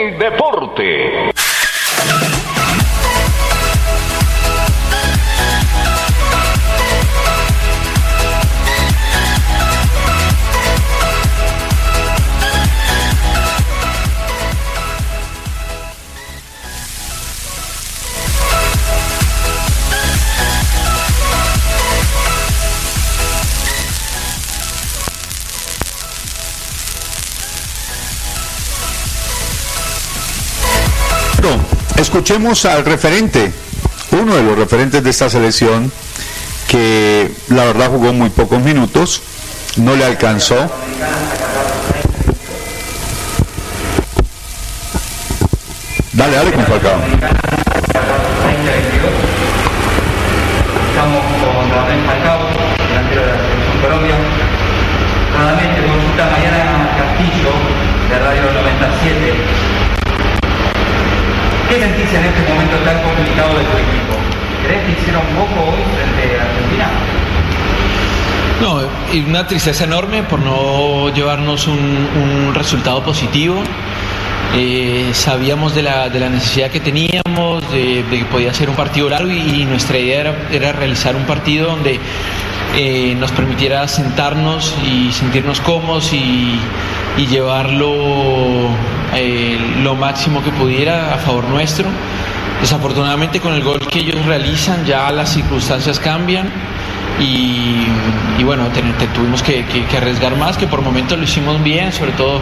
Del 0.00 0.18
deporte. 0.18 1.39
Escuchemos 32.30 32.64
al 32.64 32.84
referente, 32.84 33.50
uno 34.12 34.36
de 34.36 34.44
los 34.44 34.56
referentes 34.56 35.02
de 35.02 35.10
esta 35.10 35.28
selección, 35.28 35.90
que 36.68 37.28
la 37.48 37.64
verdad 37.64 37.90
jugó 37.90 38.12
muy 38.12 38.30
pocos 38.30 38.60
minutos, 38.60 39.20
no 39.78 39.96
le 39.96 40.04
alcanzó. 40.04 40.54
Dale, 46.12 46.36
dale 46.36 46.52
con 46.52 46.64
Falcao. 46.66 47.00
Estamos 50.88 51.24
con 51.42 51.70
Rafael 51.72 52.00
Falcao, 52.06 52.40
delantero 52.86 53.22
de 53.22 53.26
la 53.26 53.38
Selección 53.38 53.80
Colombia. 53.82 54.14
Nuevamente 55.36 55.84
consulta 55.84 56.30
Mariana 56.30 56.96
Castillo, 56.96 57.50
de 58.08 58.18
Radio 58.20 58.52
97. 58.52 59.80
¿Qué 62.10 62.16
sentís 62.16 62.32
en 62.32 62.42
este 62.42 62.52
momento 62.52 62.76
tan 62.78 63.02
complicado 63.02 63.58
de 63.58 63.64
tu 63.64 63.76
equipo? 63.76 64.14
¿Crees 64.66 64.84
que 64.84 64.92
hicieron 65.00 65.22
poco 65.36 65.70
hoy 65.70 65.82
frente 65.94 66.38
a 66.38 66.42
Argentina? 66.42 66.90
No, 68.60 69.28
una 69.28 69.46
tristeza 69.46 69.84
enorme 69.84 70.22
por 70.24 70.40
no 70.40 71.08
llevarnos 71.14 71.68
un, 71.68 72.52
resultado 72.54 73.02
positivo. 73.04 73.62
Eh, 74.56 75.10
sabíamos 75.12 75.74
de 75.74 75.82
la, 75.82 76.08
de 76.08 76.18
la 76.18 76.28
necesidad 76.28 76.70
que 76.70 76.80
teníamos, 76.80 77.70
de, 77.70 78.04
que 78.10 78.24
podía 78.24 78.52
ser 78.52 78.68
un 78.68 78.76
partido 78.76 79.08
largo 79.08 79.30
y, 79.30 79.64
nuestra 79.64 79.98
idea 79.98 80.34
era, 80.50 80.72
realizar 80.72 81.14
un 81.14 81.24
partido 81.24 81.68
donde 81.68 82.00
eh, 82.76 83.14
nos 83.18 83.30
permitiera 83.30 83.86
sentarnos 83.86 84.74
y 84.84 85.12
sentirnos 85.12 85.60
cómodos 85.60 86.12
y, 86.12 86.58
llevarlo 87.28 87.94
lo 89.82 89.94
máximo 89.94 90.42
que 90.42 90.50
pudiera 90.50 91.14
a 91.14 91.18
favor 91.18 91.44
nuestro. 91.44 91.86
Desafortunadamente 92.60 93.40
con 93.40 93.54
el 93.54 93.62
gol 93.62 93.80
que 93.88 94.00
ellos 94.00 94.24
realizan 94.26 94.84
ya 94.84 95.10
las 95.12 95.30
circunstancias 95.32 95.98
cambian 95.98 96.48
y, 97.18 97.86
y 98.38 98.44
bueno, 98.44 98.64
tuvimos 99.14 99.42
que, 99.42 99.64
que- 99.66 99.84
que 99.86 99.96
arriesgar 99.96 100.36
más, 100.36 100.56
que 100.58 100.66
por 100.66 100.82
momentos 100.82 101.16
lo 101.18 101.24
hicimos 101.24 101.62
bien, 101.62 101.90
sobre 101.92 102.12
todo 102.12 102.40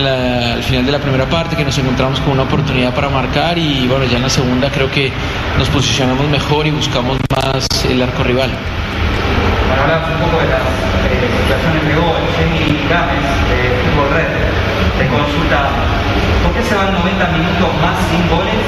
la- 0.00 0.54
al 0.54 0.62
final 0.62 0.86
de 0.86 0.92
la 0.92 0.98
primera 1.00 1.26
parte 1.28 1.56
que 1.56 1.64
nos 1.64 1.76
encontramos 1.78 2.20
con 2.20 2.32
una 2.34 2.42
oportunidad 2.42 2.94
para 2.94 3.08
marcar 3.08 3.58
y 3.58 3.86
bueno, 3.88 4.04
ya 4.04 4.16
en 4.16 4.22
la 4.22 4.30
segunda 4.30 4.70
creo 4.70 4.90
que 4.90 5.10
nos 5.58 5.68
posicionamos 5.68 6.28
mejor 6.28 6.66
y 6.66 6.70
buscamos 6.70 7.18
más 7.34 7.66
el 7.88 8.00
arco 8.02 8.22
rival. 8.22 8.50
Bueno, 9.68 9.82
hablamos 9.82 10.08
un 10.10 10.18
poco 10.30 10.38
de 10.42 10.48
las 10.50 10.60
eh, 10.62 11.28
situaciones 11.42 11.82
de 11.88 11.94
gol. 11.94 12.16
Jenny 12.38 12.88
Gámez, 12.88 13.22
de 13.50 13.58
Fútbol 13.90 14.08
Red, 14.14 14.30
te 14.98 15.06
consulta 15.06 15.70
por 16.42 16.52
qué 16.54 16.62
se 16.62 16.74
van 16.74 16.92
90 16.92 17.28
minutos 17.28 17.68
más 17.80 17.96
sin 18.10 18.28
goles, 18.28 18.60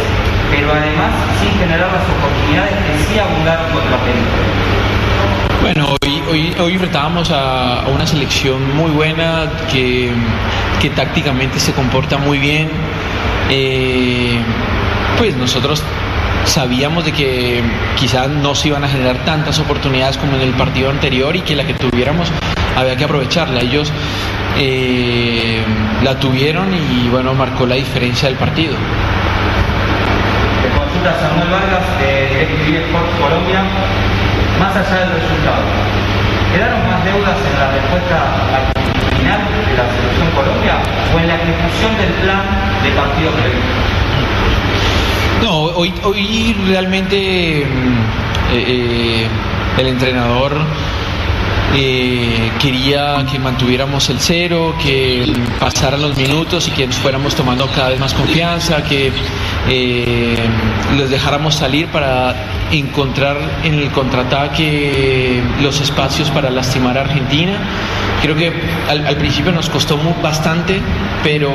pero 0.51 0.73
además 0.73 1.11
sin 1.41 1.51
generar 1.59 1.91
las 1.91 2.07
oportunidades 2.07 2.73
que 2.87 3.13
sí 3.13 3.19
abundaron 3.19 3.67
contra 3.73 3.97
Perú. 3.99 4.23
Bueno, 5.61 5.97
hoy, 6.31 6.55
hoy, 6.59 6.73
enfrentábamos 6.73 7.31
a, 7.31 7.83
a 7.83 7.89
una 7.89 8.07
selección 8.07 8.77
muy 8.77 8.91
buena 8.93 9.51
que, 9.71 10.11
que 10.81 10.91
tácticamente 10.91 11.59
se 11.59 11.73
comporta 11.73 12.17
muy 12.17 12.39
bien. 12.39 12.71
Eh, 13.51 14.39
pues 15.19 15.37
nosotros 15.37 15.83
sabíamos 16.45 17.05
de 17.05 17.13
que 17.13 17.63
quizás 17.99 18.29
no 18.29 18.55
se 18.55 18.69
iban 18.69 18.85
a 18.85 18.89
generar 18.89 19.25
tantas 19.25 19.59
oportunidades 19.59 20.17
como 20.17 20.37
en 20.37 20.43
el 20.43 20.53
partido 20.53 20.89
anterior 20.89 21.37
y 21.37 21.41
que 21.41 21.57
la 21.57 21.67
que 21.67 21.75
tuviéramos 21.75 22.31
había 22.81 22.97
que 22.97 23.05
aprovecharla. 23.05 23.61
Ellos 23.61 23.93
eh, 24.59 25.63
la 26.03 26.19
tuvieron 26.19 26.73
y 26.75 27.09
bueno, 27.09 27.35
marcó 27.35 27.67
la 27.67 27.77
diferencia 27.77 28.29
del 28.29 28.39
partido. 28.39 28.75
Te 30.63 30.69
consulta 30.79 31.19
Samuel 31.21 31.51
Vargas, 31.51 32.01
de 32.01 32.81
Sports 32.87 33.13
Colombia, 33.21 33.63
más 34.59 34.77
allá 34.77 35.01
del 35.01 35.21
resultado. 35.21 35.63
¿Quedaron 36.53 36.87
más 36.87 37.05
deudas 37.05 37.37
en 37.39 37.59
la 37.59 37.71
respuesta 37.71 38.17
al 38.57 39.17
final 39.17 39.41
de 39.41 39.75
la 39.77 39.87
selección 39.95 40.31
Colombia 40.35 40.75
o 41.15 41.19
en 41.21 41.29
la 41.29 41.35
ejecución 41.37 41.97
del 41.97 42.13
plan 42.25 42.43
de 42.83 42.91
partido 42.91 43.31
previsto? 43.33 43.91
No, 45.43 45.63
hoy, 45.79 45.93
hoy 46.03 46.57
realmente 46.67 47.65
mm, 47.65 48.53
eh, 48.53 48.65
eh, 48.67 49.29
el 49.79 49.87
entrenador 49.87 50.53
eh, 51.75 52.51
quería 52.61 53.25
que 53.31 53.39
mantuviéramos 53.39 54.11
el 54.11 54.19
cero, 54.19 54.75
que 54.83 55.33
pasaran 55.59 56.03
los 56.03 56.17
minutos 56.17 56.67
y 56.69 56.73
que 56.73 56.89
fuéramos 56.89 57.35
tomando 57.35 57.67
cada 57.69 57.91
vez 57.91 58.01
más 58.01 58.15
confianza, 58.15 58.83
que 58.83 59.13
eh, 59.69 60.37
les 60.97 61.11
dejáramos 61.11 61.55
salir 61.55 61.87
para 61.89 62.35
encontrar 62.73 63.37
en 63.65 63.75
el 63.75 63.91
contraataque 63.91 65.43
los 65.63 65.81
espacios 65.81 66.31
para 66.31 66.51
lastimar 66.51 66.99
a 66.99 67.03
Argentina. 67.03 67.59
Creo 68.23 68.37
que 68.37 68.53
al, 68.89 69.17
principio 69.17 69.51
nos 69.51 69.71
costó 69.71 69.99
bastante, 70.23 70.81
pero, 71.23 71.53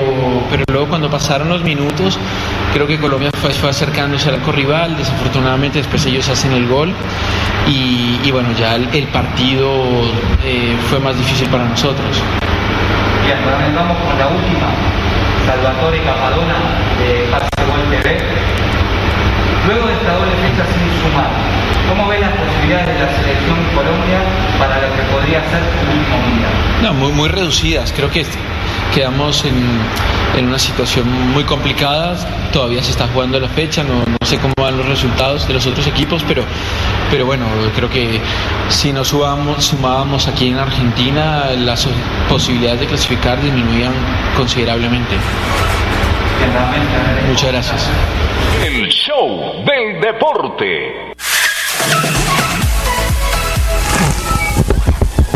pero 0.49 0.63
luego 0.67 0.87
cuando 0.87 1.09
pasaron 1.09 1.49
los 1.49 1.63
minutos, 1.63 2.17
creo 2.73 2.87
que 2.87 2.97
Colombia 2.97 3.29
fue, 3.39 3.51
fue 3.51 3.69
acercándose 3.69 4.29
al 4.29 4.35
arco 4.35 4.51
rival, 4.51 4.97
desafortunadamente 4.97 5.77
después 5.77 6.05
ellos 6.07 6.27
hacen 6.27 6.53
el 6.53 6.67
gol 6.67 6.91
y, 7.67 8.19
y 8.23 8.31
bueno, 8.31 8.49
ya 8.57 8.75
el, 8.75 9.07
partido 9.13 9.69
eh, 10.43 10.75
fue 10.89 10.99
más 10.99 11.15
difícil 11.15 11.47
para 11.49 11.65
nosotros. 11.65 12.21
Bien, 13.25 13.37
bueno, 13.43 13.57
vamos 13.75 13.97
con 13.97 14.17
la 14.17 14.27
última. 14.27 14.67
Salvatore 15.45 16.01
Capadona 16.01 16.55
de 16.97 17.29
Baseball 17.29 17.89
TV. 17.91 18.17
Luego 19.67 19.87
de 19.87 19.93
esta 19.93 20.13
doble 20.13 20.31
fecha 20.41 20.65
sin 20.73 20.85
sumar, 21.01 21.29
¿cómo 21.89 22.07
ves 22.07 22.21
las 22.21 22.31
posibilidades 22.31 22.87
de 22.87 22.93
la 22.93 23.11
selección 23.15 23.57
Colombia 23.75 24.19
para 24.59 24.81
lo 24.81 24.95
que 24.95 25.01
podría 25.11 25.39
ser 25.49 25.61
su 25.61 25.97
último 25.97 26.17
mundial? 26.17 26.51
No, 26.81 26.93
muy, 26.93 27.11
muy 27.11 27.29
reducidas. 27.29 27.93
Creo 27.95 28.09
que 28.09 28.25
quedamos 28.93 29.43
en, 29.45 29.55
en 30.37 30.47
una 30.47 30.59
situación 30.59 31.09
muy 31.33 31.43
complicada. 31.43 32.15
Todavía 32.51 32.83
se 32.83 32.91
está 32.91 33.07
jugando 33.07 33.39
la 33.39 33.49
fecha, 33.49 33.83
no, 33.83 34.03
no 34.05 34.25
sé 34.25 34.37
cómo 34.37 34.53
van 34.57 34.77
los 34.77 34.87
resultados 34.87 35.47
de 35.47 35.53
los 35.53 35.65
otros 35.67 35.85
equipos, 35.87 36.23
pero, 36.27 36.43
pero 37.11 37.25
bueno, 37.25 37.45
creo 37.75 37.89
que 37.89 38.21
si 38.69 38.93
nos 38.93 39.09
subamos, 39.09 39.65
sumábamos 39.65 40.27
aquí 40.27 40.49
en 40.49 40.57
Argentina, 40.57 41.51
las 41.57 41.87
posibilidades 42.29 42.81
de 42.81 42.87
clasificar 42.87 43.41
disminuían 43.41 43.93
considerablemente. 44.35 45.15
Muchas 47.27 47.51
gracias. 47.51 47.89
El 48.63 48.87
show 48.89 49.63
del 49.65 50.01
deporte. 50.01 51.13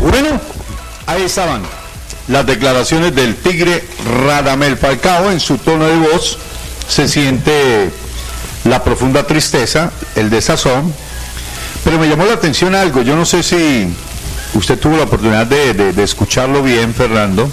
Bueno, 0.01 0.39
ahí 1.07 1.23
estaban 1.23 1.61
las 2.27 2.45
declaraciones 2.45 3.13
del 3.15 3.35
Tigre 3.35 3.83
Radamel 4.25 4.77
Falcao. 4.77 5.31
En 5.31 5.39
su 5.39 5.57
tono 5.57 5.85
de 5.85 5.97
voz 5.97 6.37
se 6.87 7.07
siente 7.07 7.89
la 8.65 8.83
profunda 8.83 9.25
tristeza, 9.25 9.91
el 10.15 10.29
desazón. 10.29 10.93
Pero 11.83 11.97
me 11.99 12.07
llamó 12.07 12.25
la 12.25 12.33
atención 12.33 12.75
algo. 12.75 13.01
Yo 13.01 13.15
no 13.15 13.25
sé 13.25 13.43
si 13.43 13.87
usted 14.53 14.79
tuvo 14.79 14.97
la 14.97 15.03
oportunidad 15.03 15.45
de, 15.47 15.73
de- 15.73 15.93
de 15.93 16.03
escucharlo 16.03 16.61
bien, 16.63 16.93
Fernando. 16.93 17.49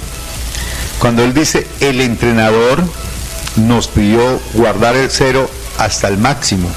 Cuando 0.98 1.22
él 1.22 1.34
dice, 1.34 1.66
el 1.80 2.00
entrenador 2.00 2.82
nos 3.56 3.86
pidió 3.88 4.40
guardar 4.54 4.96
el 4.96 5.10
cero 5.10 5.48
hasta 5.78 6.08
el 6.08 6.18
máximo. 6.18 6.68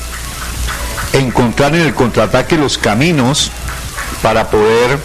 Encontrar 1.14 1.74
en 1.76 1.82
el 1.82 1.94
contraataque 1.94 2.58
los 2.58 2.78
caminos 2.78 3.52
para 4.22 4.50
poder 4.50 5.00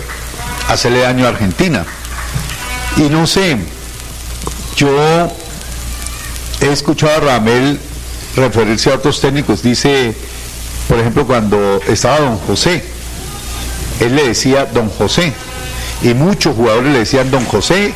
hacerle 0.68 1.00
daño 1.00 1.26
a 1.26 1.30
Argentina. 1.30 1.84
Y 2.96 3.02
no 3.02 3.26
sé, 3.26 3.56
yo 4.76 4.88
he 6.60 6.72
escuchado 6.72 7.16
a 7.16 7.20
Ramel 7.20 7.80
referirse 8.36 8.90
a 8.90 8.94
otros 8.94 9.20
técnicos, 9.20 9.62
dice, 9.62 10.14
por 10.88 10.98
ejemplo, 10.98 11.26
cuando 11.26 11.80
estaba 11.88 12.20
don 12.20 12.38
José, 12.38 12.84
él 14.00 14.16
le 14.16 14.28
decía 14.28 14.66
don 14.66 14.88
José, 14.90 15.32
y 16.02 16.14
muchos 16.14 16.56
jugadores 16.56 16.92
le 16.92 16.98
decían 17.00 17.30
don 17.30 17.44
José, 17.46 17.94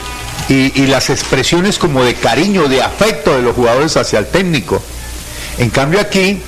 y, 0.49 0.81
y 0.81 0.87
las 0.87 1.11
expresiones 1.11 1.79
como 1.79 2.03
de 2.05 2.15
cariño, 2.15 2.69
de 2.69 2.83
afecto 2.83 3.37
de 3.37 3.43
los 3.43 3.55
jugadores 3.55 3.97
hacia 3.97 4.21
el 4.21 4.27
técnico. 4.27 4.81
En 5.59 5.71
cambio 5.71 6.01
aquí, 6.01 6.41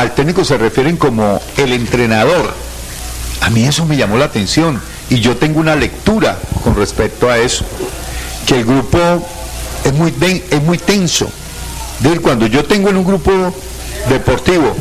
al 0.00 0.14
técnico 0.14 0.44
se 0.44 0.56
refieren 0.56 0.96
como 0.96 1.38
el 1.58 1.74
entrenador. 1.74 2.54
A 3.42 3.50
mí 3.50 3.64
eso 3.64 3.84
me 3.84 3.98
llamó 3.98 4.16
la 4.16 4.24
atención 4.24 4.80
y 5.10 5.20
yo 5.20 5.36
tengo 5.36 5.60
una 5.60 5.76
lectura 5.76 6.38
con 6.64 6.74
respecto 6.74 7.28
a 7.28 7.36
eso, 7.36 7.66
que 8.46 8.56
el 8.60 8.64
grupo 8.64 8.98
es 9.84 9.92
muy, 9.92 10.14
es 10.50 10.62
muy 10.62 10.78
tenso. 10.78 11.28
De 11.98 12.18
cuando 12.18 12.46
yo 12.46 12.64
tengo 12.64 12.88
en 12.88 12.96
un 12.96 13.04
grupo 13.04 13.30
deportivo 14.08 14.74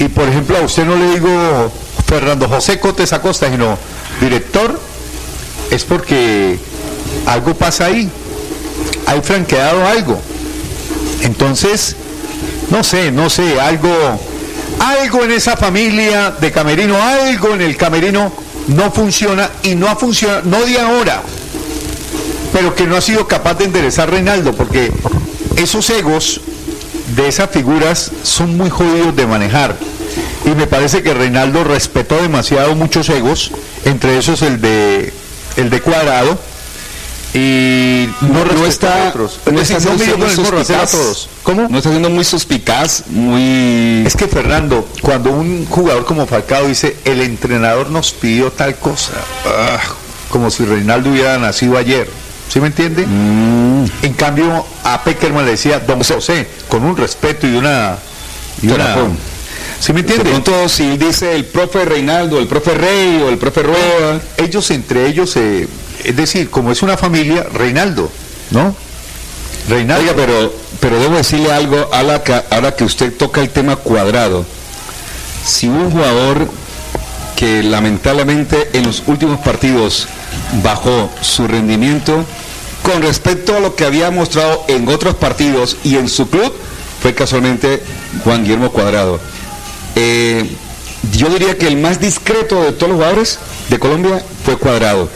y 0.00 0.08
por 0.08 0.28
ejemplo 0.28 0.56
a 0.56 0.62
usted 0.62 0.84
no 0.84 0.96
le 0.96 1.12
digo 1.12 1.70
Fernando 2.04 2.48
José 2.48 2.80
Cotes 2.80 3.12
Acosta, 3.12 3.48
sino 3.48 3.78
director, 4.20 4.80
es 5.70 5.84
porque 5.84 6.58
algo 7.26 7.54
pasa 7.54 7.86
ahí, 7.86 8.10
hay 9.06 9.20
franqueado 9.20 9.86
algo. 9.86 10.20
Entonces, 11.22 11.94
no 12.70 12.82
sé, 12.82 13.12
no 13.12 13.30
sé, 13.30 13.60
algo, 13.60 14.18
algo 14.80 15.24
en 15.24 15.32
esa 15.32 15.56
familia 15.56 16.30
de 16.30 16.52
Camerino, 16.52 17.00
algo 17.00 17.54
en 17.54 17.62
el 17.62 17.76
Camerino 17.76 18.32
no 18.68 18.90
funciona 18.90 19.50
y 19.62 19.74
no 19.74 19.88
ha 19.88 19.96
funcionado, 19.96 20.42
no 20.44 20.64
de 20.64 20.78
ahora, 20.78 21.22
pero 22.52 22.74
que 22.74 22.86
no 22.86 22.96
ha 22.96 23.00
sido 23.00 23.26
capaz 23.26 23.54
de 23.54 23.64
enderezar 23.64 24.10
Reinaldo, 24.10 24.52
porque 24.54 24.92
esos 25.56 25.88
egos 25.90 26.40
de 27.14 27.28
esas 27.28 27.50
figuras 27.50 28.10
son 28.22 28.56
muy 28.56 28.70
jodidos 28.70 29.14
de 29.14 29.26
manejar. 29.26 29.76
Y 30.44 30.50
me 30.50 30.66
parece 30.66 31.02
que 31.02 31.12
Reinaldo 31.12 31.64
respetó 31.64 32.20
demasiado 32.20 32.74
muchos 32.74 33.08
egos, 33.08 33.50
entre 33.84 34.18
esos 34.18 34.42
el 34.42 34.60
de 34.60 35.12
el 35.56 35.70
de 35.70 35.80
Cuadrado, 35.80 36.38
y 37.36 38.08
no, 38.22 38.64
a 38.64 38.66
está, 38.66 39.08
otros. 39.10 39.40
no 39.52 39.60
Es 39.60 39.70
está 39.70 39.90
no 39.90 40.16
muy 40.16 40.30
suspicaz. 40.30 40.90
todos. 40.90 41.28
¿Cómo? 41.42 41.68
No 41.68 41.76
está 41.76 41.90
siendo 41.90 42.08
muy 42.08 42.24
suspicaz, 42.24 43.02
muy... 43.08 44.06
Es 44.06 44.16
que 44.16 44.26
Fernando, 44.26 44.88
cuando 45.02 45.32
un 45.32 45.66
jugador 45.66 46.06
como 46.06 46.26
Falcao 46.26 46.66
dice, 46.66 46.96
el 47.04 47.20
entrenador 47.20 47.90
nos 47.90 48.12
pidió 48.12 48.50
tal 48.52 48.76
cosa, 48.76 49.12
ah, 49.44 49.78
como 50.30 50.50
si 50.50 50.64
Reinaldo 50.64 51.10
hubiera 51.10 51.36
nacido 51.36 51.76
ayer, 51.76 52.08
¿sí 52.48 52.58
me 52.58 52.68
entiende? 52.68 53.02
En 53.02 54.14
cambio, 54.16 54.64
a 54.84 55.04
Peckerman 55.04 55.44
le 55.44 55.50
decía 55.52 55.80
Don 55.80 56.02
José, 56.02 56.48
con 56.68 56.84
un 56.84 56.96
respeto 56.96 57.46
y 57.46 57.54
una... 57.54 57.98
Y 58.62 58.68
una 58.68 58.94
Razón. 58.94 59.18
¿Sí 59.78 59.92
me 59.92 60.00
entiende? 60.00 60.24
De 60.24 60.30
pronto, 60.30 60.70
si 60.70 60.96
dice 60.96 61.36
el 61.36 61.44
profe 61.44 61.84
Reinaldo, 61.84 62.38
el 62.38 62.46
profe 62.46 62.72
Rey 62.72 63.20
o 63.22 63.28
el 63.28 63.36
profe 63.36 63.62
Rueda... 63.62 64.22
Ellos 64.38 64.70
entre 64.70 65.06
ellos, 65.06 65.36
eh, 65.36 65.68
es 66.06 66.16
decir, 66.16 66.50
como 66.50 66.70
es 66.72 66.82
una 66.82 66.96
familia, 66.96 67.46
Reinaldo, 67.52 68.10
¿no? 68.50 68.74
Reinaldo. 69.68 70.02
Oiga, 70.02 70.14
pero, 70.16 70.54
pero 70.80 71.00
debo 71.00 71.16
decirle 71.16 71.52
algo 71.52 71.88
ahora 71.92 72.22
que, 72.22 72.32
ahora 72.50 72.74
que 72.76 72.84
usted 72.84 73.12
toca 73.12 73.40
el 73.40 73.50
tema 73.50 73.76
cuadrado. 73.76 74.44
Si 75.44 75.68
un 75.68 75.90
jugador 75.90 76.48
que 77.36 77.62
lamentablemente 77.62 78.70
en 78.72 78.86
los 78.86 79.02
últimos 79.06 79.40
partidos 79.40 80.06
bajó 80.62 81.10
su 81.20 81.46
rendimiento 81.46 82.24
con 82.82 83.02
respecto 83.02 83.56
a 83.56 83.60
lo 83.60 83.74
que 83.74 83.84
había 83.84 84.10
mostrado 84.10 84.64
en 84.68 84.88
otros 84.88 85.14
partidos 85.16 85.76
y 85.82 85.96
en 85.96 86.08
su 86.08 86.30
club, 86.30 86.52
fue 87.02 87.14
casualmente 87.14 87.82
Juan 88.24 88.42
Guillermo 88.42 88.70
Cuadrado. 88.70 89.20
Eh, 89.96 90.48
yo 91.12 91.28
diría 91.28 91.58
que 91.58 91.66
el 91.66 91.76
más 91.76 92.00
discreto 92.00 92.62
de 92.62 92.72
todos 92.72 92.90
los 92.90 92.98
jugadores 92.98 93.38
de 93.68 93.78
Colombia 93.78 94.24
fue 94.44 94.56
Cuadrado. 94.56 95.08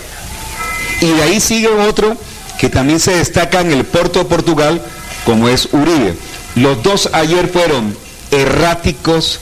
Y 1.01 1.07
de 1.07 1.23
ahí 1.23 1.41
sigue 1.41 1.69
otro 1.69 2.17
que 2.59 2.69
también 2.69 3.01
se 3.01 3.17
destaca 3.17 3.61
en 3.61 3.73
el 3.73 3.85
Porto 3.85 4.19
de 4.19 4.25
Portugal, 4.27 4.83
como 5.25 5.49
es 5.49 5.69
Uribe. 5.73 6.15
Los 6.57 6.83
dos 6.83 7.09
ayer 7.13 7.49
fueron 7.49 7.97
erráticos, 8.31 9.41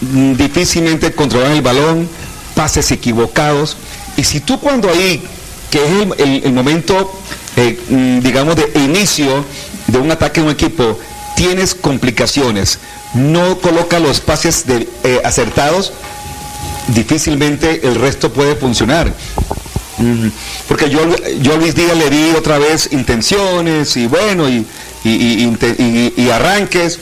mm, 0.00 0.34
difícilmente 0.34 1.12
controlaban 1.12 1.56
el 1.56 1.62
balón, 1.62 2.08
pases 2.54 2.90
equivocados. 2.90 3.76
Y 4.16 4.24
si 4.24 4.40
tú 4.40 4.60
cuando 4.60 4.90
ahí, 4.90 5.22
que 5.70 5.78
es 5.78 6.44
el, 6.44 6.52
momento, 6.52 7.10
eh, 7.56 7.78
mm, 7.88 8.18
digamos, 8.20 8.56
de 8.56 8.70
inicio 8.80 9.44
de 9.86 9.98
un 9.98 10.10
ataque 10.10 10.40
en 10.40 10.46
un 10.46 10.52
equipo, 10.52 10.98
tienes 11.36 11.74
complicaciones, 11.74 12.80
no 13.14 13.58
coloca 13.58 13.98
los 13.98 14.20
pases 14.20 14.64
eh, 14.68 15.22
acertados, 15.24 15.92
difícilmente 16.88 17.86
el 17.86 17.94
resto 17.94 18.32
puede 18.32 18.56
funcionar. 18.56 19.14
Porque 20.68 20.90
yo, 20.90 21.00
yo 21.40 21.54
a 21.54 21.56
Luis 21.56 21.74
Díaz 21.74 21.96
le 21.96 22.10
di 22.10 22.30
otra 22.36 22.58
vez 22.58 22.88
intenciones 22.92 23.96
y 23.96 24.06
bueno, 24.06 24.48
y, 24.48 24.66
y, 25.04 26.30
arranques, 26.30 26.98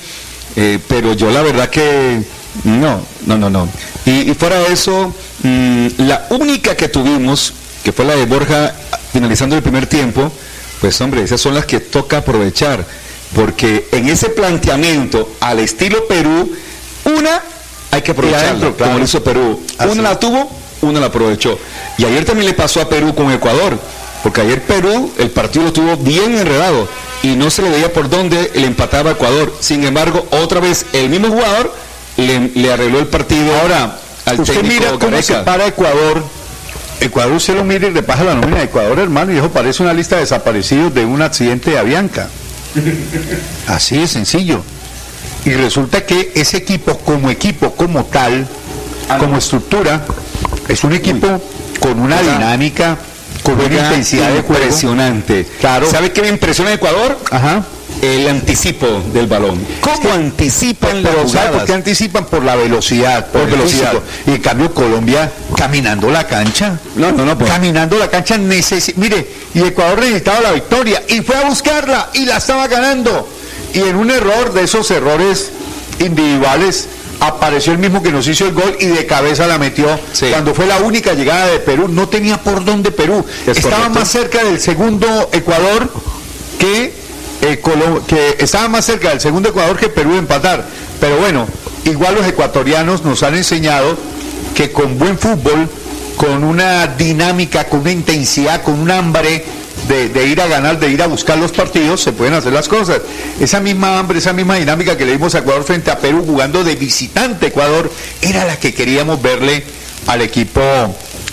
eh, 0.56 0.78
pero 0.88 1.12
yo 1.12 1.30
la 1.30 1.42
verdad 1.42 1.68
que 1.68 2.22
no, 2.64 3.00
no, 3.26 3.36
no, 3.36 3.50
no. 3.50 3.68
Y, 4.04 4.30
y 4.30 4.34
fuera 4.34 4.58
de 4.60 4.72
eso, 4.72 5.14
mm, 5.42 5.86
la 5.98 6.26
única 6.30 6.76
que 6.76 6.88
tuvimos, 6.88 7.52
que 7.84 7.92
fue 7.92 8.04
la 8.04 8.16
de 8.16 8.26
Borja 8.26 8.74
finalizando 9.12 9.56
el 9.56 9.62
primer 9.62 9.86
tiempo, 9.86 10.32
pues 10.80 11.00
hombre, 11.00 11.22
esas 11.22 11.40
son 11.40 11.54
las 11.54 11.66
que 11.66 11.80
toca 11.80 12.18
aprovechar, 12.18 12.84
porque 13.34 13.88
en 13.92 14.08
ese 14.08 14.28
planteamiento 14.30 15.36
al 15.40 15.58
estilo 15.58 16.06
Perú, 16.06 16.52
una 17.04 17.42
hay 17.90 18.02
que 18.02 18.12
aprovecharla, 18.12 18.48
adentro, 18.48 18.76
claro. 18.76 18.90
como 18.90 18.98
lo 18.98 19.04
hizo 19.04 19.22
Perú. 19.22 19.62
Una 19.90 20.02
la 20.02 20.18
tuvo, 20.18 20.50
una 20.82 21.00
la 21.00 21.06
aprovechó. 21.06 21.58
Y 21.98 22.04
ayer 22.04 22.24
también 22.24 22.46
le 22.46 22.54
pasó 22.54 22.80
a 22.80 22.88
Perú 22.88 23.14
con 23.14 23.30
Ecuador, 23.30 23.78
porque 24.22 24.40
ayer 24.40 24.62
Perú 24.62 25.12
el 25.18 25.30
partido 25.30 25.66
lo 25.66 25.72
tuvo 25.72 25.96
bien 25.96 26.36
enredado 26.36 26.88
y 27.22 27.36
no 27.36 27.50
se 27.50 27.62
le 27.62 27.70
veía 27.70 27.92
por 27.92 28.08
dónde 28.08 28.50
le 28.54 28.66
empataba 28.66 29.10
a 29.10 29.12
Ecuador. 29.14 29.52
Sin 29.60 29.84
embargo, 29.84 30.26
otra 30.30 30.60
vez 30.60 30.86
el 30.92 31.08
mismo 31.08 31.28
jugador 31.28 31.72
le, 32.16 32.50
le 32.54 32.72
arregló 32.72 32.98
el 32.98 33.06
partido 33.06 33.54
Ahora, 33.60 33.98
al 34.24 34.40
usted 34.40 34.54
técnico 34.54 34.74
mira 34.74 34.98
cómo 34.98 35.22
se 35.22 35.34
para 35.36 35.66
Ecuador. 35.66 36.22
Ecuador 37.00 37.32
usted 37.34 37.54
lo 37.54 37.64
mira 37.64 37.88
y 37.88 37.90
repasa 37.90 38.24
la 38.24 38.34
nómina 38.34 38.58
de 38.58 38.64
Ecuador, 38.64 38.98
hermano, 38.98 39.32
y 39.32 39.38
eso 39.38 39.50
parece 39.50 39.82
una 39.82 39.92
lista 39.92 40.16
de 40.16 40.22
desaparecidos 40.22 40.94
de 40.94 41.04
un 41.04 41.20
accidente 41.22 41.70
de 41.70 41.78
Avianca. 41.78 42.28
Así 43.66 43.98
de 43.98 44.06
sencillo. 44.08 44.62
Y 45.44 45.52
resulta 45.52 46.04
que 46.04 46.32
ese 46.34 46.56
equipo, 46.56 46.98
como 46.98 47.30
equipo, 47.30 47.72
como 47.76 48.04
tal, 48.06 48.46
como 49.20 49.36
estructura, 49.36 50.04
es 50.68 50.84
un 50.84 50.92
equipo 50.94 51.40
con 51.80 51.98
una 52.00 52.20
dinámica, 52.20 52.96
Con 53.42 53.54
una 53.60 53.64
intensidad 53.74 54.34
impresionante. 54.34 55.46
Claro. 55.60 55.88
¿Sabe 55.90 56.12
qué 56.12 56.22
me 56.22 56.28
impresiona 56.28 56.70
de 56.70 56.76
Ecuador? 56.76 57.18
Ajá. 57.30 57.64
El 58.02 58.28
anticipo 58.28 58.86
del 59.14 59.26
balón. 59.26 59.58
¿Cómo 59.80 60.12
anticipan 60.12 61.02
las 61.02 61.14
Pero 61.14 61.28
¿sabe 61.28 61.56
por 61.56 61.64
qué 61.64 61.72
anticipan? 61.72 62.26
Por 62.26 62.42
la 62.42 62.54
velocidad, 62.56 63.26
por, 63.26 63.42
Por 63.42 63.50
el 63.50 63.56
velocidad. 63.56 63.90
físico. 63.92 64.02
Y 64.26 64.30
en 64.32 64.42
cambio 64.42 64.74
Colombia 64.74 65.32
caminando 65.56 66.10
la 66.10 66.26
cancha. 66.26 66.78
No, 66.96 67.12
no, 67.12 67.24
no. 67.24 67.38
pues. 67.38 67.50
Caminando 67.50 67.96
la 67.96 68.10
cancha 68.10 68.36
necesita. 68.36 69.00
Mire, 69.00 69.26
y 69.54 69.60
Ecuador 69.62 70.00
necesitaba 70.00 70.40
la 70.40 70.52
victoria 70.52 71.02
y 71.08 71.20
fue 71.22 71.36
a 71.36 71.48
buscarla 71.48 72.10
y 72.14 72.26
la 72.26 72.36
estaba 72.38 72.66
ganando. 72.66 73.28
Y 73.72 73.78
en 73.80 73.96
un 73.96 74.10
error 74.10 74.52
de 74.52 74.64
esos 74.64 74.90
errores 74.90 75.50
individuales 75.98 76.88
apareció 77.20 77.72
el 77.72 77.78
mismo 77.78 78.02
que 78.02 78.10
nos 78.12 78.26
hizo 78.28 78.46
el 78.46 78.52
gol 78.52 78.76
y 78.80 78.86
de 78.86 79.06
cabeza 79.06 79.46
la 79.46 79.58
metió 79.58 79.86
Sí. 80.12 80.26
cuando 80.30 80.54
fue 80.54 80.66
la 80.66 80.78
única 80.78 81.12
llegada 81.14 81.46
de 81.46 81.58
Perú. 81.60 81.88
No 81.88 82.08
tenía 82.08 82.38
por 82.42 82.64
dónde 82.64 82.90
Perú. 82.90 83.24
Es 83.46 83.58
estaba 83.58 83.76
correcto. 83.76 83.98
más 83.98 84.08
cerca 84.10 84.44
del 84.44 84.60
segundo 84.60 85.28
Ecuador 85.32 85.90
que, 86.58 86.92
eh, 87.42 87.60
que 88.06 88.36
estaba 88.38 88.68
más 88.68 88.84
cerca 88.84 89.10
del 89.10 89.20
segundo 89.20 89.48
Ecuador 89.48 89.76
que 89.78 89.88
Perú 89.88 90.12
de 90.12 90.18
empatar. 90.18 90.66
Pero 91.00 91.16
bueno, 91.18 91.46
igual 91.84 92.14
los 92.14 92.26
ecuatorianos 92.26 93.04
nos 93.04 93.22
han 93.22 93.34
enseñado 93.34 93.96
que 94.54 94.72
con 94.72 94.98
buen 94.98 95.18
fútbol, 95.18 95.68
con 96.16 96.44
una 96.44 96.86
dinámica, 96.86 97.64
con 97.64 97.80
una 97.80 97.92
intensidad, 97.92 98.62
con 98.62 98.78
un 98.80 98.90
hambre 98.90 99.44
de, 99.88 100.08
de 100.08 100.26
ir 100.26 100.40
a 100.40 100.46
ganar, 100.46 100.78
de 100.78 100.88
ir 100.90 101.02
a 101.02 101.06
buscar 101.06 101.38
los 101.38 101.52
partidos, 101.52 102.00
se 102.02 102.12
pueden 102.12 102.34
hacer 102.34 102.52
las 102.52 102.68
cosas. 102.68 103.00
Esa 103.40 103.60
misma 103.60 103.98
hambre, 103.98 104.18
esa 104.18 104.32
misma 104.32 104.56
dinámica 104.56 104.96
que 104.96 105.04
le 105.04 105.12
dimos 105.12 105.34
a 105.34 105.38
Ecuador 105.38 105.64
frente 105.64 105.90
a 105.90 105.98
Perú 105.98 106.24
jugando 106.26 106.64
de 106.64 106.74
visitante 106.76 107.46
Ecuador, 107.48 107.90
era 108.20 108.44
la 108.44 108.56
que 108.56 108.74
queríamos 108.74 109.20
verle 109.20 109.64
al 110.06 110.22
equipo 110.22 110.60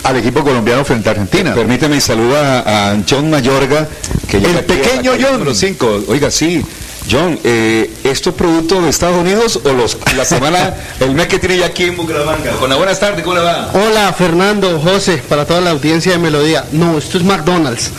al 0.04 0.16
equipo 0.18 0.44
colombiano 0.44 0.84
frente 0.84 1.08
a 1.08 1.12
Argentina. 1.12 1.54
Permíteme 1.54 1.98
saludar 1.98 2.44
a, 2.66 2.90
a 2.92 2.96
John 3.08 3.30
Mayorga, 3.30 3.88
que 4.28 4.38
llega 4.38 4.58
El 4.58 4.64
pequeño 4.66 5.12
John. 5.18 5.32
número 5.32 5.54
5. 5.54 6.04
Oiga, 6.08 6.30
sí. 6.30 6.62
John, 7.10 7.38
eh, 7.44 7.90
¿esto 8.02 8.30
es 8.30 8.36
producto 8.36 8.80
de 8.80 8.88
Estados 8.88 9.18
Unidos 9.18 9.60
o 9.62 9.72
los, 9.74 9.98
la 10.16 10.24
semana, 10.24 10.74
el 11.00 11.10
mes 11.10 11.26
que 11.26 11.38
tiene 11.38 11.58
ya 11.58 11.66
aquí 11.66 11.84
en 11.84 11.96
Bucaramanga? 11.98 12.52
Buenas, 12.58 12.78
buenas 12.78 12.98
tardes, 12.98 13.22
¿cómo 13.22 13.36
le 13.36 13.42
va? 13.42 13.70
Hola 13.74 14.10
Fernando, 14.14 14.80
José, 14.80 15.22
para 15.28 15.44
toda 15.44 15.60
la 15.60 15.70
audiencia 15.72 16.12
de 16.12 16.18
Melodía. 16.18 16.64
No, 16.72 16.96
esto 16.96 17.18
es 17.18 17.24
McDonald's, 17.24 17.90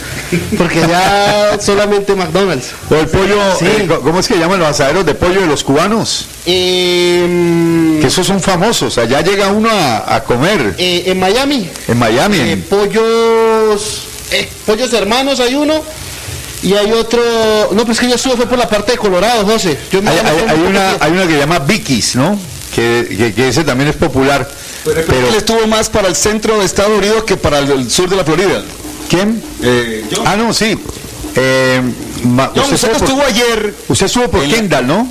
porque 0.58 0.80
ya 0.80 1.56
solamente 1.62 2.16
McDonald's. 2.16 2.72
O 2.90 2.96
el 2.96 3.06
pollo, 3.08 3.38
Sí. 3.60 3.66
eh, 3.68 3.88
¿cómo 4.04 4.20
es 4.20 4.28
que 4.28 4.40
llaman 4.40 4.58
los 4.60 4.70
asaderos 4.70 5.06
de 5.06 5.14
pollo 5.14 5.40
de 5.42 5.48
los 5.48 5.64
cubanos? 5.64 6.26
Eh, 6.48 8.00
Que 8.02 8.08
esos 8.08 8.26
son 8.26 8.42
famosos, 8.42 8.98
allá 8.98 9.22
llega 9.22 9.50
uno 9.50 9.70
a, 9.70 10.16
a 10.16 10.24
comer 10.24 10.74
eh, 10.80 11.04
en 11.06 11.20
Miami, 11.20 11.70
en 11.88 12.00
Miami. 12.00 12.38
eh, 12.40 12.64
pollos, 12.68 14.00
pollos 14.66 14.92
hermanos 14.94 15.40
hay 15.40 15.54
uno 15.54 15.76
y 16.66 16.74
hay 16.74 16.92
otro. 16.92 17.22
No, 17.72 17.86
pues 17.86 18.00
que 18.00 18.08
yo 18.10 18.16
estuve 18.16 18.36
fue 18.36 18.48
por 18.48 18.58
la 18.58 18.68
parte 18.68 18.94
de 18.94 18.98
Colorado, 18.98 19.46
José. 19.46 19.78
Yo 19.92 20.02
me 20.02 20.10
hay, 20.10 20.20
una, 20.68 20.96
hay 21.00 21.12
una 21.12 21.26
que 21.28 21.34
se 21.34 21.40
llama 21.40 21.60
Vicky's, 21.60 22.16
¿no? 22.16 22.38
Que, 22.74 23.06
que- 23.18 23.34
que 23.34 23.48
ese 23.50 23.64
también 23.64 23.90
es 23.90 23.96
popular. 23.96 24.48
Pero, 24.84 25.02
Pero, 25.08 25.28
él 25.30 25.36
estuvo 25.36 25.66
más 25.68 25.90
para 25.90 26.08
el 26.08 26.16
centro 26.16 26.60
de 26.60 26.66
Estados 26.66 26.98
Unidos 26.98 27.24
que 27.24 27.38
para 27.38 27.60
el, 27.60 27.72
el 27.72 27.90
sur 27.92 28.10
de 28.10 28.16
la 28.18 28.24
Florida. 28.24 28.64
¿Quién? 29.10 29.42
Eh. 29.64 30.04
Ah, 30.26 30.36
no, 30.36 30.54
sí. 30.54 30.78
Eh, 31.36 31.82
ma- 32.24 32.52
usted 32.56 32.74
estuvo 32.74 32.92
por- 32.92 33.02
estuvo 33.04 33.22
ayer. 33.24 33.74
usted 33.88 34.06
estuvo 34.06 34.28
por 34.30 34.48
Kendall, 34.48 34.88
¿no? 34.88 35.08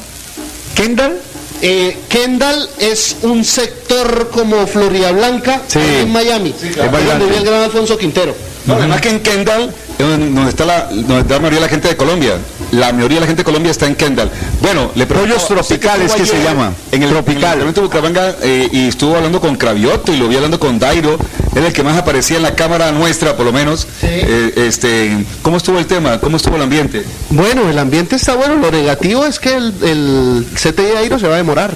¿Kendall? 0.75 1.19
Eh, 1.63 1.97
Kendall 2.09 2.69
es 2.79 3.17
un 3.23 3.45
sector 3.45 4.31
como 4.31 4.67
Florida 4.67 5.13
Blanca 5.13 5.63
Sí. 5.67 5.79
en 5.81 6.13
Miami, 6.13 6.53
claro. 6.53 6.91
donde 6.99 7.25
vive 7.25 7.39
el 7.39 7.45
gran 7.45 7.63
Alfonso 7.63 7.97
Quintero. 7.97 8.35
No, 8.67 8.75
además 8.75 9.01
que 9.01 9.11
en 9.11 9.21
Kendall, 9.21 9.73
es 9.99 10.07
donde 10.07 10.49
está 10.49 10.65
la, 10.65 10.85
donde 10.87 11.21
está 11.21 11.35
la 11.35 11.41
mayoría 11.41 11.61
de 11.61 11.67
la 11.67 11.69
gente 11.69 11.89
de 11.89 11.97
Colombia. 11.97 12.39
La 12.73 12.93
mayoría 12.93 13.17
de 13.17 13.21
la 13.21 13.27
gente 13.27 13.41
de 13.41 13.45
Colombia 13.45 13.71
está 13.71 13.87
en 13.87 13.95
Kendall. 13.95 14.31
Bueno, 14.63 14.91
le 14.95 15.07
pregunto, 15.07 15.35
Pollos 15.35 15.49
tropicales, 15.49 16.13
que 16.15 16.25
se 16.25 16.43
llama. 16.43 16.73
En 16.91 17.03
el 17.03 17.11
Tropical. 17.11 17.61
En 17.61 17.69
el 17.69 17.75
de 17.75 17.81
Bucaramanga 17.81 18.37
eh, 18.43 18.69
y 18.73 18.89
estuvo 18.89 19.17
hablando 19.17 19.41
con 19.41 19.57
Cravioto 19.57 20.13
y 20.13 20.17
lo 20.17 20.29
vi 20.29 20.37
hablando 20.37 20.59
con 20.59 20.79
Dairo. 20.79 21.19
Era 21.55 21.67
el 21.67 21.73
que 21.73 21.83
más 21.83 21.97
aparecía 21.97 22.39
en 22.39 22.43
la 22.43 22.55
cámara 22.55 22.91
nuestra, 22.91 23.37
por 23.37 23.45
lo 23.45 23.53
menos. 23.53 23.87
Eh, 24.03 24.53
este, 24.57 25.25
¿Cómo 25.43 25.59
estuvo 25.59 25.79
el 25.79 25.87
tema? 25.87 26.19
¿Cómo 26.19 26.37
estuvo 26.39 26.57
el 26.57 26.63
ambiente? 26.63 27.05
Bueno, 27.31 27.69
el 27.69 27.79
ambiente 27.79 28.17
está 28.17 28.35
bueno, 28.35 28.57
lo 28.57 28.71
negativo 28.71 29.25
es 29.27 29.39
que 29.39 29.55
el, 29.55 29.75
el 29.83 30.47
CTI 30.55 30.83
de 30.83 30.99
Airo 30.99 31.19
se 31.19 31.29
va 31.29 31.35
a 31.35 31.39
demorar. 31.39 31.75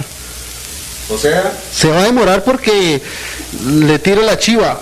O 1.11 1.17
sea, 1.17 1.53
Se 1.73 1.89
va 1.89 2.01
a 2.01 2.05
demorar 2.05 2.45
porque 2.45 3.01
le 3.67 3.99
tiro 3.99 4.23
la 4.23 4.39
chiva. 4.39 4.81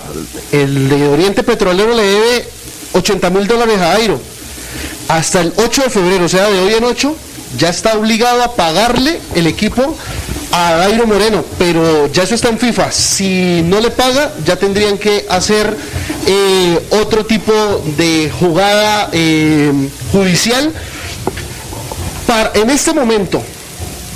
El 0.51 0.89
de 0.89 1.07
Oriente 1.07 1.43
Petrolero 1.43 1.93
le 1.95 2.03
debe 2.03 2.49
80 2.93 3.29
mil 3.29 3.47
dólares 3.47 3.79
a 3.79 3.93
Airo. 3.93 4.19
Hasta 5.07 5.41
el 5.41 5.53
8 5.55 5.83
de 5.83 5.89
febrero, 5.89 6.25
o 6.25 6.29
sea, 6.29 6.49
de 6.49 6.59
hoy 6.59 6.73
en 6.73 6.83
8, 6.83 7.15
ya 7.57 7.69
está 7.69 7.97
obligado 7.97 8.43
a 8.43 8.55
pagarle 8.55 9.19
el 9.35 9.47
equipo 9.47 9.95
a 10.51 10.81
Airo 10.83 11.07
Moreno, 11.07 11.43
pero 11.57 12.07
ya 12.11 12.23
eso 12.23 12.35
está 12.35 12.49
en 12.49 12.59
FIFA. 12.59 12.91
Si 12.91 13.61
no 13.63 13.79
le 13.79 13.89
paga, 13.91 14.33
ya 14.45 14.57
tendrían 14.57 14.97
que 14.97 15.25
hacer 15.29 15.75
eh, 16.25 16.79
otro 17.01 17.25
tipo 17.25 17.53
de 17.97 18.31
jugada 18.37 19.09
eh, 19.13 19.71
judicial. 20.11 20.73
Para, 22.25 22.51
en 22.55 22.69
este 22.69 22.93
momento, 22.93 23.41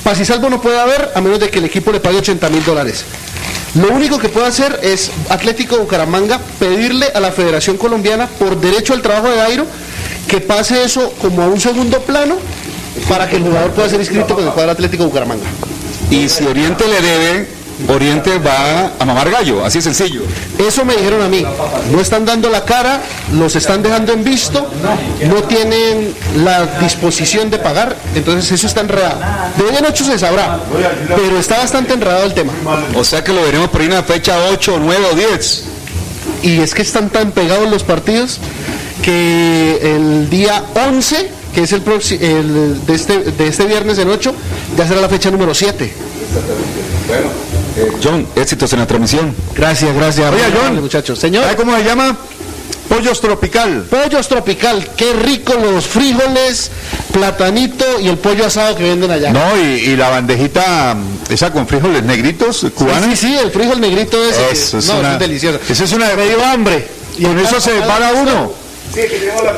Paz 0.04 0.20
y 0.20 0.26
salvo 0.26 0.50
no 0.50 0.62
puede 0.62 0.80
haber 0.80 1.12
a 1.14 1.22
menos 1.22 1.40
de 1.40 1.50
que 1.50 1.60
el 1.60 1.66
equipo 1.66 1.92
le 1.92 2.00
pague 2.00 2.18
80 2.18 2.50
mil 2.50 2.64
dólares. 2.66 3.06
Lo 3.76 3.90
único 3.90 4.18
que 4.18 4.30
puede 4.30 4.48
hacer 4.48 4.80
es 4.84 5.12
Atlético 5.30 5.78
Bucaramanga 5.78 6.40
pedirle 6.60 7.08
a 7.14 7.20
la 7.20 7.32
Federación 7.32 7.78
Colombiana 7.78 8.28
por 8.28 8.60
derecho 8.60 8.94
al 8.94 9.02
trabajo 9.02 9.30
de 9.30 9.38
Dairo 9.38 9.66
que 10.28 10.42
pase 10.42 10.84
eso 10.84 11.14
como 11.22 11.44
a 11.44 11.48
un 11.48 11.60
segundo 11.60 12.00
plano 12.02 12.36
para 13.08 13.30
que 13.30 13.38
el 13.38 13.44
jugador 13.44 13.72
pueda 13.72 13.90
ser 13.90 14.00
inscrito 14.00 14.36
con 14.36 14.44
el 14.44 14.52
cuadro 14.52 14.72
Atlético 14.72 15.06
Bucaramanga. 15.06 15.46
y 16.10 16.28
si 16.28 16.46
Oriente 16.46 16.86
le 16.88 17.02
debe, 17.02 17.48
Oriente 17.88 18.38
va 18.38 18.92
a 19.00 19.06
mamar 19.06 19.30
gallo, 19.30 19.66
así 19.66 19.80
de 19.80 19.84
sencillo. 19.84 20.22
Eso 20.58 20.86
me 20.86 20.96
dijeron 20.96 21.22
a 21.22 21.28
mí. 21.28 21.46
No 21.92 22.00
están 22.00 22.26
dando 22.26 22.50
la 22.50 22.64
cara, 22.64 23.02
los 23.34 23.56
están 23.56 23.82
dejando 23.84 24.14
en 24.14 24.24
visto, 24.24 24.68
no 25.28 25.44
tienen 25.44 26.14
la 26.44 26.66
disposición 26.80 27.50
de 27.50 27.60
pagar, 27.60 27.96
entonces 28.16 28.52
eso 28.52 28.68
está 28.68 28.82
enredado. 28.82 29.20
De 29.58 29.64
hoy 29.64 29.76
en 29.78 29.86
ocho 29.86 30.04
se 30.04 30.18
sabrá, 30.18 30.60
pero 31.16 31.38
está 31.38 31.58
bastante 31.58 31.94
enredado 31.94 32.26
el 32.26 32.34
tema. 32.34 32.54
O 32.96 33.04
sea 33.04 33.24
que 33.24 33.34
lo 33.34 33.42
veremos 33.44 33.70
por 33.70 33.82
ahí 33.82 33.88
en 33.88 33.94
la 33.94 34.04
fecha 34.04 34.36
8, 34.52 34.80
9 34.82 35.06
o 35.12 35.16
10. 35.16 35.64
Y 36.44 36.60
es 36.60 36.74
que 36.74 36.82
están 36.82 37.10
tan 37.10 37.32
pegados 37.32 37.70
los 37.70 37.84
partidos 37.84 38.40
que 39.04 39.96
el 39.96 40.30
día 40.30 40.64
11, 40.88 41.30
que 41.54 41.62
es 41.62 41.72
el 41.72 41.84
de, 41.84 42.94
este, 42.94 43.20
de 43.20 43.48
este 43.48 43.66
viernes 43.66 43.98
en 43.98 44.10
8, 44.10 44.34
ya 44.78 44.88
será 44.88 45.02
la 45.02 45.10
fecha 45.10 45.30
número 45.30 45.54
7. 45.54 45.94
Bueno, 47.08 47.51
eh, 47.78 47.92
John, 48.04 48.28
éxitos 48.36 48.72
en 48.74 48.80
la 48.80 48.88
transmisión. 48.88 49.36
Gracias, 49.56 49.94
gracias. 49.96 50.32
Muy 50.32 50.42
John. 50.62 50.82
muchachos. 50.82 51.20
Señor. 51.20 51.44
¿Sabe 51.44 51.56
cómo 51.56 51.76
se 51.76 51.84
llama? 51.84 52.18
Pollos 52.90 53.22
Tropical. 53.22 53.86
Pollos 53.90 54.28
tropical, 54.28 54.86
qué 54.98 55.14
rico 55.14 55.54
los 55.54 55.86
frijoles, 55.88 56.72
platanito 57.14 57.86
y 58.02 58.10
el 58.10 58.18
pollo 58.18 58.46
asado 58.46 58.76
que 58.76 58.84
venden 58.84 59.10
allá. 59.12 59.32
No, 59.32 59.58
y, 59.58 59.62
y 59.92 59.96
la 59.96 60.10
bandejita, 60.10 60.96
mm, 60.96 61.32
esa 61.34 61.54
con 61.54 61.66
frijoles 61.68 62.04
negritos, 62.04 62.66
cubanos. 62.76 63.06
Sí, 63.12 63.16
sí, 63.16 63.28
sí, 63.28 63.38
el 63.38 63.52
frijol 63.52 63.80
negrito 63.80 64.22
ese. 64.26 64.52
Eso 64.52 64.78
es 64.80 64.88
no, 64.88 65.00
una- 65.00 65.08
eso 65.08 65.14
es 65.14 65.20
delicioso. 65.20 65.60
Eso 65.70 65.84
es 65.86 65.94
una... 65.94 66.14
Me 66.16 66.26
dio 66.28 66.44
hambre. 66.44 66.86
Con 67.22 67.40
eso 67.40 67.62
se 67.62 67.72
para 67.82 68.12
uno. 68.12 68.52
Sí, 68.94 69.00
que 69.02 69.08
tenemos 69.08 69.44
la 69.46 69.54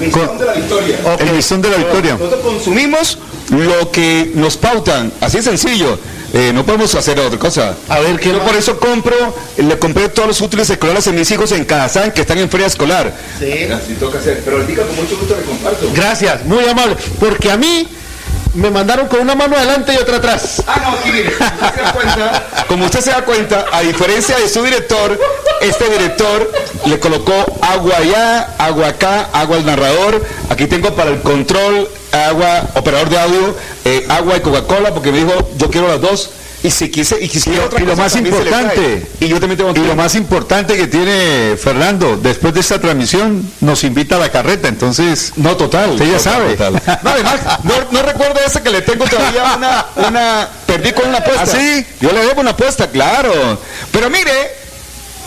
misión 0.00 0.38
de 0.38 0.44
la 0.44 0.52
victoria. 0.54 0.98
El 1.20 1.36
listón 1.36 1.62
de 1.62 1.70
la 1.70 1.76
victoria. 1.76 2.12
Nosotros 2.14 2.40
consumimos 2.40 3.18
lo 3.50 3.92
que 3.92 4.32
nos 4.34 4.56
pautan, 4.56 5.12
así 5.20 5.36
de 5.36 5.42
sencillo. 5.44 5.98
Eh, 6.34 6.50
no 6.54 6.64
podemos 6.64 6.94
hacer 6.94 7.18
otra 7.20 7.38
cosa. 7.38 7.74
A 7.88 7.98
ver, 8.00 8.18
¿qué 8.18 8.30
Yo 8.30 8.38
más? 8.38 8.46
por 8.46 8.56
eso 8.56 8.78
compro, 8.80 9.34
le 9.58 9.78
compré 9.78 10.08
todos 10.08 10.28
los 10.28 10.40
útiles 10.40 10.68
escolares 10.70 11.06
a 11.06 11.12
mis 11.12 11.30
hijos 11.30 11.52
en 11.52 11.64
Kazán 11.66 12.10
que 12.12 12.22
están 12.22 12.38
en 12.38 12.48
feria 12.48 12.66
escolar. 12.66 13.12
Sí. 13.38 13.64
Así 13.70 13.94
toca 13.94 14.18
hacer. 14.18 14.40
Pero 14.44 14.58
ahorita 14.58 14.82
con 14.82 14.96
mucho 14.96 15.16
gusto 15.18 15.36
le 15.36 15.42
comparto. 15.42 15.90
Gracias, 15.94 16.44
muy 16.44 16.64
amable. 16.66 16.96
Porque 17.20 17.50
a 17.50 17.56
mí 17.58 17.86
me 18.54 18.70
mandaron 18.70 19.08
con 19.08 19.20
una 19.20 19.34
mano 19.34 19.56
adelante 19.56 19.92
y 19.94 19.96
otra 19.96 20.16
atrás. 20.16 20.62
Ah, 20.66 20.80
no, 20.82 20.98
aquí 20.98 21.10
mire, 21.12 21.28
usted 21.28 21.74
se 21.74 21.82
da 21.82 21.92
cuenta, 21.92 22.46
como 22.68 22.84
usted 22.84 23.00
se 23.00 23.10
da 23.10 23.24
cuenta, 23.24 23.66
a 23.72 23.80
diferencia 23.80 24.38
de 24.38 24.48
su 24.48 24.62
director, 24.62 25.18
este 25.60 25.88
director 25.88 26.50
le 26.86 26.98
colocó 26.98 27.32
agua 27.62 27.96
allá, 27.98 28.54
agua 28.58 28.88
acá, 28.88 29.28
agua 29.32 29.56
al 29.56 29.64
narrador, 29.66 30.22
aquí 30.50 30.66
tengo 30.66 30.94
para 30.94 31.10
el 31.10 31.20
control, 31.22 31.88
agua, 32.12 32.68
operador 32.74 33.08
de 33.08 33.18
audio, 33.18 33.56
eh, 33.84 34.06
agua 34.08 34.36
y 34.36 34.40
Coca-Cola, 34.40 34.92
porque 34.94 35.12
me 35.12 35.18
dijo, 35.18 35.50
yo 35.56 35.70
quiero 35.70 35.88
las 35.88 36.00
dos, 36.00 36.30
y 36.64 36.70
si 36.70 36.90
quise, 36.90 37.18
y 37.20 37.28
quisiera 37.28 37.64
otra 37.64 37.80
Y 37.80 37.84
lo 37.84 37.96
más 37.96 38.14
importante, 38.14 39.04
y 39.18 39.26
yo 39.26 39.40
también 39.40 39.58
tengo 39.58 39.72
y 39.74 39.86
lo 39.86 39.96
más 39.96 40.14
importante 40.14 40.76
que 40.76 40.86
tiene 40.86 41.56
Fernando, 41.56 42.16
después 42.16 42.54
de 42.54 42.60
esta 42.60 42.80
transmisión, 42.80 43.50
nos 43.60 43.82
invita 43.82 44.16
a 44.16 44.18
la 44.20 44.30
carreta, 44.30 44.68
entonces... 44.68 45.32
No, 45.36 45.56
total. 45.56 45.92
Usted 45.92 46.04
ya 46.04 46.18
total, 46.18 46.32
sabe. 46.32 46.56
total. 46.56 47.00
No, 47.02 47.10
además, 47.10 47.40
no, 47.64 47.74
no 47.90 48.02
recuerdo 48.02 48.38
ese 48.46 48.62
que 48.62 48.70
le 48.70 48.82
tengo 48.82 49.04
todavía 49.06 49.54
una, 49.56 49.86
una 50.08 50.48
perdí 50.66 50.92
con 50.92 51.08
una 51.08 51.18
apuesta. 51.18 51.42
¿Ah, 51.42 51.46
sí? 51.46 51.84
Yo 52.00 52.12
le 52.12 52.24
debo 52.24 52.40
una 52.40 52.50
apuesta, 52.50 52.88
claro. 52.88 53.58
Pero 53.90 54.08
mire, 54.08 54.32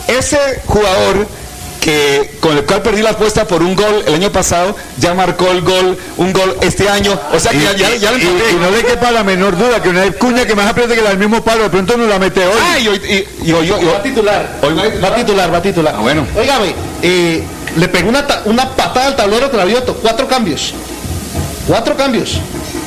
ese 0.08 0.38
jugador 0.64 1.26
que 1.86 2.32
con 2.40 2.56
el 2.58 2.64
cual 2.64 2.82
perdí 2.82 3.00
la 3.00 3.10
apuesta 3.10 3.46
por 3.46 3.62
un 3.62 3.76
gol 3.76 4.02
el 4.08 4.14
año 4.14 4.32
pasado, 4.32 4.74
ya 4.98 5.14
marcó 5.14 5.48
el 5.52 5.60
gol, 5.60 5.96
un 6.16 6.32
gol 6.32 6.56
este 6.60 6.88
año. 6.88 7.16
O 7.32 7.38
sea 7.38 7.52
que 7.52 7.58
Y, 7.58 7.62
ya, 7.62 7.72
ya, 7.76 7.94
ya 7.94 8.10
lo 8.10 8.18
y- 8.18 8.22
y 8.22 8.54
no 8.60 8.72
le 8.72 8.82
quepa 8.82 9.12
la 9.12 9.22
menor 9.22 9.56
duda 9.56 9.80
que 9.80 9.88
una 9.90 10.10
cuña 10.10 10.44
que 10.46 10.56
más 10.56 10.66
apriete 10.68 10.96
que 10.96 11.02
la 11.02 11.10
del 11.10 11.18
mismo 11.18 11.44
palo, 11.44 11.62
de 11.62 11.70
pronto 11.70 11.96
no 11.96 12.06
la 12.06 12.18
mete 12.18 12.44
hoy. 12.44 12.58
Ah, 12.60 12.76
y 12.80 12.88
hoy, 12.88 12.96
y- 13.08 13.48
y 13.48 13.52
hoy- 13.52 13.70
hoy- 13.70 13.84
Va 13.84 13.98
a 13.98 14.02
titular. 14.02 14.58
hoy 14.62 14.74
va 15.00 15.08
a- 15.10 15.14
titular, 15.14 15.54
va 15.54 15.58
a 15.58 15.62
titular. 15.62 15.94
Ah, 15.96 16.00
bueno. 16.00 16.26
Óigame, 16.36 16.74
eh, 17.02 17.44
le 17.76 17.86
pegó 17.88 18.08
una, 18.08 18.26
ta- 18.26 18.42
una 18.46 18.68
patada 18.70 19.06
al 19.06 19.14
tablero 19.14 19.48
Cravioto. 19.48 19.94
Cuatro 19.94 20.26
cambios. 20.26 20.74
Cuatro 21.68 21.96
cambios. 21.96 22.40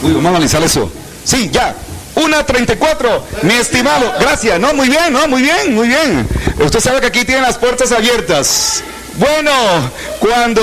Uy, 0.04 0.12
vamos 0.12 0.26
a 0.26 0.30
analizar 0.32 0.62
eso. 0.62 0.92
Sí, 1.24 1.50
ya. 1.54 1.74
Una 2.16 2.46
34, 2.46 3.24
mi 3.44 3.54
estimado. 3.54 4.14
Gracias. 4.20 4.60
No, 4.60 4.74
muy 4.74 4.90
bien, 4.90 5.14
no, 5.14 5.28
muy 5.28 5.42
bien, 5.42 5.74
muy 5.74 5.88
bien. 5.88 6.28
Usted 6.60 6.80
sabe 6.80 7.02
que 7.02 7.08
aquí 7.08 7.26
tienen 7.26 7.44
las 7.44 7.58
puertas 7.58 7.92
abiertas. 7.92 8.84
Bueno, 9.16 9.52
cuando 10.20 10.62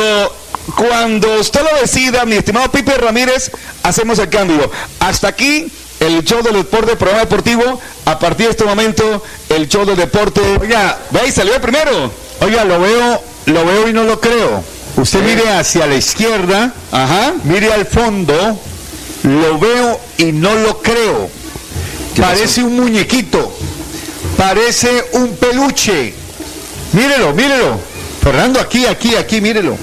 cuando 0.74 1.38
usted 1.38 1.61
lo 1.62 1.80
decida, 1.80 2.24
mi 2.24 2.36
estimado 2.36 2.70
Pipe 2.70 2.97
Ramírez, 2.97 3.51
hacemos 3.82 4.18
el 4.18 4.28
cambio. 4.28 4.70
Hasta 4.99 5.28
aquí 5.28 5.70
el 6.01 6.24
show 6.24 6.42
del 6.42 6.55
deporte, 6.55 6.92
el 6.92 6.99
programa 6.99 7.24
deportivo. 7.24 7.80
A 8.05 8.18
partir 8.18 8.47
de 8.47 8.53
este 8.53 8.64
momento, 8.64 9.22
el 9.49 9.68
show 9.68 9.84
del 9.84 9.97
deporte. 9.97 10.40
Oiga, 10.61 10.99
Ve, 11.11 11.30
salió 11.30 11.55
el 11.55 11.61
primero. 11.61 12.11
Oiga, 12.40 12.64
lo 12.64 12.80
veo, 12.80 13.22
lo 13.47 13.64
veo 13.64 13.88
y 13.88 13.92
no 13.92 14.03
lo 14.05 14.20
creo. 14.20 14.62
Usted 14.97 15.22
mire 15.22 15.49
hacia 15.51 15.86
la 15.86 15.94
izquierda, 15.94 16.72
Ajá. 16.90 17.34
mire 17.44 17.72
al 17.72 17.86
fondo, 17.86 18.59
lo 19.27 19.59
veo 19.59 20.01
y 20.18 20.24
no 20.33 20.55
lo 20.55 20.81
creo. 20.81 21.29
¿Qué 22.14 22.22
Parece 22.22 22.62
un 22.62 22.77
muñequito, 22.77 23.53
parece 24.39 25.05
un 25.12 25.37
peluche. 25.37 26.14
Mírelo, 26.93 27.33
mírelo. 27.35 27.79
Fernando, 28.22 28.59
aquí, 28.61 28.87
aquí, 28.87 29.14
aquí, 29.16 29.41
mírelo. 29.41 29.77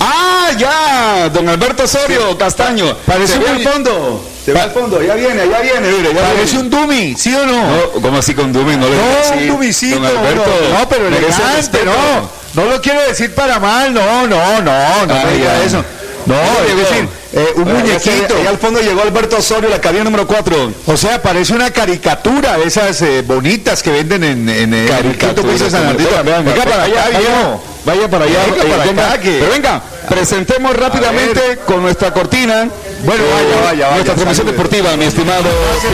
Ah, 0.00 0.50
ya, 0.58 1.28
don 1.28 1.48
Alberto 1.48 1.84
Osorio 1.84 2.36
Castaño. 2.36 2.96
Parece 3.06 3.38
ve 3.38 3.52
un- 3.52 3.62
fondo. 3.62 4.24
Se 4.44 4.52
ve 4.54 4.60
al 4.60 4.70
fondo, 4.70 5.00
ya 5.02 5.14
viene, 5.14 5.46
ya 5.48 5.60
viene, 5.60 5.88
mire, 5.92 6.14
ya 6.14 6.22
Parece 6.22 6.44
viene. 6.54 6.60
un 6.60 6.70
dummy, 6.70 7.14
¿sí 7.16 7.34
o 7.34 7.44
no? 7.46 7.62
No, 7.70 7.90
¿Cómo 8.00 8.18
así 8.18 8.32
con 8.34 8.50
Dummy? 8.52 8.76
No, 8.76 8.88
le 8.88 8.96
No, 8.96 9.36
un 9.42 9.46
dumicito, 9.48 9.96
Don 10.00 10.06
Alberto, 10.06 10.50
no, 10.72 10.78
no, 10.78 10.88
pero 10.88 11.06
elegante, 11.08 11.84
no. 11.84 12.30
No 12.54 12.64
lo 12.70 12.80
quiero 12.80 13.00
decir 13.02 13.34
para 13.34 13.60
mal, 13.60 13.92
no, 13.92 14.26
no, 14.26 14.60
no, 14.60 14.62
no 14.62 14.70
Ah, 15.14 15.22
me 15.26 15.32
diga 15.36 15.62
eso. 15.62 15.84
No, 16.24 16.34
es 16.66 16.76
decir, 16.76 17.06
eh, 17.32 17.46
un 17.56 17.64
se- 17.64 17.72
muñequito. 17.72 18.36
Ahí 18.36 18.46
al 18.46 18.58
fondo 18.58 18.80
llegó 18.80 19.02
Alberto 19.02 19.36
Osorio, 19.38 19.68
la 19.68 19.80
cabina 19.80 20.04
número 20.04 20.26
4. 20.26 20.72
O 20.86 20.96
sea, 20.96 21.20
parece 21.22 21.52
una 21.54 21.70
caricatura 21.70 22.56
de 22.58 22.64
esas 22.64 23.00
eh, 23.02 23.22
bonitas 23.22 23.82
que 23.82 23.90
venden 23.90 24.24
en, 24.24 24.48
en 24.48 24.74
el 24.74 24.88
Caricatura, 24.88 25.34
Quinto 25.34 25.42
Piso 25.52 25.64
de 25.64 25.70
San 25.70 25.86
Andrés. 25.86 26.08
Venga, 26.24 26.64
para 26.64 26.76
vaya, 26.78 27.08
viejo. 27.18 27.64
Vaya 27.84 28.10
para 28.10 28.24
allá. 28.26 28.38
Venga 28.46 28.62
eh, 28.64 28.68
para 28.68 28.84
venga, 28.84 29.08
acá, 29.08 29.20
que- 29.20 29.38
Pero 29.38 29.52
venga, 29.52 29.82
presentemos 30.08 30.76
rápidamente 30.76 31.58
con 31.66 31.82
nuestra 31.82 32.12
cortina. 32.12 32.68
Bueno, 33.04 33.22
eh, 33.24 33.28
vaya, 33.32 33.56
vaya, 33.56 33.64
vaya, 33.86 33.90
Nuestra 33.94 34.14
transmisión 34.14 34.46
deportiva, 34.46 34.96
mi 34.96 35.04
estimado 35.06 35.44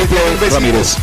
Pipe 0.08 0.50
Ramírez. 0.50 0.96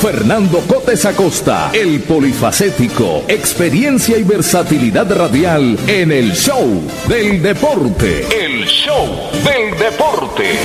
Fernando. 0.00 0.60
Cotes 0.60 1.04
Acosta, 1.04 1.70
el 1.72 2.00
polifacético, 2.02 3.24
experiencia 3.28 4.18
y 4.18 4.22
versatilidad 4.24 5.10
radial 5.14 5.78
en 5.86 6.12
el 6.12 6.32
show 6.32 6.82
del 7.08 7.42
deporte. 7.42 8.26
El 8.30 8.64
show 8.66 9.30
del 9.32 9.78
deporte. 9.78 10.58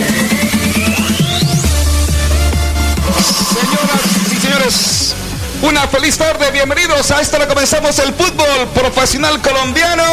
Señoras 3.53 4.32
y 4.32 4.36
señores, 4.36 5.15
una 5.61 5.88
feliz 5.88 6.17
tarde, 6.17 6.51
bienvenidos 6.51 7.11
a 7.11 7.21
esta 7.21 7.38
hora 7.38 7.47
comenzamos 7.47 7.97
el 7.99 8.13
fútbol 8.13 8.67
profesional 8.73 9.41
colombiano 9.41 10.03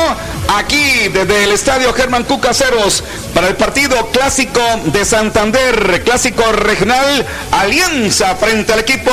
aquí 0.56 1.08
desde 1.08 1.44
el 1.44 1.52
estadio 1.52 1.92
Germán 1.92 2.24
Cucaseros 2.24 3.02
para 3.34 3.48
el 3.48 3.56
partido 3.56 3.94
clásico 4.12 4.60
de 4.86 5.04
Santander, 5.04 6.02
clásico 6.04 6.42
regional 6.52 7.26
Alianza 7.52 8.34
frente 8.36 8.72
al 8.72 8.80
equipo 8.80 9.10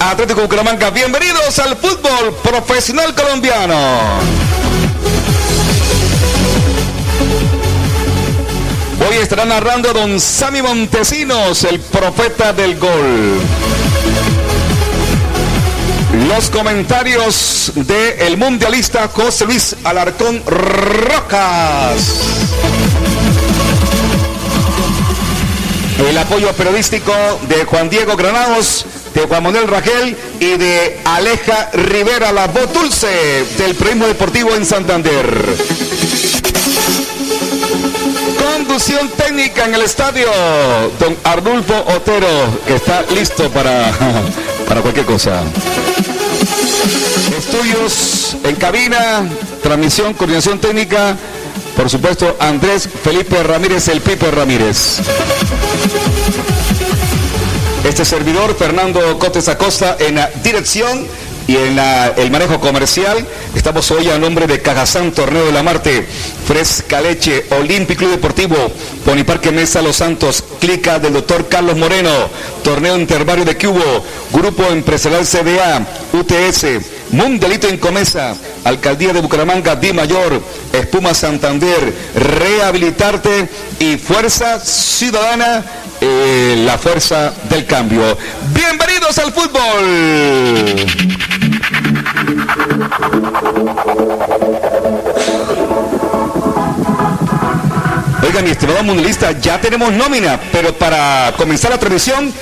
Atlético 0.00 0.42
Bucaramanga. 0.42 0.90
Bienvenidos 0.90 1.58
al 1.58 1.76
fútbol 1.76 2.34
profesional 2.42 3.14
colombiano. 3.14 3.74
Hoy 9.08 9.16
estará 9.16 9.44
narrando 9.44 9.92
don 9.92 10.18
Sammy 10.20 10.62
Montesinos, 10.62 11.64
el 11.64 11.80
profeta 11.80 12.52
del 12.52 12.78
gol. 12.78 13.40
Los 16.28 16.48
comentarios 16.48 17.72
del 17.74 18.36
mundialista 18.36 19.08
José 19.08 19.44
Luis 19.46 19.76
Alarcón 19.84 20.42
Rojas. 20.46 22.14
El 26.08 26.18
apoyo 26.18 26.52
periodístico 26.52 27.12
de 27.48 27.64
Juan 27.64 27.88
Diego 27.88 28.14
Granados, 28.14 28.84
de 29.14 29.22
Juan 29.22 29.42
Manuel 29.42 29.66
Rangel 29.68 30.16
y 30.38 30.56
de 30.58 31.00
Aleja 31.04 31.70
Rivera, 31.72 32.30
la 32.30 32.46
voz 32.46 32.72
dulce 32.74 33.08
del 33.56 33.74
Premio 33.74 34.06
Deportivo 34.06 34.54
en 34.54 34.66
Santander. 34.66 35.26
Conducción 38.38 39.08
técnica 39.16 39.64
en 39.64 39.74
el 39.74 39.82
estadio, 39.82 40.28
don 41.00 41.16
Arnulfo 41.24 41.74
Otero, 41.96 42.28
que 42.66 42.74
está 42.74 43.02
listo 43.14 43.48
para, 43.50 43.90
para 44.68 44.82
cualquier 44.82 45.06
cosa. 45.06 45.42
Estudios 47.36 48.36
en 48.44 48.56
cabina, 48.56 49.26
transmisión, 49.62 50.12
coordinación 50.12 50.58
técnica, 50.58 51.16
por 51.76 51.90
supuesto, 51.90 52.36
Andrés 52.38 52.88
Felipe 53.02 53.42
Ramírez, 53.42 53.88
el 53.88 54.00
Pipe 54.00 54.30
Ramírez. 54.30 54.98
Este 57.84 58.04
servidor, 58.04 58.56
Fernando 58.56 59.18
Cotes 59.18 59.48
Acosta, 59.48 59.96
en 59.98 60.14
la 60.16 60.30
dirección 60.42 61.06
y 61.46 61.56
en 61.56 61.76
la- 61.76 62.08
el 62.16 62.30
manejo 62.30 62.58
comercial. 62.58 63.26
Estamos 63.54 63.90
hoy 63.90 64.08
a 64.08 64.18
nombre 64.18 64.46
de 64.46 64.62
Cajazán, 64.62 65.12
Torneo 65.12 65.44
de 65.44 65.52
la 65.52 65.62
Marte, 65.62 66.06
Fresca 66.46 67.00
Leche, 67.02 67.44
Olímpico 67.50 67.98
Club 68.00 68.12
Deportivo, 68.12 68.56
Poniparque 69.04 69.50
Mesa 69.52 69.82
Los 69.82 69.96
Santos, 69.96 70.42
Clica 70.60 70.98
del 70.98 71.12
doctor 71.12 71.48
Carlos 71.48 71.76
Moreno, 71.76 72.10
Torneo 72.62 72.96
Interbarrio 72.96 73.44
de 73.44 73.58
Cubo, 73.58 74.04
Grupo 74.32 74.64
Empresarial 74.70 75.26
CDA, 75.26 75.86
UTS, 76.14 76.80
Mundialito 77.14 77.68
en 77.68 77.76
Comesa, 77.78 78.34
Alcaldía 78.64 79.12
de 79.12 79.20
Bucaramanga, 79.20 79.76
Di 79.76 79.92
Mayor, 79.92 80.42
Espuma 80.72 81.14
Santander, 81.14 81.94
Rehabilitarte 82.16 83.48
y 83.78 83.96
Fuerza 83.98 84.58
Ciudadana, 84.58 85.64
eh, 86.00 86.64
la 86.66 86.76
fuerza 86.76 87.32
del 87.48 87.66
cambio. 87.66 88.18
Bienvenidos 88.52 89.16
al 89.18 89.32
fútbol. 89.32 89.60
Oiga, 98.26 98.42
mi 98.42 98.50
estimado 98.50 98.82
mundialista, 98.82 99.30
ya 99.38 99.60
tenemos 99.60 99.92
nómina, 99.92 100.40
pero 100.50 100.74
para 100.74 101.32
comenzar 101.36 101.70
la 101.70 101.78
transmisión, 101.78 102.32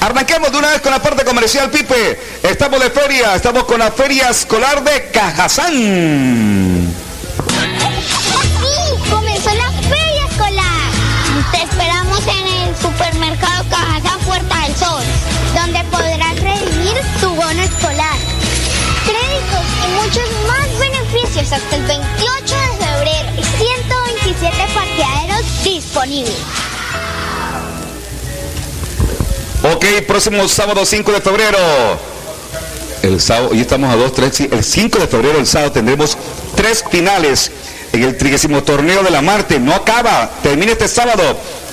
arranquemos 0.00 0.50
de 0.50 0.58
una 0.58 0.70
vez 0.70 0.80
con 0.80 0.90
la 0.90 1.02
parte 1.02 1.24
comercial, 1.24 1.70
Pipe. 1.70 2.20
Estamos 2.42 2.80
de 2.80 2.90
feria, 2.90 3.34
estamos 3.36 3.64
con 3.64 3.78
la 3.78 3.90
feria 3.92 4.30
escolar 4.30 4.82
de 4.82 5.10
Cajazán. 5.10 5.72
Sí, 8.60 9.10
comenzó 9.10 9.54
la 9.54 9.70
feria 9.88 10.24
escolar. 10.30 10.90
Te 11.52 11.62
esperamos 11.62 12.20
en 12.26 12.46
el 12.46 12.76
supermercado 12.76 13.64
Cajazán 13.70 14.18
Puerta 14.20 14.60
del 14.62 14.76
Sol, 14.76 15.04
donde 15.54 15.84
podrás 15.84 16.40
redimir 16.40 17.00
tu 17.20 17.34
bono 17.34 17.62
escolar. 17.62 18.18
Créditos 19.04 19.66
y 19.84 19.88
muchos 20.02 20.28
más 20.46 20.78
beneficios 20.78 21.52
hasta 21.52 21.76
el 21.76 21.82
28 21.82 22.56
de 22.56 22.84
febrero 22.84 23.28
y 23.38 23.44
127 23.44 24.56
parqueaderos 24.74 25.64
disponibles. 25.64 26.69
Ok, 29.72 29.84
próximo 30.06 30.48
sábado 30.48 30.84
5 30.84 31.12
de 31.12 31.20
febrero. 31.20 31.58
El 33.02 33.20
sábado, 33.20 33.50
hoy 33.52 33.60
estamos 33.60 33.92
a 33.92 33.96
2, 33.96 34.12
3, 34.12 34.34
sí, 34.34 34.48
el 34.50 34.64
5 34.64 34.98
de 34.98 35.06
febrero, 35.06 35.38
el 35.38 35.46
sábado, 35.46 35.70
tendremos 35.70 36.18
tres 36.56 36.84
finales 36.90 37.52
en 37.92 38.02
el 38.02 38.16
trigésimo 38.16 38.64
torneo 38.64 39.02
de 39.04 39.10
la 39.10 39.22
Marte. 39.22 39.60
No 39.60 39.72
acaba, 39.72 40.28
termina 40.42 40.72
este 40.72 40.88
sábado. 40.88 41.22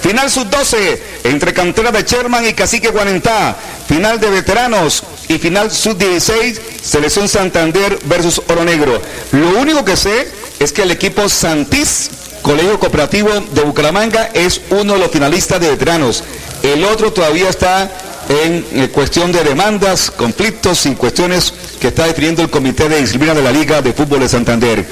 Final 0.02 0.30
sub-12 0.30 1.00
entre 1.24 1.54
Cantera 1.54 1.92
de 1.92 2.04
Sherman 2.04 2.46
y 2.46 2.54
Cacique 2.54 2.90
Guanentá. 2.90 3.56
Final 3.88 4.20
de 4.20 4.30
veteranos 4.30 5.04
y 5.28 5.40
final 5.40 5.72
sub-16, 5.72 6.60
Selección 6.84 7.28
Santander 7.28 7.98
versus 8.06 8.42
Oro 8.48 8.64
Negro. 8.64 9.02
Lo 9.32 9.60
único 9.60 9.84
que 9.84 9.98
sé 9.98 10.28
es 10.60 10.72
que 10.72 10.84
el 10.84 10.92
equipo 10.92 11.28
Santís 11.28 12.12
Colegio 12.42 12.80
Cooperativo 12.80 13.30
de 13.52 13.62
Bucaramanga 13.64 14.30
es 14.34 14.62
uno 14.70 14.94
de 14.94 15.00
los 15.00 15.12
finalistas 15.12 15.60
de 15.60 15.70
veteranos. 15.70 16.24
El 16.74 16.84
otro 16.84 17.14
todavía 17.14 17.48
está 17.50 17.90
en 18.28 18.66
eh, 18.74 18.90
cuestión 18.90 19.32
de 19.32 19.42
demandas, 19.42 20.12
conflictos 20.12 20.86
y 20.86 20.96
cuestiones 20.96 21.54
que 21.80 21.88
está 21.88 22.06
definiendo 22.06 22.42
el 22.42 22.50
Comité 22.50 22.90
de 22.90 23.00
Disciplina 23.00 23.34
de 23.34 23.42
la 23.42 23.54
Liga 23.54 23.82
de 23.82 23.94
Fútbol 23.94 24.20
de 24.20 24.28
Santander. 24.28 24.86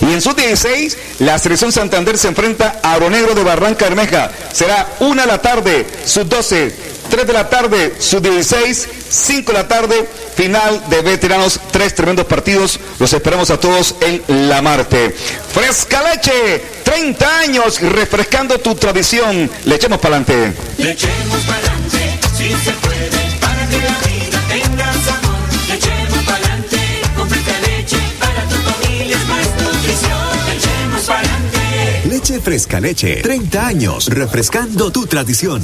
Y 0.00 0.12
en 0.12 0.20
sub 0.20 0.34
16, 0.34 0.98
la 1.20 1.38
selección 1.38 1.70
Santander 1.70 2.18
se 2.18 2.26
enfrenta 2.26 2.80
a 2.82 2.98
Negro 2.98 3.36
de 3.36 3.44
Barranca 3.44 3.84
Bermeja. 3.84 4.32
Será 4.52 4.88
una 4.98 5.22
de 5.22 5.28
la 5.28 5.40
tarde, 5.40 5.86
sub 6.04 6.28
12, 6.28 6.74
3 7.08 7.26
de 7.26 7.32
la 7.32 7.48
tarde, 7.48 7.94
sub 8.00 8.20
16, 8.20 8.88
5 9.08 9.52
de 9.52 9.58
la 9.58 9.68
tarde, 9.68 10.08
final 10.34 10.82
de 10.88 11.02
veteranos, 11.02 11.60
tres 11.70 11.94
tremendos 11.94 12.26
partidos. 12.26 12.78
Los 12.98 13.12
esperamos 13.12 13.50
a 13.50 13.58
todos 13.58 13.94
en 14.00 14.48
La 14.48 14.62
Marte. 14.62 15.14
Fresca 15.52 16.02
leche, 16.02 16.62
30 16.84 17.38
años 17.40 17.80
refrescando 17.80 18.58
tu 18.58 18.74
tradición. 18.74 19.50
Le 19.64 19.74
echemos 19.74 19.98
para 19.98 20.16
adelante. 20.16 20.52
Le 20.78 20.92
echemos 20.92 21.40
pa'lante, 21.46 22.18
si 22.36 22.48
se 22.64 22.72
puede, 22.72 23.38
para 23.40 23.66
que 23.68 23.76
la 23.78 23.98
vida 24.08 24.40
tenga 24.48 24.92
sabor. 24.92 25.38
Le 25.68 25.74
echemos 25.74 26.24
pa'lante, 26.24 26.78
con 27.16 27.28
fresca 27.28 27.60
leche, 27.60 27.98
para 28.18 28.44
tu 28.44 28.56
familia 28.56 29.16
es 29.16 29.28
más 29.28 29.46
nutrición. 29.62 30.46
Le 30.46 30.56
echemos 30.56 31.02
pa'lante. 31.02 32.08
Leche 32.08 32.40
Fresca 32.40 32.80
Leche. 32.80 33.22
30 33.22 33.66
años 33.66 34.06
refrescando 34.08 34.90
tu 34.90 35.06
tradición. 35.06 35.62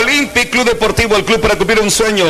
Olympic 0.00 0.50
Club 0.50 0.64
Deportivo, 0.66 1.16
el 1.16 1.24
club 1.24 1.40
para 1.40 1.56
cumplir 1.56 1.80
un 1.80 1.90
sueño. 1.90 2.24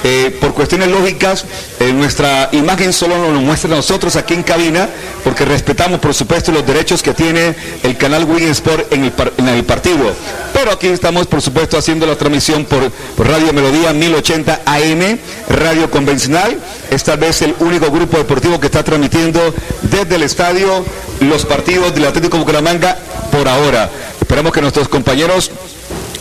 Eh, 0.04 0.36
por 0.40 0.54
cuestiones 0.54 0.88
lógicas, 0.88 1.44
eh, 1.80 1.92
nuestra 1.92 2.48
imagen 2.52 2.92
solo 2.92 3.32
nos 3.32 3.42
muestra 3.42 3.72
a 3.72 3.76
nosotros 3.76 4.16
aquí 4.16 4.34
en 4.34 4.42
cabina, 4.42 4.88
porque 5.24 5.44
respetamos, 5.44 6.00
por 6.00 6.14
supuesto, 6.14 6.52
los 6.52 6.66
derechos 6.66 7.02
que 7.02 7.14
tiene 7.14 7.54
el 7.82 7.96
canal 7.96 8.24
Win 8.24 8.48
Sport 8.48 8.92
en 8.92 9.04
el, 9.04 9.12
par- 9.12 9.32
en 9.36 9.48
el 9.48 9.64
partido. 9.64 10.12
Pero 10.52 10.72
aquí 10.72 10.88
estamos, 10.88 11.26
por 11.26 11.42
supuesto, 11.42 11.76
haciendo 11.78 12.06
la 12.06 12.16
transmisión 12.16 12.64
por, 12.64 12.90
por 12.90 13.28
Radio 13.28 13.52
Melodía 13.52 13.92
1080 13.92 14.62
AM, 14.64 15.18
radio 15.48 15.90
convencional. 15.90 16.58
Esta 16.90 17.16
vez 17.16 17.42
el 17.42 17.54
único 17.60 17.90
grupo 17.90 18.16
deportivo 18.16 18.58
que 18.58 18.66
está 18.66 18.82
transmitiendo 18.82 19.54
desde 19.82 20.14
el 20.16 20.22
estadio 20.22 20.84
los 21.20 21.44
partidos 21.44 21.94
del 21.94 22.06
Atlético 22.06 22.38
Bucaramanga 22.38 22.96
por 23.30 23.46
ahora. 23.48 23.90
Esperamos 24.20 24.52
que 24.52 24.60
nuestros 24.60 24.88
compañeros 24.88 25.50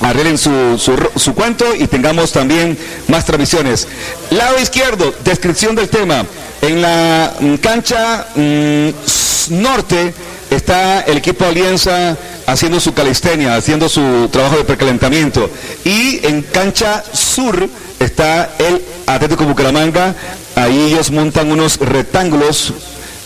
arreglen 0.01 0.37
su, 0.37 0.77
su, 1.15 1.33
cuento 1.33 1.65
y 1.75 1.87
tengamos 1.87 2.31
también 2.31 2.77
más 3.07 3.25
transmisiones. 3.25 3.87
Lado 4.29 4.59
izquierdo, 4.59 5.13
descripción 5.23 5.75
del 5.75 5.89
tema. 5.89 6.25
En 6.61 6.81
la 6.81 7.33
mm, 7.39 7.55
cancha 7.55 8.27
mm, 8.35 8.89
norte 9.61 10.13
está 10.49 11.01
el 11.01 11.17
equipo 11.17 11.45
Alianza 11.45 12.17
haciendo 12.45 12.79
su 12.79 12.93
calistenia, 12.93 13.55
haciendo 13.55 13.89
su 13.89 14.29
trabajo 14.31 14.57
de 14.57 14.63
precalentamiento. 14.63 15.49
Y 15.83 16.25
en 16.25 16.41
cancha 16.41 17.03
sur 17.11 17.67
está 17.99 18.51
el 18.57 18.81
Atlético 19.05 19.45
Bucaramanga. 19.45 20.15
Ahí 20.55 20.93
ellos 20.93 21.11
montan 21.11 21.51
unos 21.51 21.77
rectángulos 21.77 22.73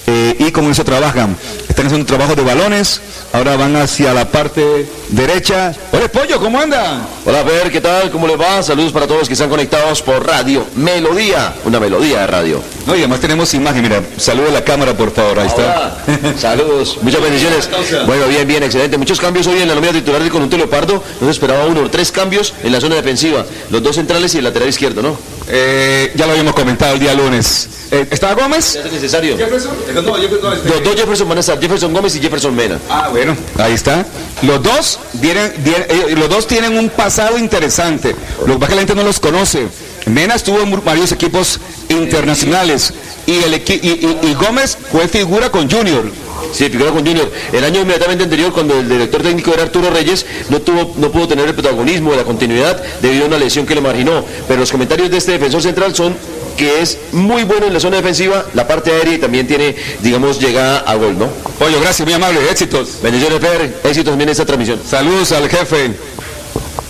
eh, 0.07 0.35
y 0.39 0.51
con 0.51 0.69
eso 0.69 0.83
trabajan. 0.83 1.35
Están 1.69 1.85
haciendo 1.85 2.03
un 2.03 2.05
trabajo 2.05 2.35
de 2.35 2.43
balones, 2.43 3.01
ahora 3.33 3.55
van 3.55 3.75
hacia 3.75 4.13
la 4.13 4.29
parte 4.29 4.87
derecha. 5.09 5.73
Hola 5.91 6.07
Pollo, 6.07 6.39
¿cómo 6.39 6.59
anda? 6.59 7.07
Hola, 7.25 7.43
Fer, 7.43 7.71
¿qué 7.71 7.81
tal? 7.81 8.11
¿Cómo 8.11 8.27
les 8.27 8.39
va? 8.39 8.61
Saludos 8.63 8.91
para 8.91 9.07
todos 9.07 9.27
que 9.27 9.33
están 9.33 9.49
conectados 9.49 10.01
por 10.01 10.25
radio. 10.25 10.65
Melodía, 10.75 11.53
una 11.65 11.79
melodía 11.79 12.21
de 12.21 12.27
radio. 12.27 12.61
No, 12.85 12.95
y 12.95 12.99
además 12.99 13.19
tenemos 13.19 13.53
imagen, 13.53 13.83
mira, 13.83 14.01
saluda 14.17 14.49
a 14.49 14.51
la 14.51 14.63
cámara 14.63 14.95
por 14.95 15.13
favor, 15.13 15.39
ahí 15.39 15.47
está. 15.47 15.97
Saludos, 16.37 16.97
muchas 17.01 17.21
bendiciones. 17.21 17.69
Bueno, 18.05 18.27
bien, 18.27 18.47
bien, 18.47 18.63
excelente. 18.63 18.97
Muchos 18.97 19.19
cambios 19.19 19.47
hoy 19.47 19.61
en 19.61 19.67
la 19.67 19.75
nómina 19.75 19.93
titular 19.93 20.21
del 20.21 20.31
conjunto 20.31 20.57
Leopardo. 20.57 21.03
No 21.19 21.27
se 21.27 21.31
esperaba 21.31 21.65
uno, 21.65 21.89
tres 21.89 22.11
cambios 22.11 22.53
en 22.63 22.71
la 22.71 22.81
zona 22.81 22.95
defensiva. 22.95 23.45
Los 23.69 23.81
dos 23.83 23.95
centrales 23.95 24.33
y 24.35 24.39
el 24.39 24.43
lateral 24.43 24.69
izquierdo, 24.69 25.01
¿no? 25.01 25.17
Eh, 25.47 26.11
ya 26.15 26.25
lo 26.25 26.31
habíamos 26.31 26.53
comentado 26.53 26.93
el 26.93 26.99
día 26.99 27.13
lunes. 27.13 27.67
Eh, 27.91 28.07
¿Está 28.09 28.33
Gómez? 28.33 28.75
Es 28.75 28.91
necesario. 28.91 29.37
Jefferson. 29.37 29.71
Los 29.93 30.83
dos 30.83 30.95
Jefferson 30.95 31.27
van 31.27 31.37
a 31.37 31.41
estar, 31.41 31.59
Jefferson 31.59 31.93
Gómez 31.93 32.15
y 32.15 32.19
Jefferson 32.21 32.55
Mena. 32.55 32.79
Ah, 32.89 33.09
bueno, 33.11 33.35
ahí 33.57 33.73
está. 33.73 34.05
Los 34.43 34.63
dos 34.63 34.99
vienen, 35.13 35.51
vienen- 35.57 35.87
eh, 35.89 36.15
los 36.17 36.29
dos 36.29 36.47
tienen 36.47 36.77
un 36.77 36.89
pasado 36.89 37.37
interesante. 37.37 38.15
Lo 38.45 38.53
que 38.53 38.59
pasa 38.59 38.63
es 38.63 38.69
que 38.69 38.75
la 38.75 38.81
gente 38.81 38.95
no 38.95 39.03
los 39.03 39.19
conoce. 39.19 39.67
Mena 40.05 40.35
estuvo 40.35 40.59
en 40.61 40.83
varios 40.85 41.11
equipos 41.11 41.59
internacionales 41.89 42.93
y, 43.25 43.43
el 43.43 43.53
equi- 43.53 43.79
y, 43.83 43.89
y- 44.27 44.31
y 44.31 44.33
Gómez 44.35 44.77
fue 44.91 45.07
figura 45.07 45.49
con 45.51 45.69
Junior. 45.69 46.05
Sí, 46.53 46.69
figura 46.69 46.91
con 46.91 47.05
Junior. 47.05 47.31
El 47.51 47.63
año 47.63 47.81
inmediatamente 47.81 48.23
anterior, 48.23 48.51
cuando 48.51 48.79
el 48.79 48.87
director 48.87 49.21
técnico 49.21 49.53
era 49.53 49.63
Arturo 49.63 49.89
Reyes, 49.89 50.25
no 50.49 50.61
tuvo, 50.61 50.93
no 50.97 51.11
pudo 51.11 51.27
tener 51.27 51.47
el 51.47 51.53
protagonismo, 51.53 52.13
la 52.15 52.23
continuidad, 52.23 52.81
debido 53.01 53.25
a 53.25 53.27
una 53.27 53.37
lesión 53.37 53.65
que 53.65 53.75
le 53.75 53.81
marginó. 53.81 54.23
Pero 54.47 54.59
los 54.59 54.71
comentarios 54.71 55.09
de 55.09 55.17
este 55.17 55.33
defensor 55.33 55.61
central 55.61 55.95
son 55.95 56.15
que 56.57 56.81
es 56.81 56.97
muy 57.11 57.43
bueno 57.43 57.67
en 57.67 57.73
la 57.73 57.79
zona 57.79 57.97
defensiva, 57.97 58.45
la 58.53 58.67
parte 58.67 58.91
aérea 58.91 59.15
y 59.15 59.17
también 59.17 59.47
tiene, 59.47 59.75
digamos, 60.01 60.39
llegada 60.39 60.79
a 60.79 60.95
gol, 60.95 61.17
¿no? 61.17 61.29
Oye, 61.65 61.79
gracias, 61.79 62.05
muy 62.05 62.13
amable, 62.13 62.39
éxitos. 62.49 63.01
Bendiciones, 63.01 63.39
Fer, 63.39 63.79
éxitos 63.83 64.11
también 64.11 64.29
en 64.29 64.33
esta 64.33 64.45
transmisión. 64.45 64.79
Saludos 64.87 65.31
al 65.31 65.49
jefe, 65.49 65.91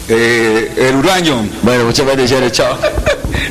eh, 0.10 0.72
el 0.78 0.95
Uraño. 0.95 1.48
Bueno, 1.61 1.86
muchas 1.86 2.06
bendiciones, 2.06 2.52
chao. 2.52 2.78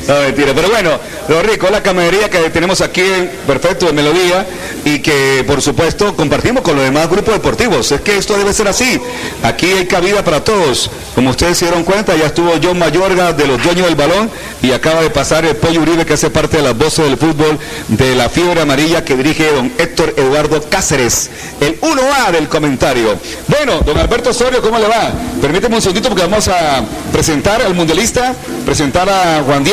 No, 0.07 0.19
mentira, 0.19 0.53
pero 0.53 0.69
bueno, 0.69 0.91
lo 1.27 1.41
rico 1.41 1.69
la 1.69 1.81
camaradería 1.81 2.29
que 2.29 2.49
tenemos 2.49 2.81
aquí 2.81 3.01
en 3.01 3.31
Perfecto 3.47 3.85
de 3.87 3.93
Melodía 3.93 4.45
y 4.85 4.99
que 4.99 5.43
por 5.45 5.61
supuesto 5.61 6.15
compartimos 6.15 6.61
con 6.63 6.75
los 6.75 6.83
demás 6.83 7.09
grupos 7.09 7.33
deportivos. 7.33 7.91
Es 7.91 8.01
que 8.01 8.17
esto 8.17 8.37
debe 8.37 8.53
ser 8.53 8.67
así. 8.67 8.99
Aquí 9.43 9.67
hay 9.67 9.85
cabida 9.85 10.23
para 10.23 10.43
todos. 10.43 10.89
Como 11.15 11.29
ustedes 11.31 11.57
se 11.57 11.65
dieron 11.65 11.83
cuenta, 11.83 12.15
ya 12.15 12.27
estuvo 12.27 12.51
John 12.61 12.79
Mayorga 12.79 13.33
de 13.33 13.47
los 13.47 13.61
dueños 13.61 13.87
del 13.87 13.95
balón 13.95 14.29
y 14.61 14.71
acaba 14.71 15.01
de 15.01 15.09
pasar 15.09 15.45
el 15.45 15.55
Pollo 15.55 15.81
Uribe 15.81 16.05
que 16.05 16.13
hace 16.13 16.29
parte 16.29 16.57
de 16.57 16.63
las 16.63 16.77
voces 16.77 17.05
del 17.05 17.17
fútbol 17.17 17.57
de 17.87 18.15
la 18.15 18.29
fiebre 18.29 18.61
amarilla 18.61 19.03
que 19.03 19.15
dirige 19.15 19.51
don 19.51 19.71
Héctor 19.77 20.13
Eduardo 20.17 20.61
Cáceres, 20.69 21.29
el 21.59 21.79
1A 21.81 22.31
del 22.31 22.47
comentario. 22.47 23.17
Bueno, 23.47 23.79
don 23.85 23.97
Alberto 23.97 24.31
Osorio, 24.31 24.61
¿cómo 24.61 24.79
le 24.79 24.87
va? 24.87 25.11
Permíteme 25.41 25.75
un 25.75 25.81
segundito 25.81 26.09
porque 26.09 26.23
vamos 26.23 26.47
a 26.47 26.83
presentar 27.11 27.61
al 27.61 27.73
mundialista, 27.73 28.33
presentar 28.65 29.09
a 29.09 29.43
Juan 29.45 29.63
Diego 29.63 29.70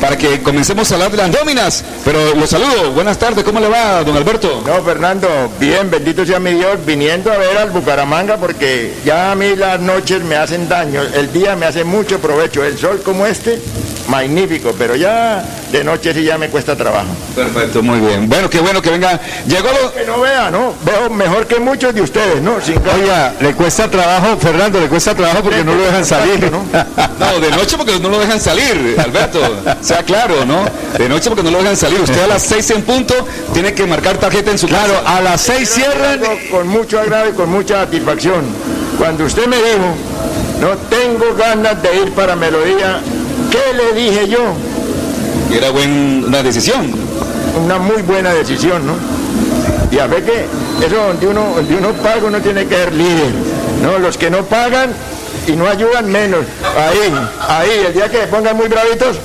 para 0.00 0.16
que 0.16 0.40
comencemos 0.42 0.90
a 0.90 0.94
hablar 0.94 1.10
de 1.10 1.16
las 1.16 1.30
nóminas. 1.30 1.84
Pero 2.04 2.34
los 2.34 2.50
saludo. 2.50 2.92
Buenas 2.92 3.18
tardes, 3.18 3.44
¿cómo 3.44 3.60
le 3.60 3.68
va, 3.68 4.02
don 4.04 4.16
Alberto? 4.16 4.62
No, 4.66 4.82
Fernando, 4.82 5.28
bien, 5.58 5.90
bendito 5.90 6.24
sea 6.24 6.38
mi 6.38 6.52
Dios, 6.52 6.84
viniendo 6.84 7.32
a 7.32 7.38
ver 7.38 7.56
al 7.58 7.70
Bucaramanga 7.70 8.36
porque 8.36 8.94
ya 9.04 9.32
a 9.32 9.34
mí 9.34 9.56
las 9.56 9.80
noches 9.80 10.22
me 10.22 10.36
hacen 10.36 10.68
daño, 10.68 11.02
el 11.02 11.32
día 11.32 11.56
me 11.56 11.66
hace 11.66 11.84
mucho 11.84 12.18
provecho, 12.18 12.64
el 12.64 12.78
sol 12.78 13.00
como 13.04 13.26
este, 13.26 13.60
magnífico, 14.08 14.74
pero 14.78 14.96
ya 14.96 15.44
de 15.70 15.84
noche 15.84 16.12
sí 16.14 16.24
ya 16.24 16.38
me 16.38 16.48
cuesta 16.48 16.74
trabajo. 16.76 17.08
Perfecto, 17.36 17.82
muy 17.82 18.00
bien. 18.00 18.28
Bueno, 18.28 18.48
qué 18.50 18.60
bueno 18.60 18.80
que 18.82 18.90
venga. 18.90 19.20
Llegó 19.46 19.68
lo... 19.70 19.92
Que 19.92 20.04
no 20.06 20.20
vea, 20.20 20.50
¿no? 20.50 20.74
Veo 20.84 21.10
mejor 21.10 21.46
que 21.46 21.60
muchos 21.60 21.94
de 21.94 22.00
ustedes, 22.02 22.40
¿no? 22.42 22.60
Sin 22.60 22.78
Oiga, 22.78 23.34
le 23.40 23.52
cuesta 23.54 23.88
trabajo, 23.90 24.36
Fernando, 24.38 24.80
le 24.80 24.88
cuesta 24.88 25.14
trabajo 25.14 25.42
porque 25.42 25.62
no 25.62 25.74
lo 25.74 25.82
dejan 25.84 26.04
salir. 26.04 26.50
No, 27.18 27.40
de 27.40 27.50
noche 27.50 27.76
porque 27.76 27.98
no 27.98 28.08
lo 28.08 28.18
dejan 28.20 28.40
salir, 28.40 28.96
Alberto. 28.98 29.40
Sea 29.80 30.02
claro, 30.04 30.44
¿no? 30.44 30.64
De 30.96 31.08
noche 31.08 31.28
porque 31.28 31.42
no 31.42 31.50
lo 31.50 31.58
dejan 31.58 31.76
salir. 31.76 32.00
Usted 32.00 32.22
a 32.22 32.26
las 32.28 32.42
seis 32.42 32.70
en 32.70 32.82
punto 32.82 33.14
tiene 33.52 33.74
que 33.74 33.84
marcar 33.86 34.16
tarjeta 34.18 34.50
en 34.52 34.58
su 34.58 34.66
Claro, 34.68 34.94
casa. 34.94 35.16
a 35.16 35.20
las 35.20 35.40
seis 35.40 35.68
cierran. 35.68 36.20
Con 36.50 36.68
mucho 36.68 36.98
agrado 37.00 37.28
y 37.28 37.32
con 37.32 37.50
mucha 37.50 37.84
satisfacción. 37.84 38.44
Cuando 38.98 39.24
usted 39.24 39.46
me 39.46 39.56
dijo, 39.56 39.94
no 40.60 40.76
tengo 40.88 41.34
ganas 41.36 41.82
de 41.82 41.96
ir 42.02 42.12
para 42.12 42.34
Melodía, 42.36 43.00
¿qué 43.50 43.74
le 43.74 43.92
dije 43.92 44.28
yo? 44.28 44.54
Era 45.52 45.70
buena 45.70 46.42
decisión. 46.42 46.92
Una 47.64 47.78
muy 47.78 48.02
buena 48.02 48.32
decisión, 48.32 48.86
¿no? 48.86 48.94
Y 49.90 49.98
a 49.98 50.06
ver 50.06 50.24
que 50.24 50.46
eso 50.84 50.96
donde 50.96 51.26
uno, 51.26 51.54
donde 51.56 51.76
uno 51.76 51.92
paga 51.94 52.24
uno 52.24 52.40
tiene 52.40 52.66
que 52.66 52.74
ser 52.74 52.92
líder. 52.92 53.32
No, 53.82 53.98
los 53.98 54.18
que 54.18 54.30
no 54.30 54.44
pagan 54.44 54.92
y 55.46 55.52
no 55.52 55.66
ayudan 55.66 56.10
menos. 56.10 56.44
Ahí, 56.76 57.12
ahí, 57.48 57.84
el 57.86 57.94
día 57.94 58.10
que 58.10 58.18
se 58.18 58.26
pongan 58.26 58.56
muy 58.56 58.68
bravitos, 58.68 59.18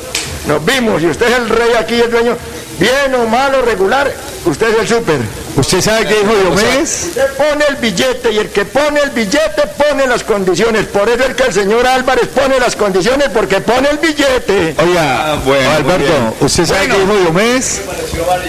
nos 0.47 0.63
vimos. 0.65 1.01
Y 1.01 1.07
usted 1.07 1.27
es 1.27 1.37
el 1.37 1.49
rey 1.49 1.71
aquí, 1.77 1.95
el 1.95 2.09
dueño, 2.09 2.37
bien 2.79 3.13
o 3.15 3.27
malo, 3.27 3.61
regular, 3.61 4.11
usted 4.45 4.73
es 4.73 4.79
el 4.79 4.87
súper. 4.87 5.19
¿Usted 5.55 5.81
sabe 5.81 6.07
qué 6.07 6.15
dijo 6.15 6.33
Diomedes? 6.35 7.07
Usted 7.09 7.33
pone 7.37 7.65
el 7.69 7.75
billete 7.75 8.31
y 8.31 8.37
el 8.39 8.49
que 8.49 8.65
pone 8.65 8.99
el 9.01 9.11
billete 9.11 9.67
pone 9.77 10.07
las 10.07 10.23
condiciones. 10.23 10.85
Por 10.87 11.07
eso 11.09 11.23
es 11.23 11.35
que 11.35 11.43
el 11.43 11.53
señor 11.53 11.85
Álvarez 11.85 12.27
pone 12.27 12.59
las 12.59 12.75
condiciones 12.75 13.29
porque 13.29 13.61
pone 13.61 13.89
el 13.89 13.97
billete. 13.99 14.75
Oiga, 14.79 15.33
Alberto, 15.33 16.35
¿usted 16.41 16.65
sabe 16.65 16.87
qué 16.87 16.99
dijo 16.99 17.13
Diomedes? 17.15 17.81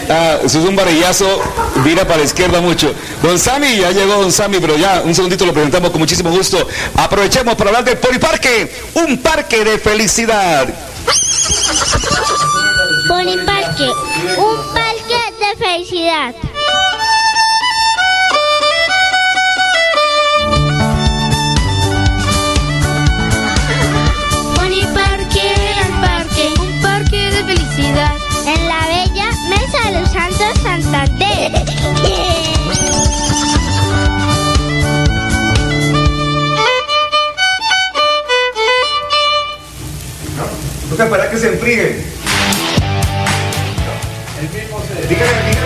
Ah, 0.09 0.39
eso 0.45 0.61
es 0.61 0.65
un 0.65 0.77
varillazo, 0.77 1.43
vira 1.85 2.05
para 2.05 2.19
la 2.19 2.25
izquierda 2.25 2.61
mucho. 2.61 2.95
Don 3.23 3.39
Sami, 3.39 3.77
ya 3.77 3.91
llegó 3.91 4.15
Don 4.15 4.33
Sami, 4.33 4.59
pero 4.61 4.77
ya 4.77 5.03
un 5.05 5.15
segundito 5.15 5.45
lo 5.45 5.53
presentamos 5.53 5.91
con 5.91 6.01
muchísimo 6.01 6.31
gusto. 6.31 6.67
Aprovechemos 6.97 7.55
para 7.55 7.71
hablar 7.71 7.85
del 7.85 7.99
Poliparque, 7.99 8.73
un 8.95 9.19
parque 9.19 9.65
de 9.65 9.79
felicidad. 9.79 10.67
Poliparque, 13.09 13.91
un 14.39 14.75
parque 14.75 14.94
de 15.55 15.65
felicidad. 15.65 16.35
Poliparque, 24.57 25.55
el 25.81 26.01
parque, 26.01 26.55
un 26.61 26.83
parque 26.83 27.31
de 27.31 27.45
felicidad. 27.45 28.17
En 28.47 28.69
la 28.69 28.87
bella 28.87 29.31
Mesa 29.49 29.91
de 29.91 30.01
los 30.01 30.11
Santos 30.11 30.63
Santander. 30.63 31.53
Toca 40.91 41.05
esperar 41.05 41.31
que 41.31 41.39
se 41.39 41.49
enfríe. 45.05 45.65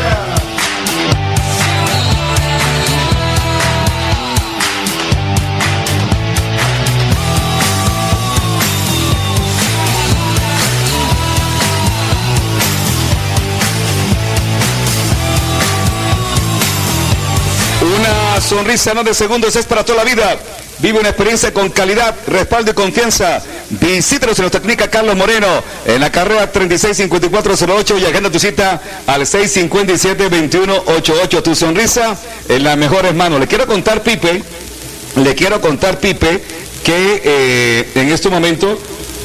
Una 17.81 18.40
sonrisa 18.40 18.93
no 18.94 19.05
de 19.05 19.15
segundos 19.15 19.55
es 19.56 19.66
para 19.66 19.85
toda 19.85 19.98
la 19.98 20.05
vida. 20.05 20.36
Vive 20.78 21.01
una 21.01 21.09
experiencia 21.09 21.52
con 21.52 21.70
calidad, 21.70 22.15
respaldo 22.27 22.70
y 22.70 22.74
confianza. 22.74 23.43
Visítanos 23.70 24.39
en 24.39 24.45
nuestra 24.45 24.62
clínica 24.62 24.89
Carlos 24.89 25.15
Moreno 25.15 25.47
en 25.85 26.01
la 26.01 26.11
carrera 26.11 26.51
365408 26.51 27.99
y 27.99 28.07
agenda 28.07 28.31
tu 28.31 28.39
cita 28.39 28.81
al 29.07 29.20
657-2188. 29.23 31.43
Tu 31.43 31.55
sonrisa 31.55 32.16
en 32.49 32.65
las 32.65 32.78
mejores 32.78 33.15
manos. 33.15 33.39
Le 33.40 33.47
quiero 33.47 33.66
contar, 33.66 34.03
Pipe, 34.03 34.43
le 35.16 35.35
quiero 35.35 35.61
contar, 35.61 36.01
Pipe, 36.01 36.43
que 36.82 37.20
eh, 37.23 37.90
en 37.95 38.11
este 38.11 38.31
momento, 38.31 38.78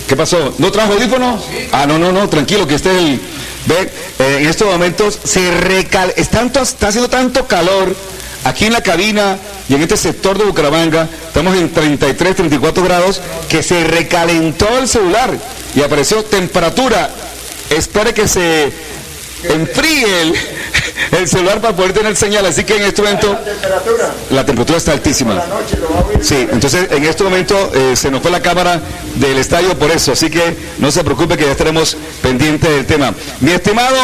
¿qué 0.10 0.18
pasó? 0.18 0.54
¿No 0.58 0.74
trajo 0.74 0.92
audífono? 0.94 1.42
Ah, 1.72 1.86
no, 1.88 1.98
no, 1.98 2.12
no, 2.12 2.28
tranquilo, 2.28 2.68
que 2.68 2.76
esté. 2.76 2.92
Ve, 3.66 3.90
eh, 4.20 4.40
en 4.42 4.48
estos 4.48 4.68
momentos 4.68 5.18
se 5.24 5.52
recal... 5.52 6.14
está 6.18 6.42
haciendo 6.88 7.10
tanto 7.10 7.48
calor 7.48 7.96
aquí 8.44 8.66
en 8.66 8.74
la 8.74 8.82
cabina 8.82 9.38
y 9.70 9.76
en 9.76 9.82
este 9.82 9.98
sector 9.98 10.38
de 10.38 10.46
Bucaramanga, 10.46 11.08
estamos 11.28 11.56
en 11.56 11.72
33, 11.72 12.36
34 12.36 12.84
grados, 12.84 13.22
que 13.50 13.64
se 13.64 13.84
recalentó 13.86 14.68
el 14.78 14.88
celular 14.88 15.32
y 15.76 15.82
apareció 15.82 16.24
temperatura. 16.24 17.10
Espere 17.70 18.14
que 18.14 18.28
se 18.28 18.72
enfríe 19.44 20.22
el, 20.22 20.36
el 21.20 21.28
celular 21.28 21.62
para 21.62 21.76
poder 21.76 21.94
tener 21.94 22.16
señal. 22.16 22.46
Así 22.46 22.64
que 22.64 22.76
en 22.76 22.84
este 22.84 23.02
momento 23.02 23.38
la 24.32 24.46
temperatura 24.46 24.78
está 24.78 24.92
altísima. 24.92 25.44
Sí, 26.22 26.48
entonces 26.52 26.88
en 26.92 27.04
este 27.06 27.24
momento 27.24 27.72
eh, 27.74 27.96
se 27.96 28.12
nos 28.12 28.22
fue 28.22 28.32
la 28.32 28.42
cámara 28.42 28.82
del 29.16 29.38
estadio 29.38 29.78
por 29.78 29.92
eso. 29.92 30.12
Así 30.12 30.30
que 30.30 30.56
no 30.80 30.92
se 30.92 31.04
preocupe 31.04 31.38
que 31.38 31.46
ya 31.46 31.52
estaremos 31.52 31.98
pendientes 32.22 32.70
del 32.70 32.86
tema. 32.86 33.14
Mi 33.40 33.52
estimado 33.52 33.98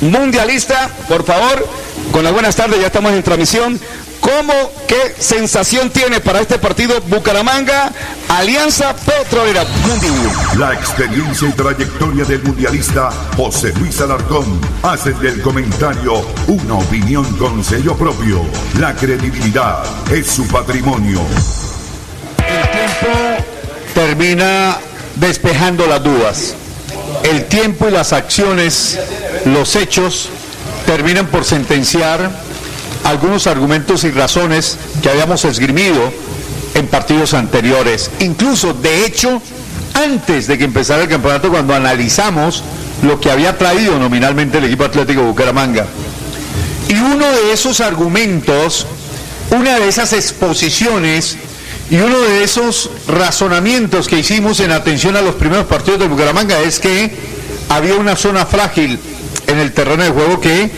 mundialista, 0.00 0.90
por 1.08 1.24
favor, 1.24 1.66
con 2.12 2.24
las 2.24 2.32
buenas 2.32 2.56
tardes, 2.56 2.80
ya 2.80 2.86
estamos 2.86 3.12
en 3.12 3.22
transmisión. 3.22 3.80
¿Cómo, 4.20 4.54
qué 4.88 5.14
sensación 5.18 5.90
tiene 5.90 6.18
para 6.18 6.40
este 6.40 6.58
partido 6.58 6.98
Bucaramanga, 7.08 7.92
Alianza 8.28 8.96
Petrolera? 8.96 9.66
La 10.56 10.72
experiencia 10.72 11.46
y 11.46 11.52
trayectoria 11.52 12.24
del 12.24 12.42
mundialista 12.42 13.10
José 13.36 13.74
Luis 13.78 14.00
Alarcón 14.00 14.58
hacen 14.82 15.20
del 15.20 15.42
comentario 15.42 16.24
una 16.46 16.74
opinión 16.74 17.24
con 17.36 17.62
sello 17.62 17.94
propio. 17.96 18.40
La 18.80 18.94
credibilidad 18.94 19.84
es 20.10 20.26
su 20.26 20.48
patrimonio. 20.48 21.20
termina 23.94 24.78
despejando 25.16 25.86
las 25.86 26.02
dudas. 26.02 26.54
El 27.22 27.44
tiempo 27.44 27.88
y 27.88 27.90
las 27.90 28.12
acciones, 28.12 28.98
los 29.46 29.76
hechos, 29.76 30.28
terminan 30.86 31.26
por 31.26 31.44
sentenciar 31.44 32.30
algunos 33.04 33.46
argumentos 33.46 34.04
y 34.04 34.10
razones 34.10 34.78
que 35.02 35.10
habíamos 35.10 35.44
esgrimido 35.44 36.12
en 36.74 36.86
partidos 36.88 37.34
anteriores. 37.34 38.10
Incluso, 38.20 38.72
de 38.74 39.06
hecho, 39.06 39.40
antes 39.94 40.46
de 40.46 40.58
que 40.58 40.64
empezara 40.64 41.02
el 41.02 41.08
campeonato, 41.08 41.50
cuando 41.50 41.74
analizamos 41.74 42.62
lo 43.02 43.20
que 43.20 43.30
había 43.30 43.56
traído 43.58 43.98
nominalmente 43.98 44.58
el 44.58 44.64
equipo 44.64 44.84
Atlético 44.84 45.22
Bucaramanga. 45.22 45.86
Y 46.88 46.94
uno 46.94 47.30
de 47.30 47.52
esos 47.52 47.80
argumentos, 47.80 48.86
una 49.50 49.78
de 49.78 49.88
esas 49.88 50.12
exposiciones 50.12 51.36
y 51.90 51.96
uno 51.96 52.18
de 52.18 52.44
esos 52.44 52.90
razonamientos 53.06 54.08
que 54.08 54.18
hicimos 54.18 54.60
en 54.60 54.72
atención 54.72 55.16
a 55.16 55.22
los 55.22 55.34
primeros 55.34 55.66
partidos 55.66 56.00
de 56.00 56.08
Bucaramanga 56.08 56.60
es 56.60 56.78
que 56.78 57.14
había 57.68 57.94
una 57.94 58.16
zona 58.16 58.46
frágil 58.46 58.98
en 59.54 59.60
el 59.60 59.72
terreno 59.72 60.02
de 60.02 60.10
juego 60.10 60.40
que, 60.40 60.70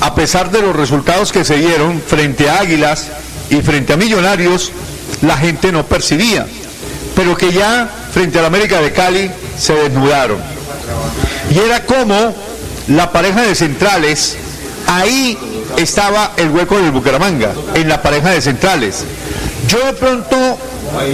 a 0.00 0.14
pesar 0.14 0.50
de 0.50 0.60
los 0.60 0.76
resultados 0.76 1.32
que 1.32 1.44
se 1.44 1.56
dieron 1.56 2.00
frente 2.00 2.48
a 2.48 2.60
Águilas 2.60 3.08
y 3.50 3.56
frente 3.62 3.94
a 3.94 3.96
Millonarios, 3.96 4.72
la 5.22 5.36
gente 5.38 5.72
no 5.72 5.86
percibía, 5.86 6.46
pero 7.16 7.36
que 7.36 7.50
ya 7.50 7.90
frente 8.12 8.38
a 8.38 8.42
la 8.42 8.48
América 8.48 8.80
de 8.80 8.92
Cali 8.92 9.30
se 9.58 9.72
desnudaron. 9.74 10.38
Y 11.50 11.58
era 11.58 11.84
como 11.84 12.34
la 12.88 13.10
pareja 13.10 13.42
de 13.42 13.54
centrales, 13.54 14.36
ahí 14.86 15.38
estaba 15.78 16.32
el 16.36 16.50
hueco 16.50 16.78
del 16.78 16.90
Bucaramanga, 16.90 17.52
en 17.74 17.88
la 17.88 18.02
pareja 18.02 18.30
de 18.30 18.42
centrales. 18.42 19.04
Yo 19.66 19.78
de 19.84 19.92
pronto 19.94 20.58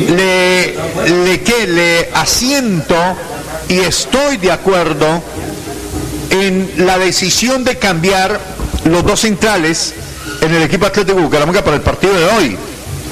le, 0.09 0.75
le, 1.25 1.41
¿qué? 1.43 1.67
le 1.69 2.11
asiento 2.15 2.97
y 3.69 3.79
estoy 3.79 4.37
de 4.39 4.53
acuerdo 4.53 5.23
en 6.31 6.71
la 6.79 6.99
decisión 6.99 7.65
de 7.65 7.79
cambiar 7.79 8.41
los 8.85 9.05
dos 9.05 9.21
centrales 9.21 9.95
en 10.41 10.55
el 10.55 10.63
equipo 10.63 10.87
Atlético 10.87 11.21
Bucaramanga 11.21 11.65
para 11.65 11.77
el 11.77 11.83
partido 11.83 12.15
de 12.15 12.25
hoy, 12.27 12.57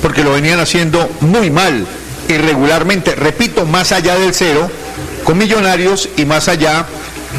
porque 0.01 0.23
lo 0.23 0.33
venían 0.33 0.61
haciendo 0.61 1.09
muy 1.21 1.51
mal, 1.51 1.87
irregularmente, 2.29 3.15
repito, 3.15 3.65
más 3.65 3.93
allá 3.93 4.17
del 4.17 4.35
cero, 4.35 4.71
con 5.25 5.39
Millonarios 5.39 6.09
y 6.17 6.25
más 6.25 6.49
allá 6.49 6.87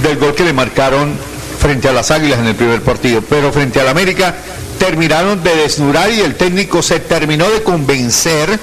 del 0.01 0.17
gol 0.17 0.33
que 0.35 0.43
le 0.43 0.53
marcaron 0.53 1.13
frente 1.59 1.87
a 1.87 1.93
las 1.93 2.11
Águilas 2.11 2.39
en 2.39 2.47
el 2.47 2.55
primer 2.55 2.81
partido. 2.81 3.21
Pero 3.21 3.51
frente 3.51 3.79
al 3.79 3.87
América 3.87 4.35
terminaron 4.79 5.43
de 5.43 5.55
desnudar 5.55 6.11
y 6.11 6.21
el 6.21 6.35
técnico 6.35 6.81
se 6.81 6.99
terminó 6.99 7.49
de 7.49 7.63
convencer 7.63 8.59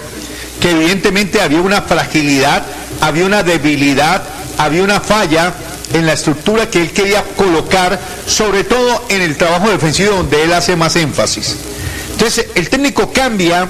que 0.61 0.71
evidentemente 0.71 1.41
había 1.41 1.61
una 1.61 1.83
fragilidad, 1.83 2.63
había 3.01 3.25
una 3.25 3.43
debilidad, 3.43 4.23
había 4.59 4.83
una 4.83 5.01
falla 5.01 5.55
en 5.93 6.07
la 6.07 6.13
estructura 6.13 6.71
que 6.71 6.81
él 6.81 6.93
quería 6.93 7.25
colocar, 7.37 7.99
sobre 8.27 8.65
todo 8.65 9.05
en 9.09 9.23
el 9.23 9.37
trabajo 9.37 9.71
defensivo 9.71 10.17
donde 10.17 10.43
él 10.43 10.53
hace 10.53 10.77
más 10.77 10.97
énfasis. 10.97 11.57
Entonces, 12.13 12.47
el 12.55 12.69
técnico 12.69 13.13
cambia 13.13 13.69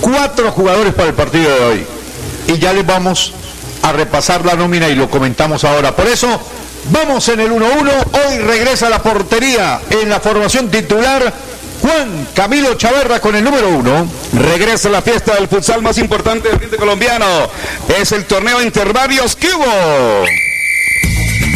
cuatro 0.00 0.52
jugadores 0.52 0.94
para 0.94 1.08
el 1.08 1.14
partido 1.14 1.50
de 1.50 1.64
hoy 1.64 1.86
y 2.48 2.58
ya 2.58 2.72
les 2.72 2.86
vamos 2.86 3.32
a 3.82 3.92
repasar 3.92 4.44
la 4.44 4.54
nómina 4.54 4.88
y 4.88 4.94
lo 4.94 5.10
comentamos 5.10 5.64
ahora. 5.64 5.94
Por 5.94 6.06
eso, 6.06 6.28
vamos 6.90 7.28
en 7.28 7.40
el 7.40 7.50
1-1. 7.50 7.90
Hoy 8.28 8.38
regresa 8.38 8.88
la 8.88 9.02
portería 9.02 9.80
en 9.90 10.08
la 10.08 10.20
formación 10.20 10.70
titular. 10.70 11.32
Juan 11.82 12.28
Camilo 12.34 12.74
Chaverra 12.74 13.20
con 13.20 13.36
el 13.36 13.44
número 13.44 13.68
uno. 13.68 14.08
Regresa 14.32 14.88
la 14.88 15.02
fiesta 15.02 15.34
del 15.34 15.48
futsal 15.48 15.82
más 15.82 15.98
importante 15.98 16.48
del 16.48 16.58
frente 16.58 16.76
colombiano. 16.76 17.26
Es 18.00 18.12
el 18.12 18.24
torneo 18.24 18.62
Interbarrios 18.62 19.36
Cubo. 19.36 20.45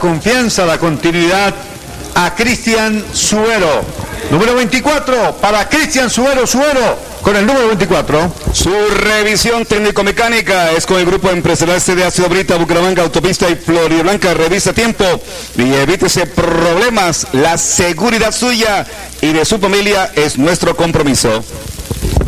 confianza, 0.00 0.66
la 0.66 0.78
continuidad 0.78 1.54
a 2.16 2.34
Cristian 2.34 3.04
Suero. 3.12 3.82
Número 4.30 4.54
24 4.56 5.36
para 5.40 5.68
Cristian 5.68 6.10
Suero 6.10 6.46
Suero 6.46 6.98
con 7.22 7.36
el 7.36 7.46
número 7.46 7.68
24. 7.68 8.32
Su 8.52 8.70
revisión 8.88 9.64
técnico-mecánica 9.64 10.72
es 10.72 10.86
con 10.86 10.98
el 10.98 11.06
grupo 11.06 11.30
empresarial 11.30 11.80
CDA 11.80 12.10
Ciudad 12.10 12.30
Brita, 12.30 12.56
Bucaramanga, 12.56 13.02
Autopista 13.02 13.48
y 13.48 13.56
Florida 13.56 14.02
Blanca. 14.02 14.34
Revisa 14.34 14.72
tiempo 14.72 15.04
y 15.56 15.72
evítese 15.74 16.26
problemas. 16.26 17.28
La 17.32 17.58
seguridad 17.58 18.32
suya 18.32 18.86
y 19.20 19.32
de 19.32 19.44
su 19.44 19.58
familia 19.58 20.10
es 20.16 20.38
nuestro 20.38 20.76
compromiso. 20.76 21.44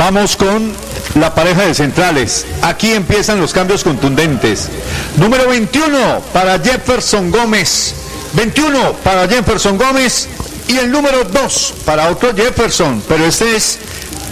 Vamos 0.05 0.35
con 0.37 0.73
la 1.15 1.33
pareja 1.33 1.63
de 1.63 1.75
centrales. 1.75 2.45
Aquí 2.61 2.93
empiezan 2.93 3.41
los 3.41 3.53
cambios 3.53 3.85
contundentes. 3.85 4.69
Número 5.17 5.47
21 5.49 6.21
para 6.33 6.59
Jefferson 6.59 7.31
Gómez. 7.31 7.95
21 8.33 8.95
para 9.05 9.29
Jefferson 9.29 9.79
Gómez 9.79 10.27
y 10.67 10.79
el 10.79 10.91
número 10.91 11.23
2 11.23 11.75
para 11.85 12.09
otro 12.09 12.35
Jefferson, 12.35 13.01
pero 13.07 13.25
este 13.27 13.55
es 13.55 13.79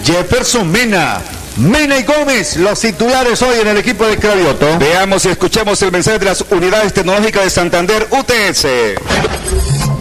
Jefferson 0.04 0.68
Mena. 0.68 1.22
Mena 1.56 1.98
y 1.98 2.02
Gómez, 2.02 2.56
los 2.56 2.80
titulares 2.80 3.40
hoy 3.40 3.60
en 3.60 3.68
el 3.68 3.76
equipo 3.76 4.04
de 4.06 4.16
Cravioto. 4.16 4.76
Veamos 4.76 5.24
y 5.24 5.28
escuchemos 5.28 5.80
el 5.82 5.92
mensaje 5.92 6.18
de 6.18 6.24
las 6.24 6.44
unidades 6.50 6.92
tecnológicas 6.92 7.44
de 7.44 7.50
Santander 7.50 8.08
UTS. 8.10 8.66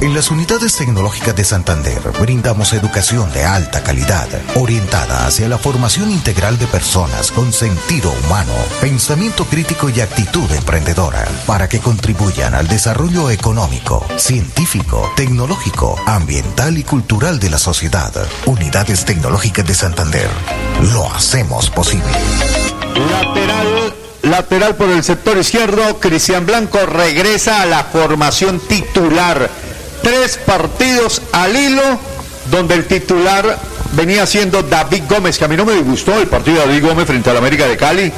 En 0.02 0.14
las 0.14 0.32
unidades 0.32 0.78
tecnológicas 0.78 1.36
de 1.36 1.44
Santander 1.44 2.00
brindamos 2.22 2.72
educación 2.72 3.30
de 3.34 3.44
alta 3.44 3.84
calidad, 3.84 4.30
orientada 4.56 5.28
hacia 5.28 5.50
la 5.50 5.58
formación 5.58 6.10
integral 6.10 6.58
de 6.58 6.68
personas 6.68 7.34
con 7.34 7.52
sentido 7.52 8.10
humano, 8.24 8.54
pensamiento 8.80 9.44
crítico 9.44 9.90
y 9.90 10.00
actitud 10.00 10.50
emprendedora, 10.52 11.28
para 11.46 11.68
que 11.68 11.80
contribuyan 11.80 12.56
al 12.56 12.70
desarrollo 12.70 13.30
económico, 13.30 14.06
científico, 14.16 15.12
tecnológico, 15.18 15.98
ambiental 16.06 16.78
y 16.78 16.84
cultural 16.84 17.38
de 17.38 17.50
la 17.50 17.58
sociedad. 17.58 18.14
Unidades 18.46 19.04
tecnológicas 19.04 19.68
de 19.68 19.74
Santander. 19.74 20.30
Lo 20.94 21.12
hacemos 21.12 21.70
posible. 21.70 22.08
Lateral, 23.12 23.94
lateral 24.22 24.76
por 24.78 24.90
el 24.92 25.04
sector 25.04 25.38
izquierdo, 25.38 26.00
Cristian 26.00 26.46
Blanco 26.46 26.86
regresa 26.86 27.62
a 27.62 27.66
la 27.66 27.84
formación 27.84 28.62
titular. 28.62 29.50
Tres 30.04 30.38
partidos 30.38 31.22
al 31.32 31.56
hilo, 31.56 31.82
donde 32.52 32.76
el 32.76 32.86
titular 32.86 33.58
venía 33.94 34.26
siendo 34.26 34.64
David 34.64 35.04
Gómez, 35.10 35.38
que 35.38 35.46
a 35.46 35.48
mí 35.48 35.58
no 35.58 35.66
me 35.66 35.74
disgustó 35.74 36.18
el 36.20 36.28
partido 36.28 36.62
de 36.62 36.68
David 36.68 36.86
Gómez 36.86 37.06
frente 37.08 37.30
al 37.30 37.38
América 37.38 37.68
de 37.68 37.78
Cali. 37.78 38.12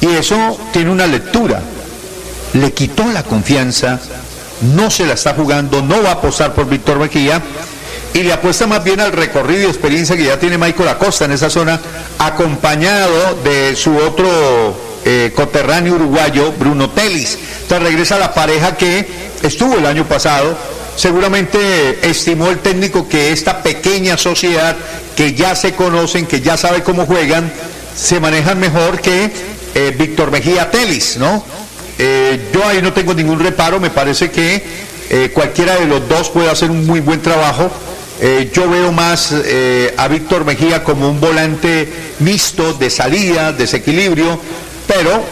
y 0.00 0.06
eso 0.06 0.58
tiene 0.72 0.90
una 0.90 1.06
lectura. 1.06 1.60
Le 2.52 2.72
quitó 2.72 3.04
la 3.06 3.22
confianza, 3.22 3.98
no 4.74 4.90
se 4.90 5.06
la 5.06 5.14
está 5.14 5.34
jugando, 5.34 5.82
no 5.82 6.02
va 6.02 6.10
a 6.10 6.14
apostar 6.14 6.54
por 6.54 6.68
Víctor 6.68 6.98
Mejía 6.98 7.42
y 8.12 8.22
le 8.22 8.32
apuesta 8.32 8.66
más 8.66 8.84
bien 8.84 9.00
al 9.00 9.12
recorrido 9.12 9.62
y 9.62 9.66
experiencia 9.66 10.16
que 10.16 10.24
ya 10.24 10.38
tiene 10.38 10.56
Michael 10.56 10.88
Acosta 10.88 11.24
en 11.24 11.32
esa 11.32 11.50
zona, 11.50 11.80
acompañado 12.18 13.36
de 13.42 13.74
su 13.74 13.96
otro 13.96 14.28
eh, 15.04 15.32
coterráneo 15.34 15.94
uruguayo, 15.94 16.52
Bruno 16.52 16.90
Telis. 16.90 17.38
Entonces 17.62 17.88
regresa 17.88 18.18
la 18.18 18.32
pareja 18.32 18.76
que 18.76 19.06
estuvo 19.42 19.76
el 19.76 19.86
año 19.86 20.04
pasado. 20.04 20.56
Seguramente 20.96 21.98
estimó 22.08 22.50
el 22.50 22.58
técnico 22.58 23.08
que 23.08 23.32
esta 23.32 23.62
pequeña 23.62 24.16
sociedad, 24.16 24.76
que 25.16 25.34
ya 25.34 25.54
se 25.56 25.74
conocen, 25.74 26.26
que 26.26 26.40
ya 26.40 26.56
sabe 26.56 26.82
cómo 26.82 27.04
juegan, 27.04 27.50
se 27.96 28.20
manejan 28.20 28.58
mejor 28.60 29.00
que 29.00 29.30
eh, 29.74 29.94
Víctor 29.98 30.30
Mejía 30.30 30.70
Telis, 30.70 31.16
¿no? 31.16 31.44
Eh, 31.98 32.50
yo 32.52 32.66
ahí 32.66 32.80
no 32.80 32.92
tengo 32.92 33.12
ningún 33.12 33.40
reparo, 33.40 33.80
me 33.80 33.90
parece 33.90 34.30
que 34.30 34.62
eh, 35.10 35.30
cualquiera 35.34 35.76
de 35.76 35.86
los 35.86 36.08
dos 36.08 36.30
puede 36.30 36.48
hacer 36.48 36.70
un 36.70 36.86
muy 36.86 37.00
buen 37.00 37.20
trabajo. 37.20 37.70
Yo 38.54 38.70
veo 38.70 38.90
más 38.90 39.34
a 39.98 40.08
Víctor 40.08 40.46
Mejía 40.46 40.82
como 40.82 41.10
un 41.10 41.20
volante 41.20 41.92
mixto 42.20 42.72
de 42.72 42.88
salida, 42.88 43.52
desequilibrio, 43.52 44.40
pero 44.86 45.22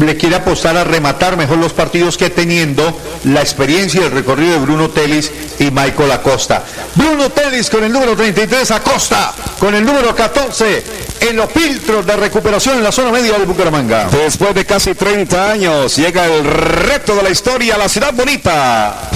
le 0.00 0.16
quiere 0.16 0.36
apostar 0.36 0.76
a 0.76 0.84
rematar 0.84 1.36
mejor 1.36 1.58
los 1.58 1.72
partidos 1.72 2.16
que 2.16 2.30
teniendo 2.30 2.98
la 3.24 3.40
experiencia 3.40 4.02
y 4.02 4.04
el 4.04 4.12
recorrido 4.12 4.52
de 4.52 4.58
Bruno 4.58 4.90
Telis 4.90 5.30
y 5.58 5.70
Michael 5.70 6.12
Acosta. 6.12 6.64
Bruno 6.94 7.30
Telis 7.30 7.70
con 7.70 7.84
el 7.84 7.92
número 7.92 8.16
33, 8.16 8.70
Acosta 8.72 9.34
con 9.58 9.74
el 9.74 9.84
número 9.84 10.14
14 10.14 10.84
en 11.20 11.36
los 11.36 11.50
filtros 11.50 12.06
de 12.06 12.16
recuperación 12.16 12.78
en 12.78 12.84
la 12.84 12.92
zona 12.92 13.10
media 13.10 13.38
de 13.38 13.44
Bucaramanga. 13.44 14.08
Después 14.10 14.54
de 14.54 14.64
casi 14.64 14.94
30 14.94 15.50
años, 15.50 15.96
llega 15.96 16.26
el 16.26 16.44
reto 16.44 17.14
de 17.14 17.22
la 17.22 17.30
historia 17.30 17.76
a 17.76 17.78
la 17.78 17.88
ciudad 17.88 18.12
bonita. 18.12 19.15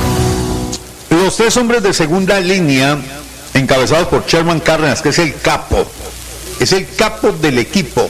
Los 1.09 1.37
tres 1.37 1.55
hombres 1.57 1.83
de 1.83 1.93
segunda 1.93 2.39
línea 2.39 2.97
encabezados 3.53 4.07
por 4.07 4.25
Sherman 4.25 4.59
Cárdenas, 4.59 5.01
que 5.01 5.09
es 5.09 5.19
el 5.19 5.35
capo, 5.35 5.85
es 6.59 6.71
el 6.71 6.87
capo 6.95 7.31
del 7.31 7.57
equipo, 7.57 8.09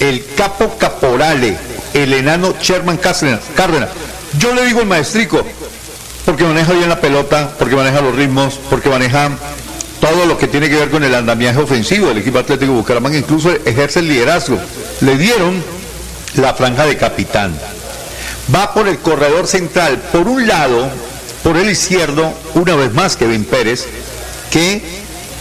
el 0.00 0.24
capo 0.36 0.76
caporale, 0.78 1.56
el 1.94 2.12
enano 2.12 2.54
Sherman 2.60 2.96
Cárdenas. 2.96 3.40
Cárdenas. 3.54 3.90
Yo 4.38 4.54
le 4.54 4.64
digo 4.66 4.80
el 4.80 4.86
maestrico, 4.86 5.44
porque 6.24 6.44
maneja 6.44 6.72
bien 6.72 6.88
la 6.88 7.00
pelota, 7.00 7.54
porque 7.58 7.74
maneja 7.74 8.00
los 8.00 8.14
ritmos, 8.14 8.58
porque 8.68 8.88
maneja 8.88 9.30
todo 10.00 10.26
lo 10.26 10.38
que 10.38 10.46
tiene 10.46 10.68
que 10.68 10.76
ver 10.76 10.90
con 10.90 11.02
el 11.02 11.14
andamiaje 11.14 11.58
ofensivo 11.58 12.08
del 12.08 12.18
equipo 12.18 12.38
Atlético 12.38 12.72
Bucaramanga, 12.72 13.18
incluso 13.18 13.50
ejerce 13.64 14.00
el 14.00 14.08
liderazgo. 14.08 14.58
Le 15.00 15.16
dieron 15.16 15.62
la 16.36 16.54
franja 16.54 16.86
de 16.86 16.96
capitán. 16.96 17.58
Va 18.54 18.72
por 18.72 18.88
el 18.88 18.98
corredor 18.98 19.46
central, 19.46 19.98
por 20.12 20.28
un 20.28 20.46
lado, 20.46 20.88
por 21.48 21.56
el 21.56 21.70
izquierdo, 21.70 22.30
una 22.56 22.76
vez 22.76 22.92
más 22.92 23.16
Kevin 23.16 23.46
Pérez, 23.46 23.86
que 24.50 24.82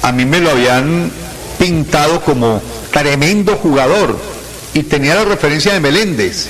a 0.01 0.13
mí 0.13 0.23
me 0.23 0.39
lo 0.39 0.51
habían 0.51 1.11
pintado 1.59 2.21
como 2.21 2.61
tremendo 2.93 3.57
jugador 3.57 4.17
y 4.73 4.84
tenía 4.84 5.15
la 5.15 5.25
referencia 5.25 5.73
de 5.73 5.81
Meléndez. 5.81 6.47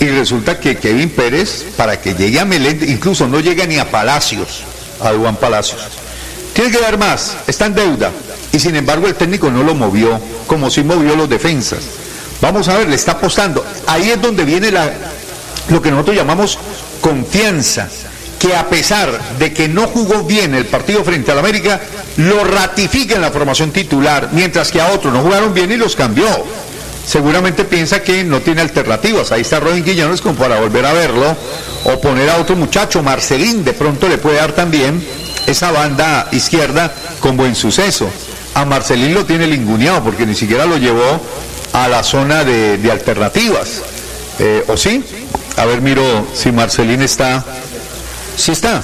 Y 0.00 0.04
resulta 0.04 0.60
que 0.60 0.76
Kevin 0.76 1.08
Pérez, 1.08 1.64
para 1.78 1.98
que 1.98 2.12
llegue 2.12 2.40
a 2.40 2.44
Meléndez, 2.44 2.90
incluso 2.90 3.26
no 3.26 3.40
llega 3.40 3.64
ni 3.64 3.78
a 3.78 3.90
Palacios, 3.90 4.64
a 5.00 5.14
Juan 5.14 5.36
Palacios. 5.36 5.80
Tiene 6.52 6.70
que 6.70 6.78
dar 6.78 6.98
más, 6.98 7.38
está 7.46 7.64
en 7.64 7.74
deuda. 7.74 8.10
Y 8.52 8.58
sin 8.58 8.76
embargo 8.76 9.06
el 9.06 9.14
técnico 9.14 9.50
no 9.50 9.62
lo 9.62 9.74
movió, 9.74 10.20
como 10.46 10.68
si 10.68 10.82
movió 10.82 11.16
los 11.16 11.26
defensas. 11.26 11.84
Vamos 12.42 12.68
a 12.68 12.76
ver, 12.76 12.86
le 12.86 12.96
está 12.96 13.12
apostando. 13.12 13.64
Ahí 13.86 14.10
es 14.10 14.20
donde 14.20 14.44
viene 14.44 14.70
lo 15.70 15.80
que 15.80 15.90
nosotros 15.90 16.14
llamamos 16.14 16.58
confianza 17.00 17.88
que 18.42 18.56
a 18.56 18.68
pesar 18.68 19.36
de 19.38 19.52
que 19.52 19.68
no 19.68 19.86
jugó 19.86 20.24
bien 20.24 20.52
el 20.56 20.66
partido 20.66 21.04
frente 21.04 21.30
al 21.30 21.38
América, 21.38 21.80
lo 22.16 22.42
ratifica 22.42 23.14
en 23.14 23.20
la 23.20 23.30
formación 23.30 23.70
titular, 23.70 24.30
mientras 24.32 24.72
que 24.72 24.80
a 24.80 24.88
otros 24.88 25.14
no 25.14 25.22
jugaron 25.22 25.54
bien 25.54 25.70
y 25.70 25.76
los 25.76 25.94
cambió. 25.94 26.26
Seguramente 27.06 27.64
piensa 27.64 28.02
que 28.02 28.24
no 28.24 28.40
tiene 28.40 28.60
alternativas. 28.60 29.30
Ahí 29.30 29.42
está 29.42 29.60
Robin 29.60 29.84
Guillanos 29.84 30.20
como 30.20 30.34
para 30.34 30.58
volver 30.58 30.84
a 30.86 30.92
verlo, 30.92 31.36
o 31.84 32.00
poner 32.00 32.30
a 32.30 32.38
otro 32.38 32.56
muchacho, 32.56 33.00
Marcelín, 33.00 33.64
de 33.64 33.74
pronto 33.74 34.08
le 34.08 34.18
puede 34.18 34.38
dar 34.38 34.50
también 34.50 35.06
esa 35.46 35.70
banda 35.70 36.26
izquierda 36.32 36.92
con 37.20 37.36
buen 37.36 37.54
suceso. 37.54 38.10
A 38.54 38.64
Marcelín 38.64 39.14
lo 39.14 39.24
tiene 39.24 39.46
linguneado 39.46 40.02
porque 40.02 40.26
ni 40.26 40.34
siquiera 40.34 40.66
lo 40.66 40.78
llevó 40.78 41.20
a 41.74 41.86
la 41.86 42.02
zona 42.02 42.42
de, 42.42 42.90
alternativas. 42.90 43.82
Eh, 44.40 44.64
¿O 44.66 44.76
sí? 44.76 45.04
A 45.56 45.64
ver, 45.64 45.80
miro 45.80 46.26
si 46.34 46.50
Marcelín 46.50 47.02
está 47.02 47.44
Sí 48.36 48.52
está. 48.52 48.82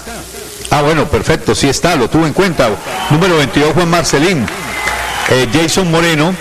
Ah, 0.70 0.82
bueno, 0.82 1.06
perfecto, 1.06 1.54
sí 1.54 1.68
está, 1.68 1.96
lo 1.96 2.08
tuve 2.10 2.26
en 2.26 2.32
cuenta. 2.32 2.68
Número 3.10 3.36
22, 3.38 3.72
Juan 3.72 3.90
Marcelín. 3.90 4.46
Eh, 5.30 5.48
Jason 5.52 5.90
Moreno, 5.90 6.34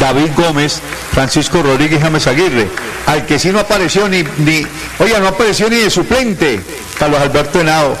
David 0.00 0.30
Gómez, 0.36 0.80
Francisco 1.12 1.62
Rodríguez 1.62 2.00
James 2.00 2.26
Aguirre. 2.26 2.68
Al 3.06 3.26
que 3.26 3.38
sí 3.38 3.50
no 3.50 3.60
apareció 3.60 4.08
ni, 4.08 4.24
ni, 4.38 4.66
oiga, 4.98 5.20
no 5.20 5.28
apareció 5.28 5.68
ni 5.68 5.76
de 5.76 5.90
suplente, 5.90 6.60
Carlos 6.98 7.20
Alberto 7.20 7.60
Henao, 7.60 7.96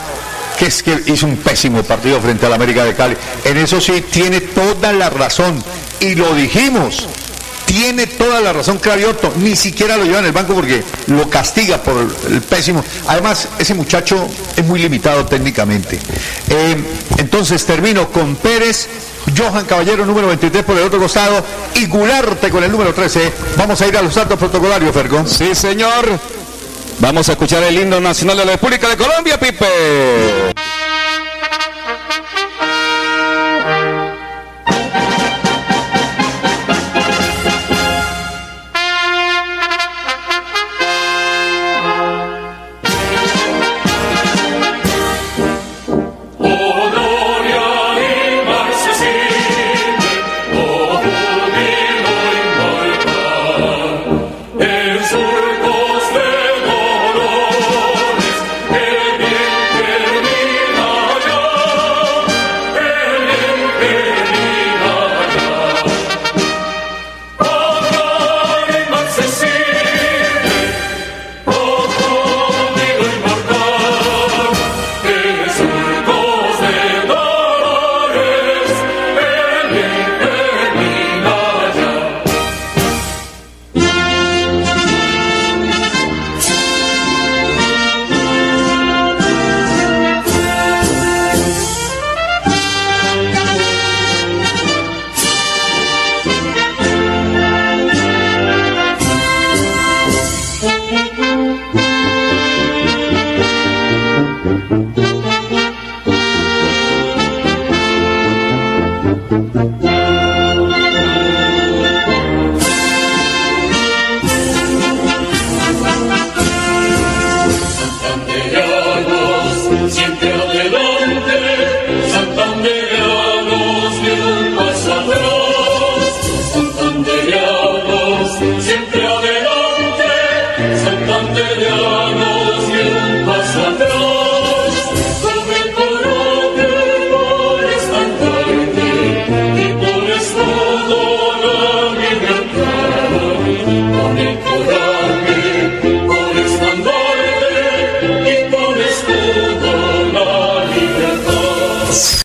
que 0.58 0.66
es 0.66 0.82
que 0.82 0.98
hizo 1.06 1.26
un 1.26 1.36
pésimo 1.36 1.82
partido 1.82 2.20
frente 2.20 2.46
al 2.46 2.54
América 2.54 2.84
de 2.84 2.94
Cali. 2.94 3.16
En 3.44 3.56
eso 3.58 3.80
sí 3.80 4.04
tiene 4.10 4.40
toda 4.40 4.92
la 4.92 5.10
razón. 5.10 5.62
Y 6.00 6.14
lo 6.14 6.34
dijimos 6.34 7.08
tiene 7.66 8.06
toda 8.06 8.40
la 8.40 8.52
razón 8.52 8.78
Cravioto, 8.78 9.32
ni 9.36 9.56
siquiera 9.56 9.96
lo 9.96 10.04
lleva 10.04 10.20
en 10.20 10.26
el 10.26 10.32
banco 10.32 10.54
porque 10.54 10.82
lo 11.08 11.28
castiga 11.28 11.82
por 11.82 11.96
el 12.30 12.40
pésimo. 12.42 12.84
Además, 13.06 13.48
ese 13.58 13.74
muchacho 13.74 14.28
es 14.56 14.64
muy 14.64 14.80
limitado 14.80 15.24
técnicamente. 15.26 15.98
Eh, 16.48 16.76
entonces 17.18 17.64
termino 17.64 18.08
con 18.10 18.36
Pérez, 18.36 18.88
Johan 19.36 19.64
Caballero, 19.64 20.04
número 20.06 20.28
23 20.28 20.64
por 20.64 20.76
el 20.76 20.84
otro 20.84 20.98
costado, 20.98 21.44
y 21.74 21.86
Gularte 21.86 22.50
con 22.50 22.62
el 22.62 22.70
número 22.70 22.92
13. 22.92 23.32
Vamos 23.56 23.80
a 23.80 23.86
ir 23.86 23.96
a 23.96 24.02
los 24.02 24.14
datos 24.14 24.38
protocolarios, 24.38 24.92
Fergo. 24.92 25.26
Sí, 25.26 25.54
señor. 25.54 26.18
Vamos 27.00 27.28
a 27.28 27.32
escuchar 27.32 27.62
el 27.64 27.78
himno 27.78 28.00
nacional 28.00 28.36
de 28.36 28.44
la 28.44 28.52
República 28.52 28.88
de 28.88 28.96
Colombia, 28.96 29.38
Pipe. 29.38 30.54